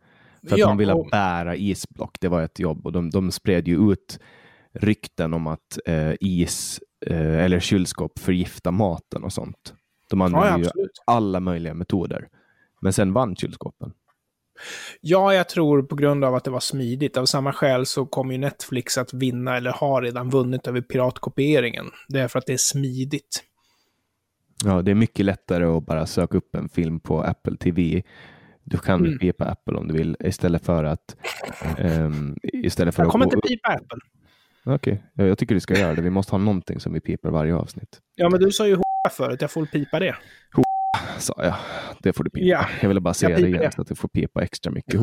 För 0.48 0.54
att 0.54 0.58
Ja, 0.58 0.66
de 0.66 0.76
ville 0.76 0.92
och- 0.92 1.08
bära 1.10 1.56
isblock, 1.56 2.16
det 2.20 2.28
var 2.28 2.42
ett 2.42 2.58
jobb. 2.58 2.86
Och 2.86 2.92
de, 2.92 3.10
de 3.10 3.30
spred 3.30 3.68
ju 3.68 3.92
ut 3.92 4.18
rykten 4.72 5.34
om 5.34 5.46
att 5.46 5.78
eh, 5.86 6.12
is 6.20 6.80
eh, 7.06 7.44
eller 7.44 7.60
kylskåp 7.60 8.18
förgiftar 8.18 8.70
maten 8.70 9.24
och 9.24 9.32
sånt. 9.32 9.74
De 10.10 10.20
använde 10.20 10.70
ja, 10.74 10.82
ju 10.82 10.88
alla 11.06 11.40
möjliga 11.40 11.74
metoder. 11.74 12.28
Men 12.80 12.92
sen 12.92 13.12
vann 13.12 13.36
kylskåpen. 13.36 13.92
Ja, 15.00 15.34
jag 15.34 15.48
tror 15.48 15.82
på 15.82 15.94
grund 15.96 16.24
av 16.24 16.34
att 16.34 16.44
det 16.44 16.50
var 16.50 16.60
smidigt. 16.60 17.16
Av 17.16 17.26
samma 17.26 17.52
skäl 17.52 17.86
så 17.86 18.06
kommer 18.06 18.32
ju 18.32 18.38
Netflix 18.38 18.98
att 18.98 19.12
vinna, 19.14 19.56
eller 19.56 19.70
har 19.72 20.02
redan 20.02 20.30
vunnit 20.30 20.66
över 20.66 20.80
piratkopieringen. 20.80 21.86
Det 22.08 22.20
är 22.20 22.28
för 22.28 22.38
att 22.38 22.46
det 22.46 22.52
är 22.52 22.56
smidigt. 22.56 23.44
Ja, 24.64 24.82
det 24.82 24.90
är 24.90 24.94
mycket 24.94 25.24
lättare 25.26 25.64
att 25.64 25.86
bara 25.86 26.06
söka 26.06 26.36
upp 26.38 26.54
en 26.54 26.68
film 26.68 27.00
på 27.00 27.22
Apple 27.22 27.56
TV. 27.56 28.02
Du 28.64 28.78
kan 28.78 29.06
Mm. 29.06 29.18
pipa 29.18 29.44
Apple 29.44 29.74
om 29.76 29.88
du 29.88 29.94
vill 29.94 30.16
istället 30.20 30.64
för 30.64 30.84
att 30.84 31.16
ehm, 31.78 32.36
istället 32.42 32.94
för 32.94 33.02
Jag 33.02 33.06
att 33.08 33.12
kommer 33.12 33.24
gå- 33.24 33.32
inte 33.34 33.48
pipa 33.48 33.68
Apple. 33.68 33.98
Okej, 34.64 35.02
ja, 35.14 35.24
jag 35.24 35.38
tycker 35.38 35.54
du 35.54 35.60
ska 35.60 35.78
göra 35.78 35.94
det. 35.94 36.02
Vi 36.02 36.10
måste 36.10 36.32
ha 36.32 36.38
någonting 36.38 36.80
som 36.80 36.92
vi 36.92 37.00
pipar 37.00 37.30
varje 37.30 37.54
avsnitt. 37.54 38.00
Ja, 38.14 38.28
men 38.30 38.40
du 38.40 38.50
sa 38.52 38.66
ju 38.66 38.74
H 38.74 38.82
förut, 39.10 39.40
jag 39.42 39.50
får 39.50 39.66
pipa 39.66 39.98
det. 40.00 40.16
Sa 41.18 41.34
jag. 41.36 41.54
Det 42.02 42.12
får 42.12 42.24
du 42.24 42.30
pipa. 42.30 42.46
Ja, 42.46 42.66
jag 42.80 42.88
ville 42.88 43.00
bara 43.00 43.14
säga 43.14 43.36
det 43.36 43.46
igen 43.48 43.60
det. 43.62 43.72
så 43.74 43.82
att 43.82 43.88
du 43.88 43.94
får 43.94 44.08
pipa 44.08 44.42
extra 44.42 44.72
mycket. 44.72 45.00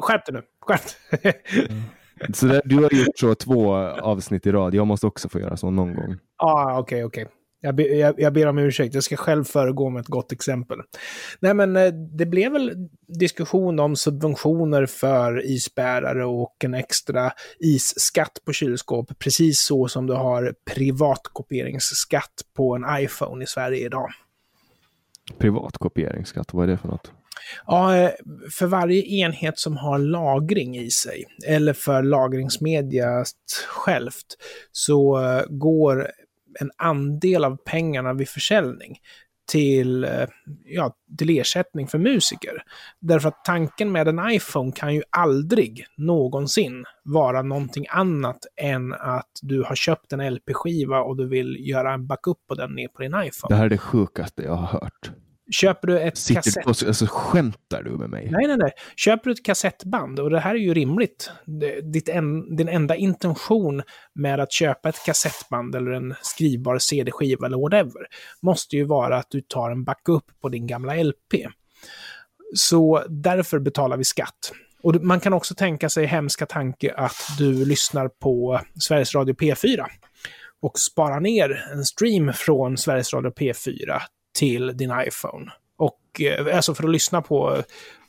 Skärp 0.00 0.26
dig 0.26 0.34
nu, 0.34 0.42
skärp 0.60 0.80
dig. 1.22 1.42
Så 2.34 2.46
där, 2.46 2.62
du 2.64 2.76
har 2.76 2.82
gjort 2.92 3.18
så 3.18 3.34
två 3.34 3.74
avsnitt 3.76 4.46
i 4.46 4.52
rad. 4.52 4.74
Jag 4.74 4.86
måste 4.86 5.06
också 5.06 5.28
få 5.28 5.40
göra 5.40 5.56
så 5.56 5.70
någon 5.70 5.94
gång. 5.94 6.16
Ja, 6.38 6.78
okej, 6.78 7.04
okej. 7.04 7.26
Jag, 7.64 7.74
be, 7.74 7.82
jag, 7.82 8.20
jag 8.20 8.32
ber 8.32 8.46
om 8.46 8.58
ursäkt, 8.58 8.94
jag 8.94 9.04
ska 9.04 9.16
själv 9.16 9.44
föregå 9.44 9.90
med 9.90 10.00
ett 10.00 10.06
gott 10.06 10.32
exempel. 10.32 10.78
Nej, 11.40 11.54
men 11.54 11.76
eh, 11.76 11.92
det 11.92 12.26
blev 12.26 12.52
väl 12.52 12.88
diskussion 13.18 13.80
om 13.80 13.96
subventioner 13.96 14.86
för 14.86 15.46
isbärare 15.46 16.24
och 16.24 16.64
en 16.64 16.74
extra 16.74 17.32
isskatt 17.58 18.38
på 18.44 18.52
kylskåp, 18.52 19.18
precis 19.18 19.60
så 19.66 19.88
som 19.88 20.06
du 20.06 20.14
har 20.14 20.54
privatkopieringsskatt 20.74 22.42
på 22.56 22.74
en 22.74 22.84
iPhone 23.04 23.44
i 23.44 23.46
Sverige 23.46 23.86
idag. 23.86 24.08
Privatkopieringsskatt, 25.38 26.54
vad 26.54 26.68
är 26.68 26.72
det 26.72 26.78
för 26.78 26.88
något? 26.88 27.12
Ja, 27.66 27.96
eh, 27.96 28.10
för 28.50 28.66
varje 28.66 29.02
enhet 29.02 29.58
som 29.58 29.76
har 29.76 29.98
lagring 29.98 30.76
i 30.76 30.90
sig, 30.90 31.24
eller 31.46 31.72
för 31.72 32.02
lagringsmediet 32.02 33.26
självt, 33.68 34.26
så 34.72 35.24
eh, 35.24 35.42
går 35.48 36.10
en 36.60 36.70
andel 36.76 37.44
av 37.44 37.56
pengarna 37.56 38.12
vid 38.12 38.28
försäljning 38.28 38.98
till, 39.52 40.04
eh, 40.04 40.26
ja, 40.64 40.96
till 41.18 41.30
ersättning 41.30 41.86
för 41.86 41.98
musiker. 41.98 42.62
Därför 43.00 43.28
att 43.28 43.44
tanken 43.44 43.92
med 43.92 44.08
en 44.08 44.30
iPhone 44.30 44.72
kan 44.72 44.94
ju 44.94 45.02
aldrig 45.10 45.86
någonsin 45.96 46.84
vara 47.04 47.42
någonting 47.42 47.86
annat 47.90 48.38
än 48.56 48.92
att 48.92 49.30
du 49.42 49.62
har 49.62 49.74
köpt 49.74 50.12
en 50.12 50.34
LP-skiva 50.34 51.00
och 51.00 51.16
du 51.16 51.28
vill 51.28 51.56
göra 51.68 51.92
en 51.92 52.06
backup 52.06 52.38
på 52.48 52.54
den 52.54 52.74
ner 52.74 52.88
på 52.88 53.02
din 53.02 53.12
iPhone. 53.12 53.48
Det 53.48 53.54
här 53.54 53.64
är 53.64 53.70
det 53.70 53.78
sjukaste 53.78 54.42
jag 54.42 54.54
har 54.54 54.80
hört. 54.80 55.10
Köper 55.50 55.88
du 55.88 56.00
ett 56.00 56.18
Sitter 56.18 56.42
kassett... 56.42 56.78
du 56.80 56.86
alltså, 56.86 57.06
skämtar 57.08 57.82
du 57.82 57.90
med 57.90 58.10
mig? 58.10 58.28
Nej, 58.30 58.46
nej, 58.46 58.56
nej. 58.56 58.72
Köper 58.96 59.24
du 59.24 59.32
ett 59.32 59.44
kassettband, 59.44 60.20
och 60.20 60.30
det 60.30 60.40
här 60.40 60.54
är 60.54 60.58
ju 60.58 60.74
rimligt, 60.74 61.30
ditt 61.92 62.08
en, 62.08 62.56
din 62.56 62.68
enda 62.68 62.96
intention 62.96 63.82
med 64.14 64.40
att 64.40 64.52
köpa 64.52 64.88
ett 64.88 65.04
kassettband 65.06 65.74
eller 65.74 65.90
en 65.90 66.14
skrivbar 66.22 66.78
CD-skiva 66.78 67.46
eller 67.46 67.58
whatever, 67.58 68.06
måste 68.42 68.76
ju 68.76 68.84
vara 68.84 69.16
att 69.16 69.30
du 69.30 69.40
tar 69.40 69.70
en 69.70 69.84
backup 69.84 70.24
på 70.42 70.48
din 70.48 70.66
gamla 70.66 70.94
LP. 70.94 71.46
Så 72.54 73.04
därför 73.08 73.58
betalar 73.58 73.96
vi 73.96 74.04
skatt. 74.04 74.52
Och 74.82 74.94
man 74.94 75.20
kan 75.20 75.32
också 75.32 75.54
tänka 75.54 75.88
sig 75.88 76.06
hemska 76.06 76.46
tanke 76.46 76.94
att 76.96 77.16
du 77.38 77.64
lyssnar 77.64 78.08
på 78.08 78.60
Sveriges 78.80 79.14
Radio 79.14 79.34
P4 79.34 79.86
och 80.62 80.78
sparar 80.78 81.20
ner 81.20 81.68
en 81.72 81.84
stream 81.84 82.32
från 82.32 82.76
Sveriges 82.76 83.12
Radio 83.12 83.30
P4 83.30 84.00
till 84.34 84.76
din 84.76 84.92
iPhone. 85.06 85.52
Och, 85.76 86.20
eh, 86.20 86.56
alltså 86.56 86.74
för 86.74 86.84
att 86.84 86.90
lyssna 86.90 87.22
på, 87.22 87.62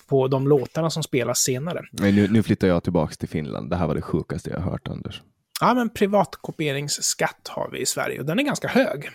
på 0.08 0.28
de 0.28 0.48
låtarna 0.48 0.90
som 0.90 1.04
spelas 1.04 1.40
senare. 1.40 1.82
Nej, 1.92 2.12
nu, 2.12 2.28
nu 2.28 2.44
flyttar 2.44 2.68
jag 2.68 2.84
tillbaka 2.84 3.16
till 3.16 3.30
Finland. 3.30 3.70
Det 3.70 3.76
här 3.76 3.88
var 3.88 3.96
det 3.96 4.02
sjukaste 4.02 4.50
jag 4.50 4.60
hört, 4.60 4.88
Anders. 4.88 5.22
Ja, 5.62 5.74
men 5.74 5.90
privatkopieringsskatt 5.90 7.48
har 7.50 7.70
vi 7.72 7.80
i 7.80 7.86
Sverige 7.86 8.20
och 8.20 8.26
den 8.26 8.40
är 8.40 8.44
ganska 8.44 8.68
hög. 8.68 9.10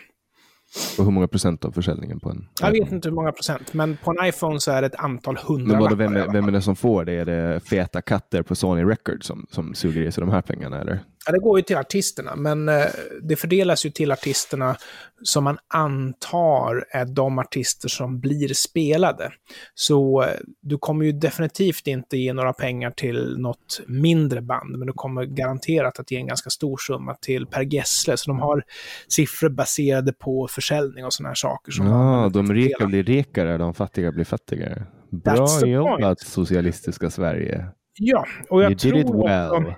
Och 0.98 1.04
hur 1.04 1.10
många 1.10 1.28
procent 1.28 1.64
av 1.64 1.72
försäljningen 1.72 2.20
på 2.20 2.30
en? 2.30 2.48
Jag 2.60 2.70
vet 2.70 2.92
inte 2.92 3.08
hur 3.08 3.14
många 3.14 3.32
procent, 3.32 3.72
men 3.72 3.96
på 3.96 4.10
en 4.10 4.26
iPhone 4.26 4.60
så 4.60 4.70
är 4.70 4.80
det 4.80 4.86
ett 4.86 4.94
antal 4.94 5.34
Men 5.34 5.44
hundra 5.44 5.80
vadå, 5.80 5.94
vem, 5.94 6.16
är, 6.16 6.32
vem 6.32 6.48
är 6.48 6.52
det 6.52 6.62
som 6.62 6.76
får 6.76 7.04
det? 7.04 7.12
Är 7.12 7.24
det 7.24 7.60
feta 7.60 8.02
katter 8.02 8.42
på 8.42 8.54
Sony 8.54 8.84
Records 8.84 9.26
som, 9.26 9.46
som 9.50 9.74
suger 9.74 10.02
i 10.02 10.12
sig 10.12 10.20
de 10.20 10.30
här 10.30 10.42
pengarna, 10.42 10.80
eller? 10.80 11.00
Ja, 11.28 11.32
det 11.32 11.38
går 11.38 11.58
ju 11.58 11.62
till 11.62 11.76
artisterna, 11.76 12.36
men 12.36 12.68
eh, 12.68 12.84
det 13.22 13.36
fördelas 13.36 13.86
ju 13.86 13.90
till 13.90 14.12
artisterna 14.12 14.76
som 15.22 15.44
man 15.44 15.58
antar 15.74 16.84
är 16.90 17.04
de 17.04 17.38
artister 17.38 17.88
som 17.88 18.20
blir 18.20 18.54
spelade. 18.54 19.32
Så 19.74 20.22
eh, 20.22 20.28
du 20.60 20.78
kommer 20.78 21.04
ju 21.04 21.12
definitivt 21.12 21.86
inte 21.86 22.16
ge 22.16 22.32
några 22.32 22.52
pengar 22.52 22.90
till 22.90 23.38
något 23.38 23.80
mindre 23.86 24.40
band, 24.42 24.78
men 24.78 24.86
du 24.86 24.92
kommer 24.92 25.24
garanterat 25.24 25.98
att 25.98 26.10
ge 26.10 26.18
en 26.18 26.26
ganska 26.26 26.50
stor 26.50 26.76
summa 26.76 27.14
till 27.14 27.46
Per 27.46 27.62
Gessle. 27.74 28.16
Så 28.16 28.30
de 28.30 28.38
har 28.38 28.62
siffror 29.08 29.48
baserade 29.48 30.12
på 30.12 30.48
försäljning 30.50 31.04
och 31.04 31.12
sådana 31.12 31.28
här 31.28 31.34
saker. 31.34 31.72
Som 31.72 31.86
Ja, 31.86 32.30
de 32.32 32.52
rika 32.54 32.74
spela. 32.74 32.88
blir 32.88 33.02
rikare, 33.02 33.58
de 33.58 33.74
fattiga 33.74 34.12
blir 34.12 34.24
fattigare. 34.24 34.86
Bra 35.10 35.66
jobbat, 35.66 36.00
point. 36.00 36.20
socialistiska 36.20 37.10
Sverige. 37.10 37.66
Ja, 37.98 38.26
och 38.50 38.62
jag 38.62 38.70
You 38.70 38.78
did 38.78 38.96
it 38.96 39.06
tror 39.06 39.28
well. 39.28 39.50
också, 39.50 39.74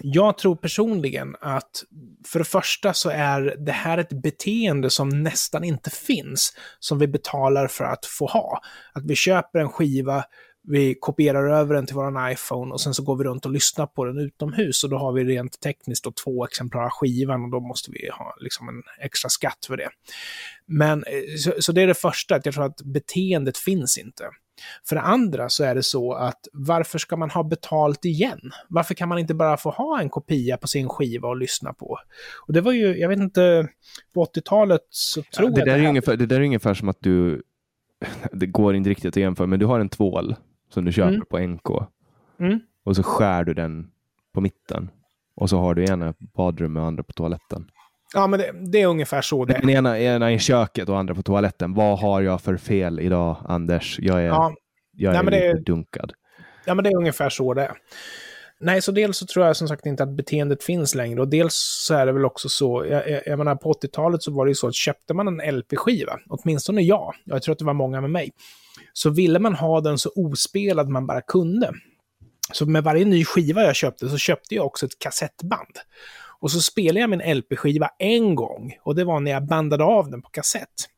jag 0.00 0.38
tror 0.38 0.56
personligen 0.56 1.36
att 1.40 1.84
för 2.26 2.38
det 2.38 2.44
första 2.44 2.94
så 2.94 3.10
är 3.10 3.56
det 3.58 3.72
här 3.72 3.98
ett 3.98 4.22
beteende 4.22 4.90
som 4.90 5.08
nästan 5.08 5.64
inte 5.64 5.90
finns, 5.90 6.56
som 6.78 6.98
vi 6.98 7.08
betalar 7.08 7.66
för 7.66 7.84
att 7.84 8.06
få 8.06 8.26
ha. 8.26 8.60
Att 8.92 9.04
vi 9.04 9.14
köper 9.14 9.58
en 9.58 9.68
skiva, 9.68 10.24
vi 10.62 10.94
kopierar 11.00 11.58
över 11.58 11.74
den 11.74 11.86
till 11.86 11.96
vår 11.96 12.30
iPhone 12.32 12.72
och 12.72 12.80
sen 12.80 12.94
så 12.94 13.02
går 13.02 13.16
vi 13.16 13.24
runt 13.24 13.46
och 13.46 13.52
lyssnar 13.52 13.86
på 13.86 14.04
den 14.04 14.18
utomhus 14.18 14.84
och 14.84 14.90
då 14.90 14.98
har 14.98 15.12
vi 15.12 15.24
rent 15.24 15.60
tekniskt 15.60 16.04
då 16.04 16.12
två 16.12 16.44
exemplar 16.44 16.84
av 16.84 16.90
skivan 16.90 17.44
och 17.44 17.50
då 17.50 17.60
måste 17.60 17.90
vi 17.90 18.08
ha 18.08 18.36
liksom 18.40 18.68
en 18.68 18.82
extra 19.00 19.28
skatt 19.28 19.66
för 19.66 19.76
det. 19.76 19.88
Men 20.66 21.04
eh, 21.04 21.36
så, 21.38 21.52
så 21.58 21.72
det 21.72 21.82
är 21.82 21.86
det 21.86 21.94
första, 21.94 22.34
att 22.34 22.46
jag 22.46 22.54
tror 22.54 22.64
att 22.64 22.82
beteendet 22.82 23.58
finns 23.58 23.98
inte. 23.98 24.24
För 24.88 24.96
det 24.96 25.02
andra 25.02 25.48
så 25.48 25.64
är 25.64 25.74
det 25.74 25.82
så 25.82 26.12
att 26.12 26.48
varför 26.52 26.98
ska 26.98 27.16
man 27.16 27.30
ha 27.30 27.42
betalt 27.42 28.04
igen? 28.04 28.40
Varför 28.68 28.94
kan 28.94 29.08
man 29.08 29.18
inte 29.18 29.34
bara 29.34 29.56
få 29.56 29.70
ha 29.70 30.00
en 30.00 30.08
kopia 30.08 30.56
på 30.56 30.66
sin 30.68 30.88
skiva 30.88 31.28
och 31.28 31.36
lyssna 31.36 31.72
på? 31.72 31.98
Och 32.46 32.52
det 32.52 32.60
var 32.60 32.72
ju, 32.72 32.98
jag 32.98 33.08
vet 33.08 33.18
inte, 33.18 33.68
på 34.14 34.24
80-talet 34.24 34.80
så 34.90 35.22
tror 35.22 35.50
det, 35.50 35.58
jag 35.58 35.66
där 35.68 35.74
är 35.74 35.78
här- 35.80 35.88
ungefär, 35.88 36.16
det 36.16 36.26
där 36.26 36.40
är 36.40 36.44
ungefär 36.44 36.74
som 36.74 36.88
att 36.88 36.98
du, 37.00 37.42
det 38.32 38.46
går 38.46 38.74
inte 38.74 38.90
riktigt 38.90 39.08
att 39.08 39.16
jämföra, 39.16 39.46
men 39.46 39.58
du 39.58 39.66
har 39.66 39.80
en 39.80 39.88
tvål 39.88 40.36
som 40.74 40.84
du 40.84 40.92
köper 40.92 41.14
Mm. 41.14 41.26
på 41.26 41.38
NK 41.38 41.86
Mm. 42.40 42.60
och 42.84 42.96
så 42.96 43.02
skär 43.02 43.44
du 43.44 43.54
den 43.54 43.90
på 44.34 44.40
mitten 44.40 44.90
och 45.34 45.50
så 45.50 45.58
har 45.58 45.74
du 45.74 45.84
ena 45.84 46.14
badrummet 46.18 46.80
och 46.80 46.86
andra 46.86 47.02
på 47.02 47.12
toaletten. 47.12 47.70
Ja, 48.14 48.26
men 48.26 48.40
det, 48.40 48.52
det 48.72 48.82
är 48.82 48.86
ungefär 48.86 49.20
så 49.22 49.44
det 49.44 49.54
är. 49.54 49.60
Den 49.60 49.70
ena, 49.70 49.98
ena 50.00 50.32
i 50.32 50.38
köket 50.38 50.88
och 50.88 50.98
andra 50.98 51.14
på 51.14 51.22
toaletten. 51.22 51.74
Vad 51.74 51.98
har 51.98 52.20
jag 52.20 52.40
för 52.42 52.56
fel 52.56 53.00
idag, 53.00 53.36
Anders? 53.48 53.98
Jag 54.02 54.20
är, 54.22 54.26
Ja, 54.26 54.54
jag 54.92 55.10
nej, 55.10 55.18
är 55.18 55.22
men 55.24 55.32
det- 55.32 55.48
lite 55.52 55.70
dunkad. 55.72 56.12
Ja, 56.64 56.74
men 56.74 56.84
det 56.84 56.90
är 56.90 56.96
ungefär 56.96 57.28
så 57.30 57.54
det 57.54 57.62
är. 57.62 57.72
Nej, 58.60 58.82
så 58.82 58.92
dels 58.92 59.16
så 59.18 59.26
tror 59.26 59.46
jag 59.46 59.56
som 59.56 59.68
sagt 59.68 59.86
inte 59.86 60.02
att 60.02 60.16
beteendet 60.16 60.62
finns 60.62 60.94
längre 60.94 61.20
och 61.20 61.28
dels 61.28 61.54
så 61.86 61.94
är 61.94 62.06
det 62.06 62.12
väl 62.12 62.24
också 62.24 62.48
så, 62.48 62.86
jag, 62.90 63.10
jag, 63.10 63.22
jag 63.26 63.38
menar 63.38 63.54
på 63.56 63.72
80-talet 63.72 64.22
så 64.22 64.32
var 64.32 64.46
det 64.46 64.50
ju 64.50 64.54
så 64.54 64.66
att 64.68 64.74
köpte 64.74 65.14
man 65.14 65.40
en 65.40 65.56
LP-skiva, 65.58 66.18
åtminstone 66.28 66.82
jag, 66.82 67.14
jag 67.24 67.42
tror 67.42 67.52
att 67.52 67.58
det 67.58 67.64
var 67.64 67.74
många 67.74 68.00
med 68.00 68.10
mig, 68.10 68.30
så 68.92 69.10
ville 69.10 69.38
man 69.38 69.54
ha 69.54 69.80
den 69.80 69.98
så 69.98 70.10
ospelad 70.16 70.88
man 70.88 71.06
bara 71.06 71.20
kunde. 71.20 71.72
Så 72.52 72.66
med 72.66 72.84
varje 72.84 73.04
ny 73.04 73.24
skiva 73.24 73.62
jag 73.62 73.76
köpte 73.76 74.08
så 74.08 74.16
köpte 74.18 74.54
jag 74.54 74.66
också 74.66 74.86
ett 74.86 74.98
kassettband. 74.98 75.74
Och 76.40 76.50
så 76.50 76.60
spelade 76.60 77.00
jag 77.00 77.10
min 77.10 77.36
LP-skiva 77.36 77.90
en 77.98 78.34
gång 78.34 78.78
och 78.82 78.94
det 78.94 79.04
var 79.04 79.20
när 79.20 79.30
jag 79.30 79.46
bandade 79.46 79.84
av 79.84 80.10
den 80.10 80.22
på 80.22 80.28
kassett. 80.28 80.88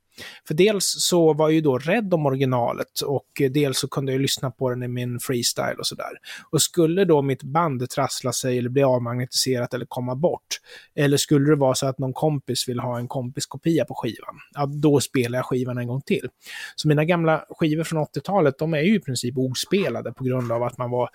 För 0.49 0.55
dels 0.55 0.95
så 0.99 1.33
var 1.33 1.49
jag 1.49 1.55
ju 1.55 1.61
då 1.61 1.79
rädd 1.79 2.15
om 2.15 2.27
originalet 2.27 3.01
och 3.01 3.27
dels 3.51 3.79
så 3.79 3.89
kunde 3.89 4.13
jag 4.13 4.21
lyssna 4.21 4.51
på 4.51 4.71
den 4.71 4.83
i 4.83 4.89
min 4.89 5.21
freestyle 5.21 5.77
och 5.79 5.87
sådär. 5.87 6.11
Och 6.51 6.63
skulle 6.63 7.05
då 7.05 7.23
mitt 7.23 7.43
band 7.43 7.91
trassla 7.91 8.33
sig 8.33 8.59
eller 8.59 8.71
bli 8.71 8.83
avmagnetiserat 8.83 9.75
eller 9.75 9.87
komma 9.89 10.15
bort, 10.15 10.61
eller 10.95 11.17
skulle 11.17 11.51
det 11.51 11.57
vara 11.57 11.75
så 11.75 11.87
att 11.87 11.99
någon 11.99 12.13
kompis 12.13 12.69
vill 12.69 12.81
ha 12.81 12.99
en 12.99 13.09
kompiskopia 13.09 13.85
på 13.85 13.95
skivan, 13.95 14.35
ja 14.55 14.67
då 14.67 15.01
spelar 15.01 15.39
jag 15.39 15.47
skivan 15.47 15.79
en 15.79 15.89
gång 15.89 16.01
till. 16.01 16.29
Så 16.77 16.89
mina 16.89 17.05
gamla 17.05 17.45
skivor 17.51 17.85
från 17.85 18.05
80-talet, 18.05 18.59
de 18.59 18.75
är 18.75 18.83
ju 18.83 18.95
i 18.95 19.01
princip 19.01 19.39
ospelade 19.39 20.13
på 20.13 20.25
grund 20.25 20.53
av 20.53 20.63
att 20.63 20.79
man 20.79 20.91
var 20.91 21.11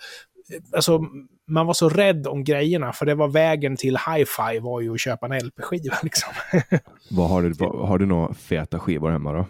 Alltså, 0.74 1.00
man 1.48 1.66
var 1.66 1.74
så 1.74 1.88
rädd 1.88 2.26
om 2.26 2.44
grejerna, 2.44 2.92
för 2.92 3.06
det 3.06 3.14
var 3.14 3.28
vägen 3.28 3.76
till 3.76 3.96
hi-fi 3.96 4.58
var 4.58 4.80
ju 4.80 4.94
att 4.94 5.00
köpa 5.00 5.26
en 5.26 5.46
LP-skiva. 5.46 5.94
Liksom. 6.02 6.32
Vad 7.10 7.28
har, 7.28 7.42
du, 7.42 7.64
har 7.64 7.98
du 7.98 8.06
några 8.06 8.34
feta 8.34 8.78
skivor 8.78 9.10
hemma 9.10 9.32
då? 9.32 9.46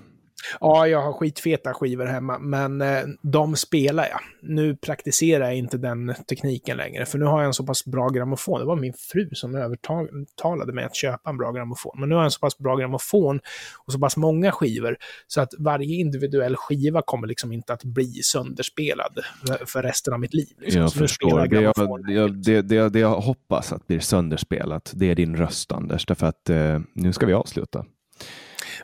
Ja, 0.61 0.89
jag 0.89 1.03
har 1.03 1.13
skitfeta 1.13 1.75
skivor 1.75 2.07
hemma, 2.07 2.39
men 2.39 2.81
eh, 2.81 3.03
de 3.23 3.57
spelar 3.57 4.09
jag. 4.09 4.21
Nu 4.43 4.77
praktiserar 4.77 5.45
jag 5.45 5.57
inte 5.57 5.79
den 5.79 6.15
tekniken 6.29 6.77
längre, 6.77 7.07
för 7.07 7.19
nu 7.19 7.25
har 7.25 7.41
jag 7.41 7.47
en 7.47 7.55
så 7.55 7.67
pass 7.67 7.85
bra 7.85 8.09
grammofon. 8.09 8.61
Det 8.61 8.67
var 8.67 8.77
min 8.77 8.93
fru 8.93 9.29
som 9.33 9.55
övertalade 9.55 10.73
mig 10.73 10.85
att 10.85 10.97
köpa 10.97 11.31
en 11.31 11.37
bra 11.37 11.53
grammofon. 11.53 11.97
Men 12.01 12.09
nu 12.09 12.15
har 12.15 12.23
jag 12.23 12.25
en 12.25 12.31
så 12.31 12.41
pass 12.41 12.59
bra 12.59 12.77
grammofon 12.77 13.41
och 13.87 13.93
så 13.93 13.99
pass 13.99 14.17
många 14.17 14.53
skivor, 14.53 14.97
så 15.27 15.41
att 15.41 15.55
varje 15.59 15.97
individuell 15.97 16.57
skiva 16.57 17.03
kommer 17.03 17.27
liksom 17.27 17.53
inte 17.53 17.73
att 17.73 17.85
bli 17.85 18.13
sönderspelad 18.23 19.19
för 19.67 19.83
resten 19.83 20.15
av 20.15 20.21
mitt 20.21 20.35
liv. 20.35 20.53
Liksom. 20.59 20.81
Jag 20.81 20.91
Så 20.91 20.99
förstår. 20.99 21.47
Det 21.47 21.61
jag, 21.61 21.75
jag, 22.09 22.45
det, 22.45 22.63
det, 22.63 22.89
det 22.89 22.99
jag 22.99 23.21
hoppas 23.21 23.73
att 23.73 23.87
blir 23.87 24.01
sönderspelat, 24.01 24.93
det 24.95 25.11
är 25.11 25.15
din 25.15 25.37
röst 25.37 25.73
Anders. 25.73 26.07
Därför 26.07 26.27
att 26.27 26.51
eh, 26.51 26.81
nu 26.95 27.13
ska 27.13 27.27
vi 27.27 27.33
avsluta. 27.33 27.85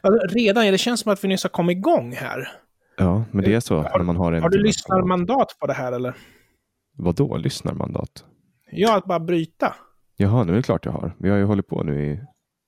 Alltså, 0.01 0.37
redan, 0.37 0.65
det 0.65 0.79
känns 0.79 1.01
som 1.01 1.13
att 1.13 1.25
vi 1.25 1.29
nyss 1.29 1.43
har 1.43 1.51
kommit 1.51 1.77
igång 1.77 2.13
här. 2.13 2.49
Ja, 2.97 3.25
men 3.31 3.45
det 3.45 3.55
är 3.55 3.61
så 3.61 3.77
Har- 3.77 3.99
när 3.99 4.05
man 4.05 4.17
har 4.17 4.33
en... 4.33 4.43
Har 4.43 4.51
du 4.51 4.57
timme. 4.59 4.67
lyssnarmandat 4.67 5.57
på 5.61 5.67
det 5.67 5.73
här 5.73 5.93
eller? 5.93 6.15
Vadå 6.97 7.37
lyssnarmandat? 7.37 8.25
Ja, 8.71 8.97
att 8.97 9.05
bara 9.05 9.21
bryta. 9.21 9.75
Jaha, 10.17 10.45
nu 10.45 10.53
är 10.53 10.57
det 10.57 10.63
klart 10.63 10.85
jag 10.85 10.93
har. 10.93 11.17
Vi 11.19 11.31
har 11.31 11.37
ju 11.37 11.45
hållit 11.45 11.67
på 11.67 11.83
nu 11.83 12.05
i 12.13 12.21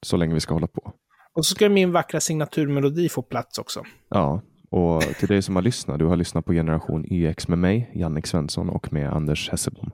så 0.07 0.17
länge 0.17 0.35
vi 0.35 0.41
ska 0.41 0.55
hålla 0.55 0.67
på. 0.67 0.93
Och 1.35 1.47
så 1.47 1.55
ska 1.55 1.69
min 1.69 1.93
vackra 1.93 2.21
signaturmelodi 2.21 3.09
få 3.09 3.23
plats 3.23 3.59
också. 3.59 3.83
Ja, 4.09 4.41
och 4.71 5.03
till 5.03 5.29
dig 5.29 5.43
som 5.43 5.55
har 5.57 5.63
lyssnat, 5.63 5.99
du 5.99 6.07
har 6.07 6.17
lyssnat 6.17 6.45
på 6.45 6.53
Generation 6.53 7.05
YX 7.13 7.49
med 7.49 7.59
mig, 7.59 7.91
Jannik 7.95 8.27
Svensson 8.27 8.69
och 8.69 8.93
med 8.93 9.13
Anders 9.13 9.51
Hesselbom. 9.51 9.91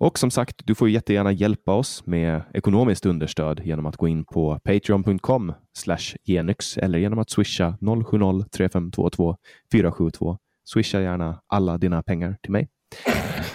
Och 0.00 0.18
som 0.18 0.30
sagt, 0.30 0.56
du 0.64 0.74
får 0.74 0.90
jättegärna 0.90 1.32
hjälpa 1.32 1.72
oss 1.72 2.06
med 2.06 2.42
ekonomiskt 2.54 3.06
understöd 3.06 3.60
genom 3.64 3.86
att 3.86 3.96
gå 3.96 4.08
in 4.08 4.24
på 4.24 4.60
patreon.com 4.64 5.52
genyx 6.24 6.78
eller 6.78 6.98
genom 6.98 7.18
att 7.18 7.30
swisha 7.30 7.78
070 7.80 8.44
3522 8.50 9.36
472. 9.72 10.38
Swisha 10.64 11.00
gärna 11.00 11.40
alla 11.46 11.78
dina 11.78 12.02
pengar 12.02 12.36
till 12.42 12.52
mig. 12.52 12.68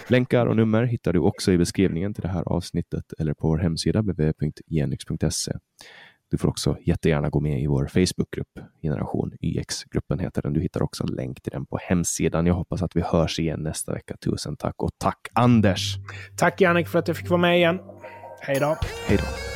Länkar 0.08 0.46
och 0.46 0.56
nummer 0.56 0.84
hittar 0.84 1.12
du 1.12 1.18
också 1.18 1.52
i 1.52 1.58
beskrivningen 1.58 2.14
till 2.14 2.22
det 2.22 2.28
här 2.28 2.42
avsnittet 2.42 3.04
eller 3.18 3.34
på 3.34 3.48
vår 3.48 3.58
hemsida 3.58 4.00
www.genyx.se. 4.00 5.52
Du 6.34 6.38
får 6.38 6.48
också 6.48 6.76
jättegärna 6.80 7.30
gå 7.30 7.40
med 7.40 7.62
i 7.62 7.66
vår 7.66 7.86
Facebookgrupp, 7.86 8.48
Generation 8.82 9.32
YX-gruppen 9.40 10.18
heter 10.18 10.42
den. 10.42 10.52
Du 10.52 10.60
hittar 10.60 10.82
också 10.82 11.04
en 11.04 11.14
länk 11.14 11.42
till 11.42 11.52
den 11.52 11.66
på 11.66 11.78
hemsidan. 11.82 12.46
Jag 12.46 12.54
hoppas 12.54 12.82
att 12.82 12.96
vi 12.96 13.00
hörs 13.00 13.38
igen 13.38 13.62
nästa 13.62 13.92
vecka. 13.92 14.16
Tusen 14.24 14.56
tack 14.56 14.82
och 14.82 14.90
tack 14.98 15.28
Anders! 15.32 15.96
Tack 16.36 16.60
Jannik 16.60 16.88
för 16.88 16.98
att 16.98 17.08
jag 17.08 17.16
fick 17.16 17.30
vara 17.30 17.40
med 17.40 17.56
igen. 17.56 17.78
Hej 18.40 18.60
då. 18.60 18.76
Hej 19.06 19.18
då! 19.18 19.53